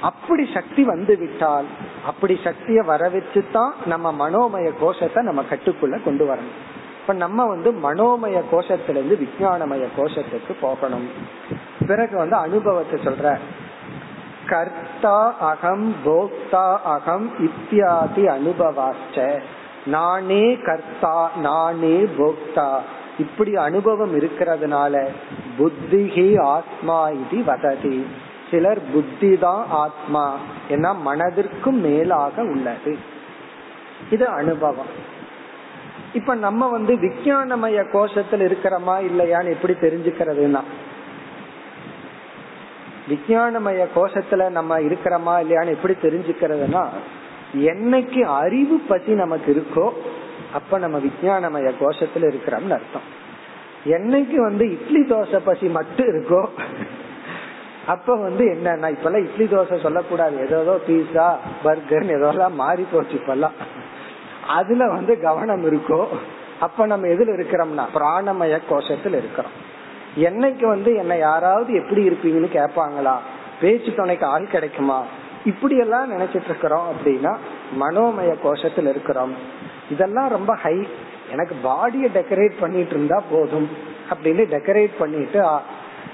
அப்படி 0.00 0.50
சக்தி 0.54 0.84
வந்து 0.84 1.18
விட்டால் 1.18 1.64
அப்படி 2.06 2.40
சக்திய 2.44 2.84
வர 2.84 3.10
வச்சுதான் 3.10 3.70
நம்ம 3.86 4.28
மனோமய 4.28 4.72
கோஷத்தை 4.80 5.24
நம்ம 5.24 5.44
கட்டுக்குள்ள 5.50 6.04
கொண்டு 6.04 6.34
வரணும். 6.34 6.54
இப்ப 7.00 7.12
நம்ம 7.12 7.46
வந்து 7.46 7.70
மனோமய 7.70 8.42
கோஷத்திலிருந்து 8.52 9.18
விஞ்ஞானமய 9.18 9.86
கோஷத்துக்கு 9.96 10.52
போகணும். 10.60 11.08
பிறகு 11.86 12.16
வந்து 12.16 12.36
அனுபவத்தை 12.36 13.00
சொல்ற. 13.00 13.38
கர்த்தா 14.46 15.34
அகம் 15.40 15.94
போக்தா 16.04 16.76
அகம் 16.76 17.30
இத்தியாதி 17.38 18.26
அனுபவாச்ச. 18.26 19.40
நானே 19.86 20.56
கர்த்தா 20.56 21.30
நானே 21.36 21.98
போக்தா. 22.18 22.78
இப்படி 23.18 23.56
அனுபவம் 23.56 24.20
இருக்கிறதுனால 24.20 25.06
புத்திகி 25.58 26.40
ஆத்மா 26.40 27.08
இது 27.08 27.44
வததி. 27.44 28.06
சிலர் 28.50 28.80
புத்தி 28.92 29.38
தான் 29.38 29.66
ஆத்மா. 29.70 30.36
ஏன்னா 30.68 30.94
மனதிற்கும் 31.06 31.80
மேலாக 31.80 32.42
உள்ளது. 32.42 32.98
இது 34.10 34.26
அனுபவம். 34.26 35.20
இப்ப 36.12 36.34
நம்ம 36.34 36.68
வந்து 36.68 36.94
விஞ்ஞானமய 36.94 37.84
கோஷத்தில் 37.92 38.46
இருக்கிறோமா 38.46 39.00
இல்லையான்னு 39.00 39.48
எப்படி 39.48 39.72
தெரிஞ்சுக்கிறதுனா 39.72 40.60
விஞ்ஞானமய 43.08 43.86
கோஷத்துல 43.94 44.50
நம்ம 44.50 44.80
இருக்கிறோமா 44.80 45.44
இல்லையான்னு 45.44 45.68
எப்படி 45.68 45.94
தெரிஞ்சுக்கிறதுனா 46.02 46.86
என்னைக்கு 47.54 48.20
அறிவு 48.20 48.80
பத்தி 48.88 49.12
நமக்கு 49.12 49.54
இருக்கோ 49.54 49.92
அப்ப 50.52 50.78
நம்ம 50.78 50.98
விஞ்ஞானமய 50.98 51.70
கோஷத்துல 51.80 52.28
இருக்கிறோம்னு 52.30 52.76
அர்த்தம். 52.78 53.06
என்னைக்கு 53.86 54.34
வந்து 54.34 54.70
இட்லி 54.70 55.00
தோசை 55.00 55.40
பசி 55.44 55.66
மட்டும் 55.66 56.06
இருக்கோ 56.06 56.48
அப்ப 57.86 58.14
வந்து 58.16 58.44
என்னன்னா 58.44 58.88
இப்பெல்லாம் 58.94 59.26
இட்லி 59.28 59.44
தோசை 59.44 59.80
சொல்லக்கூடாது. 59.80 60.36
ஏதோ 60.44 60.80
பீஸா 60.88 61.36
பர்கர் 61.62 62.02
ஏதோலாம் 62.02 62.54
மாறி 62.54 62.86
போச்சு 62.92 63.16
இப்பெல்லாம். 63.16 63.56
அதுல 64.46 64.88
வந்து 64.88 65.20
கவனம் 65.20 65.64
இருக்கோ 65.64 66.06
அப்ப 66.60 66.86
நம்ம 66.86 67.06
எதுல 67.06 67.32
இருக்கிறோம்னா 67.38 67.84
பிராணமய 67.94 68.58
கோஷத்துல 68.70 69.18
இருக்கிறோம். 69.22 69.70
என்னைக்கு 70.16 70.66
வந்து 70.66 70.94
என்ன 70.94 71.16
யாராவது 71.16 71.74
எப்படி 71.74 72.08
இருப்பீங்கன்னு 72.08 72.50
கேட்பாங்களா? 72.58 73.16
பேச்சு 73.60 73.94
துணைக்கு 73.94 74.26
ஆள் 74.26 74.46
கிடைக்குமா? 74.46 75.04
இப்படி 75.44 75.76
எல்லாம் 75.76 76.12
நினைச்சிட்டு 76.12 76.44
இருக்கிறோம் 76.44 76.86
அப்படின்னா 76.92 77.36
மனோமய 77.80 78.34
கோஷத்துல 78.44 78.88
இருக்கிறோம். 78.88 79.34
இதெல்லாம் 79.92 80.28
ரொம்ப 80.36 80.52
ஹை 80.62 80.76
எனக்கு 81.34 81.54
பாடியை 81.68 82.08
டெக்கரேட் 82.18 82.56
பண்ணிட்டு 82.60 82.94
இருந்தா 82.96 83.18
போதும் 83.30 83.68
அப்படின்னு 84.12 84.42
டெக்கரேட் 84.54 84.94
பண்ணிட்டு 84.98 85.40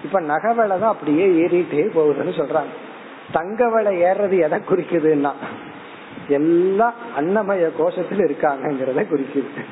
இப்ப 0.04 0.20
நகவலை 0.32 0.76
தான் 0.82 0.94
அப்படியே 0.94 1.24
ஏறிட்டே 1.44 1.84
போகுதுன்னு 1.96 2.34
சொல்றாங்க. 2.40 2.72
தங்க 3.32 3.60
விலை 3.68 3.92
ஏறது 4.02 4.36
எதை 4.46 4.58
குறிக்குதுன்னா 4.70 5.32
எல்லாம் 6.36 6.96
அன்னமய 7.18 7.66
கோஷத்துல 7.78 8.24
இருக்காங்கிறத 8.28 9.02
குறிக்குது. 9.12 9.62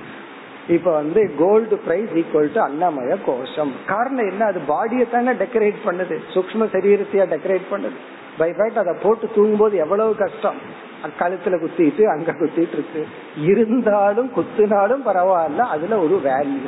இப்ப 0.68 0.92
வந்து 0.92 1.20
கோல்டு 1.38 1.76
பிரைஸ் 1.84 2.12
ஈக்குவல் 2.20 2.52
டு 2.54 2.60
அன்னமய 2.60 3.16
கோஷம். 3.26 3.72
காரணம் 3.86 4.28
என்ன? 4.30 4.42
அது 4.44 4.60
பாடியை 4.68 5.06
தானே 5.10 5.32
டெக்கரேட் 5.42 5.80
பண்ணுது. 5.86 6.16
சூக்ம 6.34 6.68
சரீரத்தையா 6.74 7.26
டெக்கரேட் 7.34 7.66
பண்ணுது. 7.72 7.98
பை 8.38 8.50
ஃபேக்ட் 8.50 8.78
அதை 8.78 8.94
போட்டு 9.02 9.30
தூங்கும் 9.34 9.58
போது 9.58 9.76
எவ்வளவு 9.76 10.16
கஷ்டம்? 10.16 10.84
கழுத்துல 11.18 11.58
குத்திட்டு 11.58 12.04
அங்க 12.04 12.32
குத்திட்டு 12.32 12.72
இருக்கு. 12.72 13.06
இருந்தாலும் 13.40 14.30
குத்துனாலும் 14.36 15.02
பரவாயில்ல 15.06 15.58
அதுல 15.58 15.98
ஒரு 15.98 16.20
வேல்யூ 16.24 16.66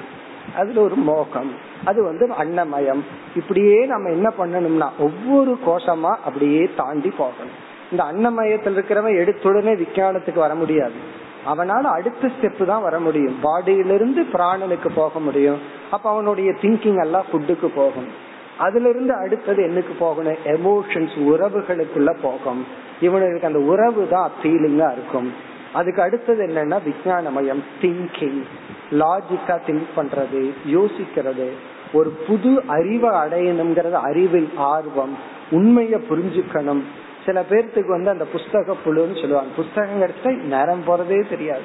அதுல 0.57 0.81
ஒரு 0.81 0.95
மோகம். 0.95 1.53
அது 1.85 2.03
வந்து 2.03 2.27
அன்னமயம். 2.27 3.01
இப்படியே 3.37 3.87
நம்ம 3.87 4.11
என்ன 4.11 4.33
பண்ணணும்னா 4.39 4.89
ஒவ்வொரு 4.99 5.59
கோஷமா 5.67 6.11
அப்படியே 6.25 6.71
தாண்டி 6.77 7.13
போகணும். 7.19 7.57
இந்த 7.91 8.05
அன்னமயத்தில் 8.05 8.77
இருக்கிறவன் 8.77 9.19
எடுத்துடனே 9.21 9.75
விஞ்ஞானத்துக்கு 9.77 10.35
வர 10.35 10.55
முடியாது. 10.55 11.27
அவனால 11.47 11.83
அடுத்த 11.83 12.29
ஸ்டெப் 12.29 12.65
தான் 12.65 12.83
வர 12.83 12.99
முடியும். 12.99 13.39
பாடியிலிருந்து 13.43 14.23
பிராணனுக்கு 14.33 14.89
போக 14.95 15.19
முடியும். 15.19 15.61
அப்ப 15.91 16.11
அவனுடைய 16.11 16.51
திங்கிங் 16.51 17.01
எல்லாம் 17.01 17.25
ஃபுட்டுக்கு 17.33 17.67
போகணும் 17.75 18.27
அதுல 18.59 18.89
இருந்து 18.89 19.15
அடுத்தது 19.15 19.63
என்னக்கு 19.63 19.99
போகணும்? 19.99 20.37
எமோஷன்ஸ் 20.45 21.17
உறவுகளுக்குள்ள 21.17 22.17
போகும். 22.23 22.67
இவனுக்கு 23.01 23.47
அந்த 23.47 23.59
உறவு 23.59 24.09
தான் 24.09 24.31
ஃபீலிங்கா 24.43 24.93
இருக்கும். 24.93 25.33
அதுக்கு 25.73 26.03
அடுத்தது 26.03 26.47
என்னன்னா 26.47 26.81
விஞ்ஞானமயம் 26.85 27.65
திங்கிங் 27.83 28.43
லாஜிக்கா 28.91 29.59
திங்க் 29.67 29.87
பண்றது 29.97 30.51
யோசிக்கிறது. 30.67 31.49
ஒரு 31.93 32.11
புது 32.11 32.63
அறிவை 32.67 33.11
அடையணுங்கிறது 33.11 33.93
அறிவில் 33.93 34.51
ஆர்வம். 34.57 35.17
உண்மைய 35.51 36.01
புரிஞ்சுக்கணும். 36.11 36.83
சில 37.27 37.45
பேர்த்துக்கு 37.51 37.87
வந்து 37.87 38.11
அந்த 38.11 38.27
புஸ்தக 38.35 38.75
புழுன்னு 38.87 39.21
சொல்லுவாங்க. 39.21 39.51
புஸ்தகம் 39.57 40.03
கிடைச்சா 40.03 40.43
நேரம் 40.43 40.83
போறதே 40.87 41.29
தெரியாது. 41.29 41.61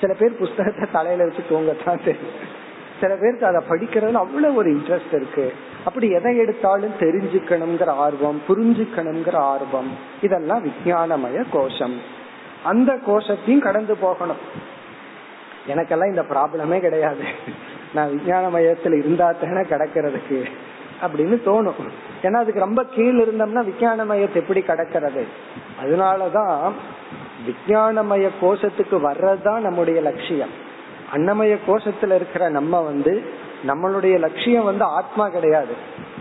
சில 0.00 0.14
பேர் 0.14 0.36
புஸ்தகத்தை 0.36 0.88
தலையில 0.92 1.24
வச்சு 1.24 1.42
தூங்கத்தான் 1.48 2.04
தெரியும். 2.04 2.64
சில 3.00 3.14
பேருக்கு 3.14 3.46
அதை 3.46 3.62
படிக்கிறதுல 3.68 4.12
அவ்வளவு 4.12 4.54
ஒரு 4.54 4.70
இன்ட்ரெஸ்ட் 4.70 5.14
இருக்கு. 5.14 5.54
அப்படி 5.84 6.08
எதை 6.08 6.36
எடுத்தாலும் 6.36 6.92
தெரிஞ்சுக்கணுங்கிற 7.00 7.86
ஆர்வம் 7.86 8.42
புரிஞ்சுக்கணுங்கிற 8.48 9.34
ஆர்வம் 9.34 9.90
இதெல்லாம் 10.20 10.64
விஞ்ஞானமய 10.64 11.44
கோஷம். 11.50 12.00
அந்த 12.64 12.98
கோஷத்தையும் 13.06 13.58
கடந்து 13.58 13.96
போகணும். 13.96 14.36
எனக்கெல்லாம் 15.68 16.08
இந்த 16.08 16.22
ப்ராப்ளமே 16.22 16.80
கிடையாது. 16.80 17.24
நான் 17.94 18.08
விஞ்ஞான 18.08 18.58
மையத்துல 18.58 18.98
இருந்தா 18.98 19.32
தானே 19.32 19.60
கிடக்கிறதுக்கு 19.60 20.44
அப்படின்னு 21.06 21.40
தோணும். 21.46 21.88
ஏன்னா 22.22 22.32
அதுக்கு 22.32 22.60
ரொம்ப 22.60 22.84
கீழ் 22.84 23.20
இருந்தோம்னா 23.20 23.64
விஞ்ஞான 23.64 24.04
மையத்தை 24.04 24.34
எப்படி 24.34 24.60
கடக்கிறது? 24.60 25.24
அதனாலதான் 25.82 26.72
விஞ்ஞானமய 27.46 28.28
கோஷத்துக்கு 28.42 28.98
வர்றதுதான் 29.00 29.58
நம்முடைய 29.58 30.00
லட்சியம். 30.00 30.64
அன்னமய 31.14 31.56
கோஷத்துல 31.66 32.14
இருக்கிற 32.14 32.48
நம்ம 32.48 32.80
வந்து 32.80 33.24
நம்மளுடைய 33.66 34.18
லட்சியம் 34.18 34.64
வந்து 34.64 34.84
ஆத்மா 34.84 35.28
கிடையாது. 35.28 35.74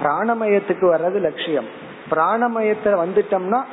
பிராணமயத்துக்கு 0.04 0.94
வர்றது 0.94 1.20
லட்சியம். 1.20 1.66
பிராணமயத்துல 2.12 3.06
வந்துட்டோம்னா 3.06 3.64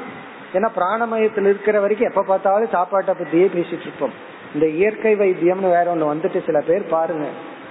ஏன்னா 0.53 0.69
பிராணமயத்துல 0.77 1.41
இருக்கிற 1.41 1.81
வரைக்கும் 1.81 2.09
எப்ப 2.09 2.23
பார்த்தாலும் 2.23 2.69
சாப்பாட்டை 2.69 3.15
பத்தியே 3.15 3.47
பேசிட்டு 3.47 3.81
இருப்போம். 3.81 4.13
இந்த 4.55 4.69
இயற்கை 4.69 5.17
வைத்தியம்னு 5.17 5.61
வேற 5.61 5.95
ஒண்ணு 5.95 6.17
வந்துட்டு 6.17 6.45
சில 6.45 6.61
பேர் 6.61 6.89
பாருங்க. 6.89 7.27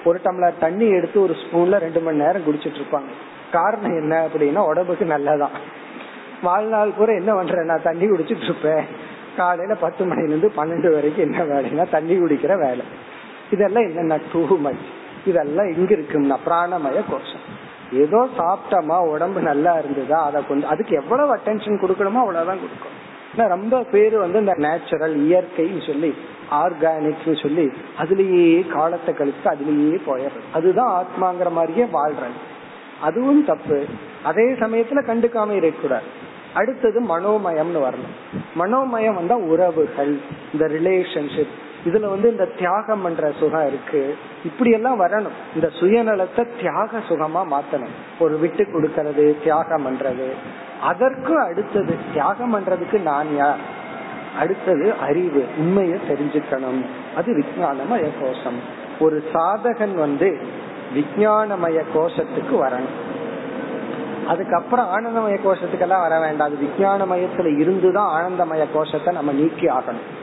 ஒரு 0.06 0.20
டம்ளர் 0.24 0.54
தண்ணி 0.60 0.90
எடுத்து 0.90 1.22
ஒரு 1.22 1.34
ஸ்பூன்ல 1.34 1.78
ரெண்டு 1.78 2.00
மணி 2.00 2.18
நேரம் 2.18 2.42
குடிச்சிட்டு 2.42 2.82
இருப்பாங்க. 2.82 3.12
காரணம் 3.52 4.02
என்ன 4.02 4.28
அப்படின்னா 4.28 4.58
உடம்புக்கு 4.58 5.06
நல்லதான். 5.06 5.56
வாழ்நாள் 6.42 6.92
பூரா 6.98 7.14
என்ன 7.14 7.34
பண்றேன்? 7.34 7.66
நான் 7.66 7.82
தண்ணி 7.84 8.06
குடிச்சிட்டு 8.06 8.44
இருப்பேன். 8.44 8.86
காலையில 9.38 9.76
பத்து 9.76 10.06
மணில 10.06 10.28
இருந்து 10.28 10.48
பன்னெண்டு 10.48 10.94
வரைக்கும் 10.94 11.32
என்ன 11.32 11.44
வேலைன்னா 11.44 11.90
தண்ணி 11.90 12.14
குடிக்கிற 12.14 12.58
வேலை. 12.60 12.86
இதெல்லாம் 13.52 13.84
என்னென்ன 13.84 14.20
டூ 14.34 14.58
மச் 14.58 14.86
இதெல்லாம் 15.26 15.74
எங்க 15.74 15.96
இருக்கும்னா 15.96 16.38
பிராணமய 16.50 17.04
கோஷம். 17.10 17.60
ஏதோ 17.94 18.28
சாப்பிட்டோமா 18.38 19.08
உடம்பு 19.08 19.42
நல்லா 19.42 19.78
இருந்ததா 19.78 20.24
அதை 20.24 20.48
கொஞ்சம் 20.48 20.70
அதுக்கு 20.70 20.96
எவ்வளவு 20.96 21.36
அட்டென்ஷன் 21.36 21.82
கொடுக்கணுமோ 21.82 22.22
அவ்வளவுதான் 22.24 22.60
கொடுக்கும். 22.60 23.00
ரொம்ப 23.36 23.84
பேர் 23.84 24.18
வந்து 24.18 24.40
இந்த 24.40 24.54
நேச்சுரல் 24.58 25.20
இயற்கைன்னு 25.20 25.88
சொல்லி 25.88 26.16
ஆர்கானிக் 26.52 27.42
சொல்லி 27.42 27.72
அதுலேயே 28.00 28.68
காலத்தை 28.68 29.14
கழித்து 29.14 29.52
அதுலேயே 29.52 30.02
போயிடுறது. 30.10 30.54
அதுதான் 30.54 31.04
ஆத்மாங்கிற 31.04 31.52
மாதிரியே 31.52 31.84
வாழ்றது. 31.84 32.40
அதுவும் 33.02 33.46
தப்பு. 33.46 33.86
அதே 34.24 34.44
சமயத்துல 34.44 35.00
கண்டுக்காம 35.02 35.52
இருக்கக்கூடாது. 35.52 36.04
அடுத்தது 36.54 37.02
மனோமயம்னு 37.02 37.82
வரணும். 37.88 38.16
மனோமயம் 38.56 39.16
வந்தா 39.16 39.36
உறவுகள் 39.36 40.18
இந்த 40.54 40.68
ரிலேஷன்ஷிப் 40.68 41.60
இதுல 41.86 42.10
வந்து 42.10 42.32
இந்த 42.32 42.46
தியாகம் 42.46 43.02
பண்ற 43.02 43.32
சுகம் 43.40 43.68
இருக்கு. 43.68 44.18
இப்படி 44.46 44.72
எல்லாம் 44.72 45.02
வரணும். 45.02 45.28
இந்த 45.56 45.70
சுயநலத்தை 45.80 46.48
தியாக 46.60 46.98
சுகமா 47.10 47.46
மாத்தணும். 47.52 48.20
ஒரு 48.20 48.38
விட்டு 48.38 48.64
கொடுக்கறது 48.64 49.44
தியாகம் 49.44 49.88
பண்றது. 49.88 50.32
அதற்கு 50.82 51.40
அடுத்தது 51.40 51.96
தியாகம் 52.14 52.56
பண்றதுக்கு 52.56 53.02
நான் 53.02 53.36
யார்? 53.36 53.80
அடுத்தது 54.40 54.94
அறிவு 54.94 55.46
உண்மையை 55.58 56.00
தெரிஞ்சுக்கணும். 56.10 56.86
அது 57.16 57.34
விஜயானமய 57.34 58.10
கோஷம். 58.22 58.60
ஒரு 59.00 59.24
சாதகன் 59.34 59.96
வந்து 59.96 60.46
விஜயானமய 60.96 61.84
கோஷத்துக்கு 61.96 62.52
வரணும். 62.52 63.10
அதுக்கப்புறம் 64.28 64.86
ஆனந்தமய 64.86 65.40
கோஷத்துக்கெல்லாம் 65.46 66.02
வர 66.02 66.20
வேண்டாம். 66.20 66.48
அது 66.48 66.58
விஜயானமயத்துல 66.62 67.60
இருந்துதான் 67.60 68.24
ஆனந்தமய 68.24 68.66
கோஷத்தை 68.74 69.14
நம்ம 69.14 69.32
நீக்கி 69.32 69.66
ஆகணும். 69.66 70.20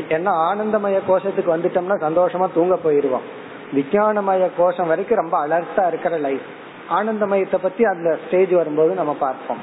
ஏன்னா 0.00 0.32
ஆனந்தமய 0.50 1.00
கோஷத்துக்கு 1.08 1.56
வந்துட்டோம்னா 1.56 1.96
சந்தோஷமா 2.00 2.48
தூங்க 2.54 2.78
போயிருவோம். 2.84 3.26
விஜயானமய 3.74 4.50
கோஷம் 4.56 4.86
வரைக்கும் 4.86 5.18
ரொம்ப 5.18 5.48
அலர்ட்டா 5.48 5.86
இருக்கிற 5.86 6.16
லைஃப் 6.18 6.40
ஆனந்தமயத்தை 6.90 7.56
பத்தி 7.62 7.84
அந்த 7.84 8.18
ஸ்டேஜ் 8.26 8.50
வரும்போது 8.50 8.94
நம்ம 8.94 9.14
பார்ப்போம். 9.14 9.58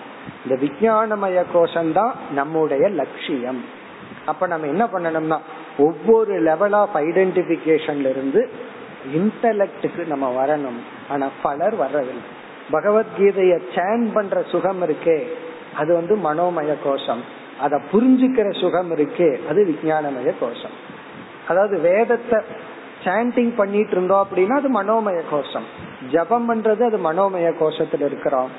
இந்த 0.46 0.64
விஜயானமய 0.66 1.44
கோஷம் 1.54 1.94
தான் 1.94 2.14
நம்முடைய 2.34 2.90
லட்சியம். 2.90 3.66
அப்ப 4.26 4.48
நம்ம 4.48 4.68
என்ன 4.68 4.86
பண்ணணும்னா 4.86 5.38
ஒவ்வொரு 5.78 6.40
லெவல் 6.40 6.74
ஆஃப் 6.74 6.96
ஐடென்டிபிகேஷன்ல 6.96 8.10
இருந்து 8.10 8.50
இன்டலெக்டுக்கு 9.14 10.08
நம்ம 10.08 10.46
வரணும். 10.46 10.80
ஆனா 11.10 11.28
பலர் 11.42 11.80
வர்றதில்லை 11.80 12.28
பகவத்கீதைய 12.72 13.62
சேன் 13.76 14.14
பண்ற 14.14 14.44
சுகம் 14.44 14.82
இருக்கே. 14.82 15.24
அது 15.78 15.94
வந்து 15.94 16.16
மனோமய 16.16 16.76
கோஷம். 16.84 17.40
அத 17.62 17.82
புரிஞ்சுக்கிற 17.92 18.60
சுகம் 18.60 18.92
இருக்கே. 18.96 19.30
அது 19.50 19.62
விஜயானமய 19.72 20.34
கோஷம். 20.40 20.76
அதாவது 21.48 21.80
வேதத்தை 21.80 22.40
சாண்டிங் 23.04 23.56
பண்ணிட்டு 23.56 23.92
இருந்தோம் 23.92 24.28
அப்படின்னா 24.28 24.56
அது 24.56 24.84
மனோமய 24.84 25.22
கோஷம். 25.32 25.64
ஜபம் 26.12 26.48
பண்றது 26.50 26.82
அது 26.82 26.98
மனோமய 26.98 27.54
கோஷத்துல 27.60 28.06
இருக்கிறோம். 28.06 28.50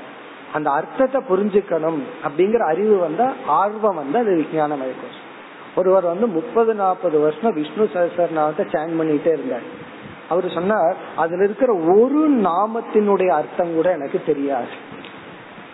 அந்த 0.52 0.70
அர்த்தத்தை 0.70 1.20
புரிஞ்சுக்கணும் 1.28 2.00
அப்படிங்கிற 2.24 2.58
அறிவு 2.58 2.96
வந்தா 2.96 3.32
ஆர்வம் 3.46 3.94
வந்து 3.94 4.18
அது 4.18 4.32
விஞ்ஞானமய 4.40 4.94
கோஷம். 5.02 5.30
ஒருவர் 5.76 6.04
வந்து 6.04 6.26
முப்பது 6.26 6.74
நாற்பது 6.74 7.18
வருஷம் 7.18 7.54
விஷ்ணு 7.54 7.90
சகசரநாமத்தை 7.94 8.64
சேன் 8.72 8.98
பண்ணிட்டே 9.00 9.32
இருந்தார். 9.32 9.68
அவர் 10.28 10.50
சொன்னார் 10.50 10.96
அதுல 11.16 11.44
இருக்கிற 11.44 11.72
ஒரு 11.74 12.30
நாமத்தினுடைய 12.30 13.28
அர்த்தம் 13.28 13.74
கூட 13.74 13.92
எனக்கு 13.92 14.22
தெரியாது. 14.26 14.72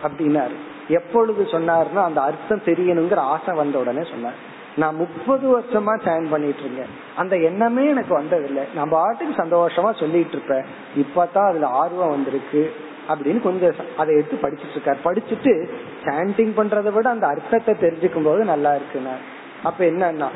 அப்படின்னாரு. 0.02 0.56
எப்பொழுது 0.96 1.42
சொன்னார்னா 1.54 2.02
அந்த 2.08 2.20
அர்த்தம் 2.28 2.66
தெரியணுங்கிற 2.68 3.20
ஆசை 3.34 3.54
வந்த 3.54 3.76
உடனே 3.78 4.04
சொன்னார். 4.10 4.38
நான் 4.82 4.98
முப்பது 5.02 5.46
வருஷமா 5.54 5.94
சேன் 6.04 6.26
பண்ணிட்டு 6.32 6.62
இருக்கேன் 6.64 6.92
அந்த 7.20 7.34
எண்ணமே 7.48 7.84
எனக்கு 7.94 8.12
வந்ததில்லை. 8.18 8.64
நம்ம 8.74 8.90
பாட்டுக்கு 8.96 9.34
சந்தோஷமா 9.42 9.90
சொல்லிட்டு 10.02 10.36
இருப்பேன் 10.36 10.68
இப்பதான் 11.02 11.48
அதுல 11.50 11.70
ஆர்வம் 11.80 12.14
வந்திருக்கு 12.16 12.62
அப்படின்னு 13.10 13.40
கொஞ்சம் 13.46 13.80
அதை 14.00 14.10
எடுத்து 14.18 14.36
படிச்சுட்டு 14.44 14.76
இருக்காரு 14.76 15.00
படிச்சுட்டு 15.06 15.52
சாண்டிங் 16.04 16.54
பண்றதை 16.58 16.92
விட 16.96 17.08
அந்த 17.16 17.26
அர்த்தத்தை 17.26 17.74
தெரிஞ்சுக்கும் 17.84 18.28
போது 18.28 18.44
நல்லா 18.52 18.72
இருக்குன்னா. 18.78 19.14
அப்ப 19.68 19.84
என்னன்னா 19.84 20.28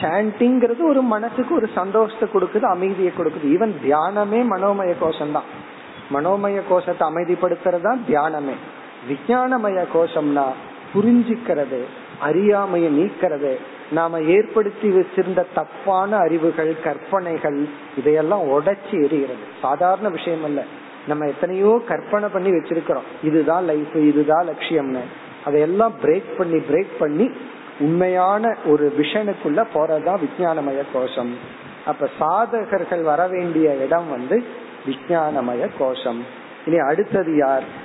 சாண்டிங்கிறது 0.00 0.82
ஒரு 0.92 1.02
மனசுக்கு 1.12 1.52
ஒரு 1.54 1.68
சந்தோஷத்தை 1.80 2.26
கொடுக்குது 2.32 2.66
அமைதியை 2.74 3.12
கொடுக்குது. 3.18 3.46
ஈவன் 3.56 3.74
தியானமே 3.84 4.40
மனோமய 4.52 4.94
கோஷம் 5.02 5.36
தான் 5.36 5.50
மனோமய 6.14 6.62
கோஷத்தை 6.68 7.04
அமைதிப்படுத்துறது 7.10 7.86
தான் 7.90 8.02
தியானமே. 8.08 8.56
விஞ்ஞானமய 9.08 9.84
கோஷம்னா 9.94 10.44
புரிஞ்சுக்கிறது 10.94 11.80
அறியாமையை 12.18 13.02
நீக்கிறது. 13.02 13.56
நாம 13.90 14.20
ஏற்படுத்தி 14.20 14.88
வச்சிருந்த 14.88 15.44
தப்பான 15.54 16.16
அறிவுகள் 16.16 16.74
கற்பனைகள் 16.84 17.64
இதையெல்லாம் 17.96 18.48
உடைச்சி 18.48 18.90
எறிகிறது. 18.90 19.44
சாதாரண 19.60 20.08
விஷயம் 20.08 20.44
அல்ல. 20.44 20.62
நம்ம 21.08 21.26
எத்தனையோ 21.26 21.82
கற்பனை 21.88 22.28
பண்ணி 22.28 22.50
வச்சிருக்கிறோம். 22.50 23.06
இதுதான் 23.22 23.64
லைஃப் 23.64 23.96
இதுதான் 23.96 24.48
லட்சியம்னு. 24.48 25.00
அதையெல்லாம் 25.44 25.92
பிரேக் 26.02 26.36
பண்ணி 26.38 26.56
பிரேக் 26.56 26.96
பண்ணி 26.98 27.30
உண்மையான 27.78 28.56
ஒரு 28.66 28.94
விஷனுக்குள்ள 28.98 29.66
போறதுதான் 29.74 30.18
விஜயானமய 30.18 30.82
கோஷம். 30.92 31.36
அப்ப 31.86 32.08
சாதகர்கள் 32.20 33.02
வர 33.02 33.26
வேண்டிய 33.26 33.76
இடம் 33.76 34.10
வந்து 34.10 34.44
விஜயானமய 34.86 35.70
கோஷம். 35.78 36.24
இனி 36.66 36.76
அடுத்தது 36.76 37.36
யார்? 37.36 37.84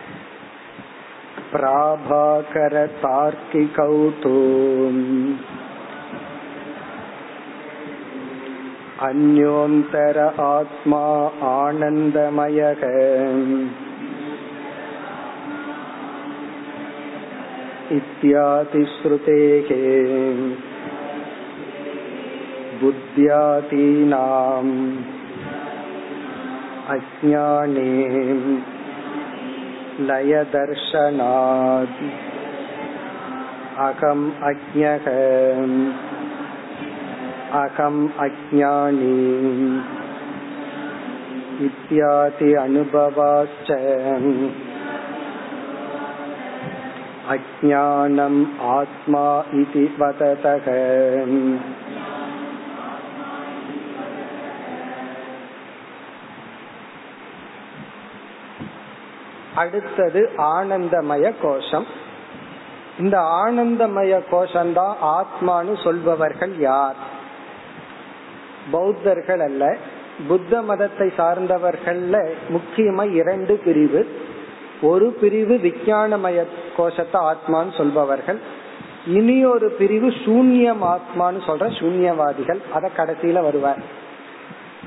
प्राभाकर 1.52 2.74
तार्किकौ 3.04 3.94
तु 4.22 4.34
अन्योन्तर 9.08 10.18
आत्मा 10.42 11.02
आनन्दमयः 11.48 12.84
इत्यादिश्रुतेः 17.96 19.68
बुद्ध्यादीनाम् 22.80 24.72
अज्ञाने 26.94 27.90
लयदर्शनात् 30.08 32.00
अहम् 33.86 34.24
अज्ञः 34.48 35.06
अहम् 37.60 38.00
अज्ञानी 38.24 39.16
इत्यादि 41.66 42.52
अनुभवाश्च 42.62 43.70
अज्ञानम् 47.34 48.40
आत्मा 48.72 49.26
इति 49.60 49.84
वदतः 50.00 50.66
அடுத்தது 59.55 60.29
ஆனந்தமய 60.37 61.33
கோஷம். 61.41 61.85
இந்த 62.99 63.17
ஆனந்தமய 63.19 64.21
கோஷம்தான் 64.31 64.93
ஆத்மானு 65.01 65.83
சொல்பவர்கள் 65.83 66.57
யார்? 66.57 66.95
பௌத்தர்கள் 68.71 69.39
அல்ல 69.39 69.77
புத்த 70.27 70.61
மதத்தை 70.61 71.11
சார்ந்தவர்கள்ல 71.17 72.29
முக்கியமா 72.49 73.11
இரண்டு 73.11 73.61
பிரிவு. 73.65 74.07
ஒரு 74.81 75.11
பிரிவு 75.11 75.55
விஞ்ஞானமய 75.55 76.45
கோஷத்தை 76.77 77.21
ஆத்மான்னு 77.21 77.77
சொல்பவர்கள் 77.77 78.39
இனி 79.05 79.45
ஒரு 79.45 79.69
பிரிவு 79.69 80.09
சூன்யம் 80.09 80.83
ஆத்மான்னு 80.85 81.41
சொல்ற 81.47 81.67
சூன்யவாதிகள் 81.79 82.59
அத 82.73 82.89
கடைசியில 82.97 83.41
வருவார். 83.41 83.81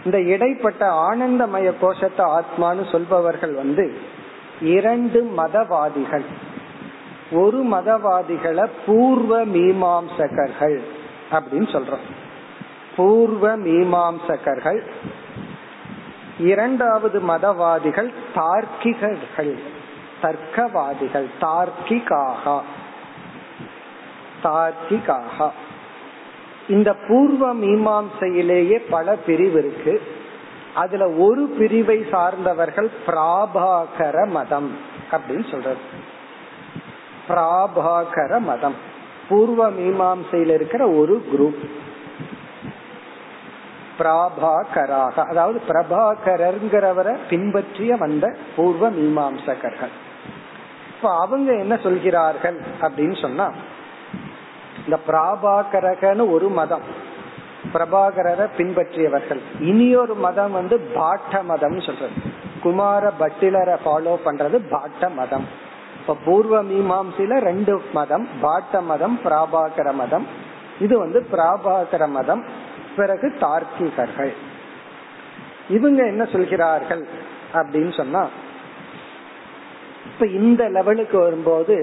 இந்த 0.04 0.20
இடைப்பட்ட 0.20 0.90
ஆனந்தமய 0.90 1.74
கோஷத்தை 1.80 2.26
ஆத்மான்னு 2.26 2.90
சொல்பவர்கள் 2.90 3.54
வந்து 3.54 3.96
இரண்டு 4.60 5.32
மதவாதிகள். 5.36 6.24
ஒரு 7.30 7.64
மதவாதிகளை 7.64 8.68
பூர்வ 8.86 9.46
மீமாம்சகர்கள் 9.46 10.80
அப்படின்னு 11.30 11.52
சொல்றோம். 11.52 12.04
பூர்வ 12.96 13.58
மீமாம்சகர்கள். 13.58 14.80
இரண்டாவது 16.38 17.20
மதவாதிகள் 17.20 18.12
தார்க்கிகர்கள். 18.34 19.58
தர்க்கவாதிகள். 20.22 21.26
தார்க்கிகாக. 21.40 22.60
தார்க்கிகாக. 24.44 25.50
இந்த 26.68 26.96
பூர்வ 27.08 27.54
மீமாம்சையிலேயே 27.54 28.82
பல 28.90 29.16
பிரிவு 29.16 29.58
இருக்கு. 29.58 30.13
அதுல 30.74 31.08
ஒரு 31.08 31.46
பிரிவை 31.58 32.06
சார்ந்தவர்கள் 32.10 32.90
பிராபாகர 33.06 34.28
மதம் 34.28 34.78
அப்படின்னு 35.10 35.50
சொல்றது. 35.50 35.76
பிராபாகர 37.28 38.38
மதம். 38.38 38.74
பூர்வ 39.28 39.70
மீமாசையில் 39.70 40.52
இருக்கிற 40.52 40.88
ஒரு 40.88 41.24
குரூப் 41.32 41.70
பிராபாகராக 43.98 45.28
அதாவது 45.28 45.62
பிரபாகரங்கிறவரை 45.68 47.16
பின்பற்றிய 47.30 47.96
வந்த 47.96 48.36
பூர்வ 48.56 48.90
மீமாம்சகர்கள். 48.90 49.92
இப்ப 50.96 51.16
அவங்க 51.16 51.52
என்ன 51.52 51.76
சொல்கிறார்கள் 51.76 52.60
அப்படின்னு 52.80 53.20
சொன்னா 53.20 53.52
இந்த 54.84 54.98
பிராபாகரகன்னு 55.06 56.30
ஒரு 56.30 56.48
மதம். 56.48 57.12
பிரபாகரரை 57.74 58.46
பின்பற்றியவர்கள். 58.58 59.40
இனியொரு 59.60 60.14
மதம் 60.14 60.52
வந்து 60.52 60.76
பாட்ட 60.94 61.42
மதம் 61.42 61.80
சொல்றது. 61.80 62.16
குமார 62.62 63.12
பட்டிலரை 63.20 63.76
ஃபாலோ 63.84 64.14
பண்றது 64.24 64.58
பாட்ட 64.70 65.10
மதம். 65.14 65.46
இப்ப 66.00 66.16
பூர்வ 66.24 66.62
மீமாம்சையில 66.62 67.38
ரெண்டு 67.40 67.82
மதம் 67.92 68.28
பாட்ட 68.42 68.82
மதம் 68.82 69.20
பிராபாகர 69.24 69.92
மதம். 69.92 70.26
இது 70.80 70.98
வந்து 70.98 71.26
பிராபாகர 71.32 72.08
மதம் 72.08 72.42
பிறகு 72.96 73.26
தார்க்கிகர்கள். 73.40 74.32
இவங்க 75.68 76.00
என்ன 76.06 76.24
சொல்கிறார்கள் 76.24 77.04
அப்படின்னு 77.52 77.92
சொன்னா 77.96 78.22
இப்ப 80.06 80.26
இந்த 80.26 80.62
லெவலுக்கு 80.68 81.18
வரும்போது 81.18 81.76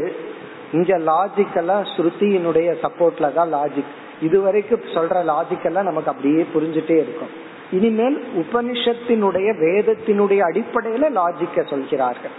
இங்க 0.72 0.98
லாஜிக் 0.98 1.56
எல்லாம் 1.56 1.84
ஸ்ருதியினுடைய 1.84 2.70
சப்போர்ட்ல 2.84 3.30
தான் 3.34 3.54
லாஜிக் 3.54 3.94
இதுவரைக்கும் 4.22 4.82
சொல்ற 4.82 5.34
லாஜிக் 5.34 5.66
எல்லாம் 5.66 5.84
நமக்கு 5.84 6.12
அப்படியே 6.12 6.46
புரிஞ்சுட்டே 6.56 6.98
இருக்கும். 6.98 7.50
இனிமேல் 7.72 8.24
உபனிஷத்தினுடைய 8.36 9.50
வேதத்தினுடைய 9.60 10.40
அடிப்படையில 10.52 11.20
லாஜிக்க 11.20 11.70
சொல்கிறார்கள். 11.70 12.32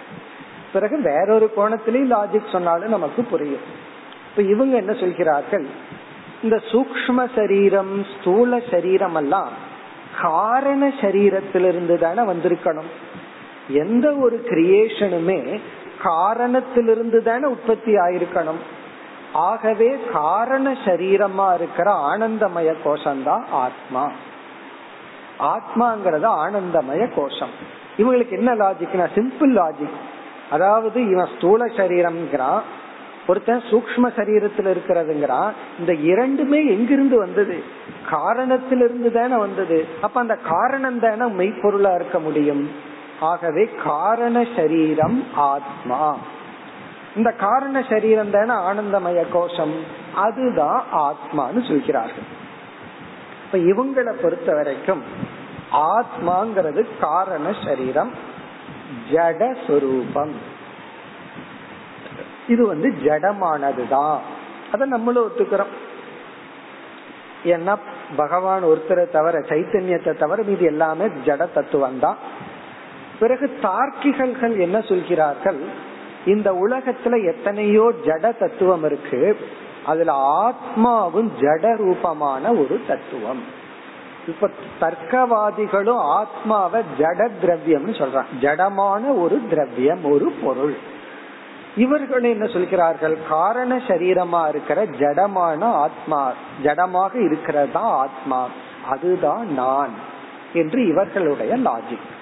பிறகு 0.72 1.01
வேறொரு 1.01 1.51
கோணத்திலையும் 1.57 2.16
லாஜிக் 2.16 2.53
சொன்னாலும் 2.53 2.89
நமக்கு 2.89 3.22
புரியும். 3.22 3.80
இப்ப 4.30 4.43
இவங்க 4.43 4.76
என்ன 4.76 4.93
சொல்கிறார்கள்? 4.93 5.66
இந்த 6.43 6.61
சூக்ம 6.72 7.28
சரீரம் 7.35 8.05
ஸ்தூல 8.05 8.61
சரீரம் 8.70 9.14
எல்லாம் 9.14 9.70
காரண 10.20 10.89
சரீரத்திலிருந்து 11.01 11.99
தானே 11.99 12.33
வந்திருக்கணும். 12.33 12.91
எந்த 13.68 14.12
ஒரு 14.12 14.45
கிரியேஷனுமே 14.49 15.61
காரணத்திலிருந்து 16.03 17.22
தானே 17.22 17.47
உற்பத்தி 17.47 17.95
ஆயிருக்கணும். 17.95 18.61
ஆகவே 19.33 19.99
காரண 20.12 20.72
சரீரமா 20.72 21.55
இருக்கிற 21.55 22.16
ஆனந்தமய 22.16 22.74
கோஷம்தான் 22.85 23.45
ஆத்மா. 23.51 24.11
ஆத்மாங்கிறது 25.39 26.26
ஆனந்தமய 26.26 27.14
கோஷம். 27.14 27.51
இவங்களுக்கு 27.99 28.30
என்ன 28.30 28.55
லாஜிக்னா 28.55 29.07
சிம்பிள் 29.14 29.57
லாஜிக் 29.57 29.97
அதாவது 30.51 31.11
இவன் 31.11 31.28
ஸ்தூல 31.37 31.64
சரீரம்ங்கிறான் 31.64 32.61
ஒருத்தன் 33.26 33.62
சூக்ம 33.70 34.03
சரீரத்தில் 34.03 34.76
இருக்கிறதுங்கிறான் 34.76 35.53
இந்த 35.78 35.95
இரண்டுமே 35.95 36.66
எங்கிருந்து 36.66 37.18
வந்தது? 37.18 37.62
காரணத்திலிருந்து 38.11 39.12
தானே 39.12 39.37
வந்தது. 39.37 39.87
அப்ப 40.01 40.20
அந்த 40.20 40.37
காரணம் 40.37 41.01
தானே 41.01 41.33
மெய்ப்பொருளா 41.33 41.95
இருக்க 41.95 42.18
முடியும். 42.18 42.70
ஆகவே 43.20 43.68
காரண 43.85 44.47
சரீரம் 44.57 45.26
ஆத்மா. 45.35 46.16
இந்த 47.16 47.30
காரண 47.32 47.84
சரீரம் 47.90 48.30
தானே 48.30 48.54
ஆனந்தமய 48.68 49.24
கோஷம். 49.32 49.74
அதுதான் 50.14 50.84
ஆத்மான்னு 50.92 51.68
சொல்கிறார்கள். 51.68 52.40
இப்ப 53.44 53.58
இவங்களை 53.58 54.12
பொறுத்த 54.22 54.54
வரைக்கும் 54.54 55.02
ஆத்மாங்கிறது 55.72 56.86
காரண 57.00 57.54
சரீரம் 57.64 58.14
ஜட 59.10 59.56
இது 62.48 62.66
வந்து 62.66 62.88
ஜடமானதுதான். 62.88 64.18
அத 64.72 64.84
நம்மளும் 64.84 65.26
ஒத்துக்கிறோம். 65.28 65.72
ஏன்னா 67.44 67.76
பகவான் 68.16 68.64
ஒருத்தரை 68.64 69.10
தவிர 69.10 69.38
சைத்தன்யத்தை 69.38 70.18
தவிர 70.18 70.42
மீது 70.42 70.64
எல்லாமே 70.64 71.04
ஜட 71.04 71.52
தத்துவம் 71.52 71.98
தான் 71.98 72.16
பிறகு 73.18 73.58
தார்க்கிகர்கள் 73.62 74.60
என்ன 74.60 74.80
சொல்கிறார்கள்? 74.80 75.90
இந்த 76.27 76.53
உலகத்துல 76.53 77.35
எத்தனையோ 77.35 77.93
ஜட 78.05 78.39
தத்துவம் 78.39 78.85
இருக்கு. 78.85 79.37
அதுல 79.87 80.12
ஆத்மாவும் 80.45 81.29
ஜட 81.39 81.77
ரூபமான 81.77 82.51
ஒரு 82.51 82.81
தத்துவம். 82.87 83.43
இப்ப 84.27 84.51
தர்க்கவாதிகளும் 84.81 85.97
ஆத்மாவை 85.97 86.83
ஜட 86.99 87.31
திரவியம்னு 87.43 87.95
சொல்றாங்க. 88.01 88.25
ஜடமான 88.41 89.20
ஒரு 89.20 89.41
திரவியம் 89.49 90.05
ஒரு 90.05 90.33
பொருள். 90.45 90.77
இவர்கள் 91.77 92.23
என்ன 92.23 92.47
சொல்கிறார்கள்? 92.47 93.18
காரண 93.29 93.77
சரீரமா 93.77 94.49
இருக்கிற 94.49 94.87
ஜடமான 94.87 95.64
ஆத்மா 95.64 96.33
ஜடமாக 96.62 97.25
இருக்கிறதா 97.25 97.81
ஆத்மா? 97.81 98.49
அதுதான் 98.89 99.53
நான் 99.53 99.91
என்று 100.53 100.87
இவர்களுடைய 100.87 101.57
லாஜிக் 101.57 102.20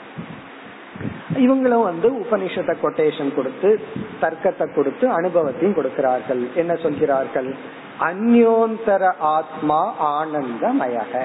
இவங்களும் 1.35 1.83
வந்து 1.83 2.11
உபனிஷத்தை 2.13 2.75
கொட்டேஷன் 2.83 3.35
கொடுத்து 3.35 3.81
தர்க்கத்தை 4.21 4.75
கொடுத்து 4.75 5.11
அனுபவத்தையும் 5.11 5.75
கொடுக்கிறார்கள். 5.75 6.49
என்ன 6.55 6.75
சொல்கிறார்கள்? 6.75 7.55
அந்யோந்தர 8.01 9.13
ஆத்மா 9.19 9.95
ஆனந்தமயக. 10.23 11.23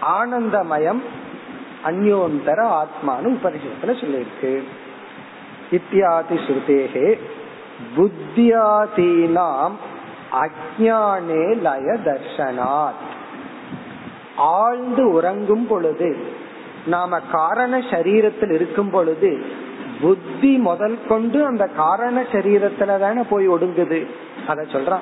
ஆனந்தமயம் 0.00 1.02
அந்யோந்தர 1.86 2.82
ஆத்மான்னு 2.82 3.36
உபனிஷத்துல 3.36 3.86
சொல்லியிருக்கு. 3.86 4.62
இத்தியாதி 5.70 6.38
ஸ்ருதேகே 6.46 7.18
புத்தியாதீனாம் 7.96 9.72
அஜானே 10.32 11.44
லய 11.60 11.96
தர்ஷனாத். 12.04 13.00
ஆழ்ந்து 14.36 15.12
உறங்கும் 15.12 15.66
பொழுது 15.66 16.38
நாம 16.86 17.20
காரண 17.20 17.78
சரீரத்தில் 17.78 18.52
இருக்கும் 18.52 18.90
பொழுது 18.90 19.44
புத்தி 20.00 20.56
முதல் 20.56 20.98
கொண்டு 21.08 21.46
அந்த 21.46 21.66
காரண 21.66 22.22
சரீரத்துல 22.32 22.98
தானே 22.98 23.22
போய் 23.22 23.48
ஒடுங்குது. 23.48 24.06
அத 24.46 24.62
சொல்றான். 24.62 25.00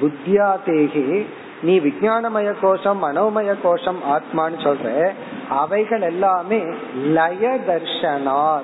புத்தியா 0.00 0.56
தேகி 0.64 1.26
நீ 1.62 1.80
விஜயானமய 1.80 2.54
கோஷம் 2.60 3.04
மனோமய 3.04 3.54
கோஷம் 3.62 3.98
ஆத்மான்னு 4.10 4.62
சொல்ற 4.62 5.10
அவைகள் 5.48 6.00
எல்லாமே 6.00 6.62
லய 7.04 7.58
தர்ஷனார் 7.68 8.62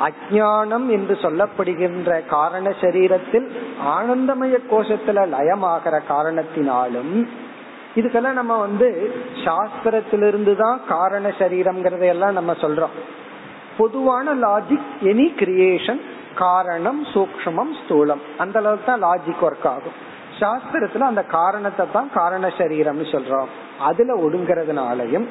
அஜானம் 0.00 0.88
என்று 0.88 1.18
சொல்லப்படுகின்ற 1.22 2.26
காரண 2.26 2.74
சரீரத்தில் 2.80 3.48
ஆனந்தமய 3.86 4.58
கோஷத்துல 4.70 5.28
லயமாகிற 5.28 6.00
காரணத்தினாலும் 6.08 7.28
இதுக்கெல்லாம் 7.96 8.38
நம்ம 8.40 8.58
வந்து 8.58 8.88
சாஸ்திரத்திலிருந்து 9.44 10.56
தான் 10.56 10.80
காரண 10.88 11.28
சரீரம்ங்கிறத 11.38 12.04
எல்லாம் 12.06 12.32
நம்ம 12.32 12.52
சொல்றோம். 12.52 12.94
பொதுவான 13.76 14.34
லாஜிக் 14.34 14.90
எனி 15.02 15.26
கிரியேஷன் 15.40 16.00
காரணம் 16.34 17.00
சூக்மம் 17.14 17.72
ஸ்தூலம். 17.80 18.22
அந்த 18.38 18.58
அளவுக்கு 18.58 18.86
தான் 18.86 19.04
லாஜிக் 19.04 19.44
ஒர்க் 19.48 19.68
ஆகும். 19.68 19.96
சாஸ்திரத்துல 20.40 20.98
அந்த 20.98 21.22
காரணத்தை 21.22 21.86
தான் 21.92 22.08
காரண 22.14 22.46
சரீரம்னு 22.58 23.06
சொல்றோம். 23.14 23.50
அதுல 23.78 24.14
ஒடுங்கிறதுனாலையும் 24.16 25.26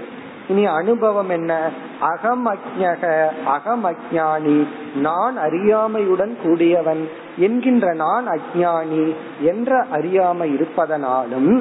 இனி 0.47 0.65
அனுபவம் 0.65 1.29
என்ன? 1.29 1.51
அகம் 1.99 2.45
அஜக 2.51 3.03
அகம் 3.45 3.85
அஜானி 3.85 4.67
நான் 4.95 5.37
அறியாமையுடன் 5.37 6.33
கூடியவன் 6.43 7.03
என்கின்ற 7.37 7.93
நான் 7.93 8.27
அஜானி 8.27 9.05
என்ற 9.41 9.85
அறியாமை 9.91 10.53
இருப்பதனாலும் 10.53 11.51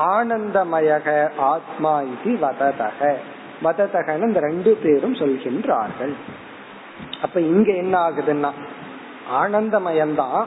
ஆனந்தமயக 0.00 1.36
ஆத்மா 1.36 2.00
இது 2.00 2.46
வததக. 2.46 3.14
வததகன்னு 3.64 4.26
இந்த 4.26 4.40
ரெண்டு 4.40 4.78
பேரும் 4.82 5.14
சொல்கின்றார்கள். 5.14 6.14
அப்ப 7.22 7.40
இங்க 7.40 7.72
என்ன 7.72 7.98
ஆகுதுன்னா 7.98 8.50
ஆனந்தமயம்தான் 9.40 10.46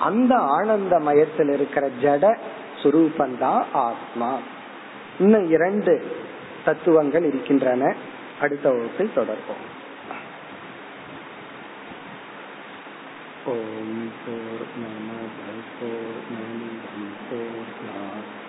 அந்த 0.00 0.34
ஆனந்தமயத்தில் 0.34 1.52
இருக்கிற 1.52 1.90
ஜட 2.02 2.38
சுரூபந்தான் 2.82 3.64
ஆத்மா. 3.72 4.38
இன்னும் 5.18 5.50
இரண்டு 5.50 6.16
தத்துவங்கள் 6.64 7.24
இருக்கின்றன. 7.24 7.94
அடுத்த 8.40 8.70
வகுப்பில் 8.70 9.12
தொடர்போம். 9.16 9.64
ஓம் 13.44 14.10
போர் 14.26 14.66
நம 14.76 15.12
போர் 15.36 15.70
போர் 15.80 16.17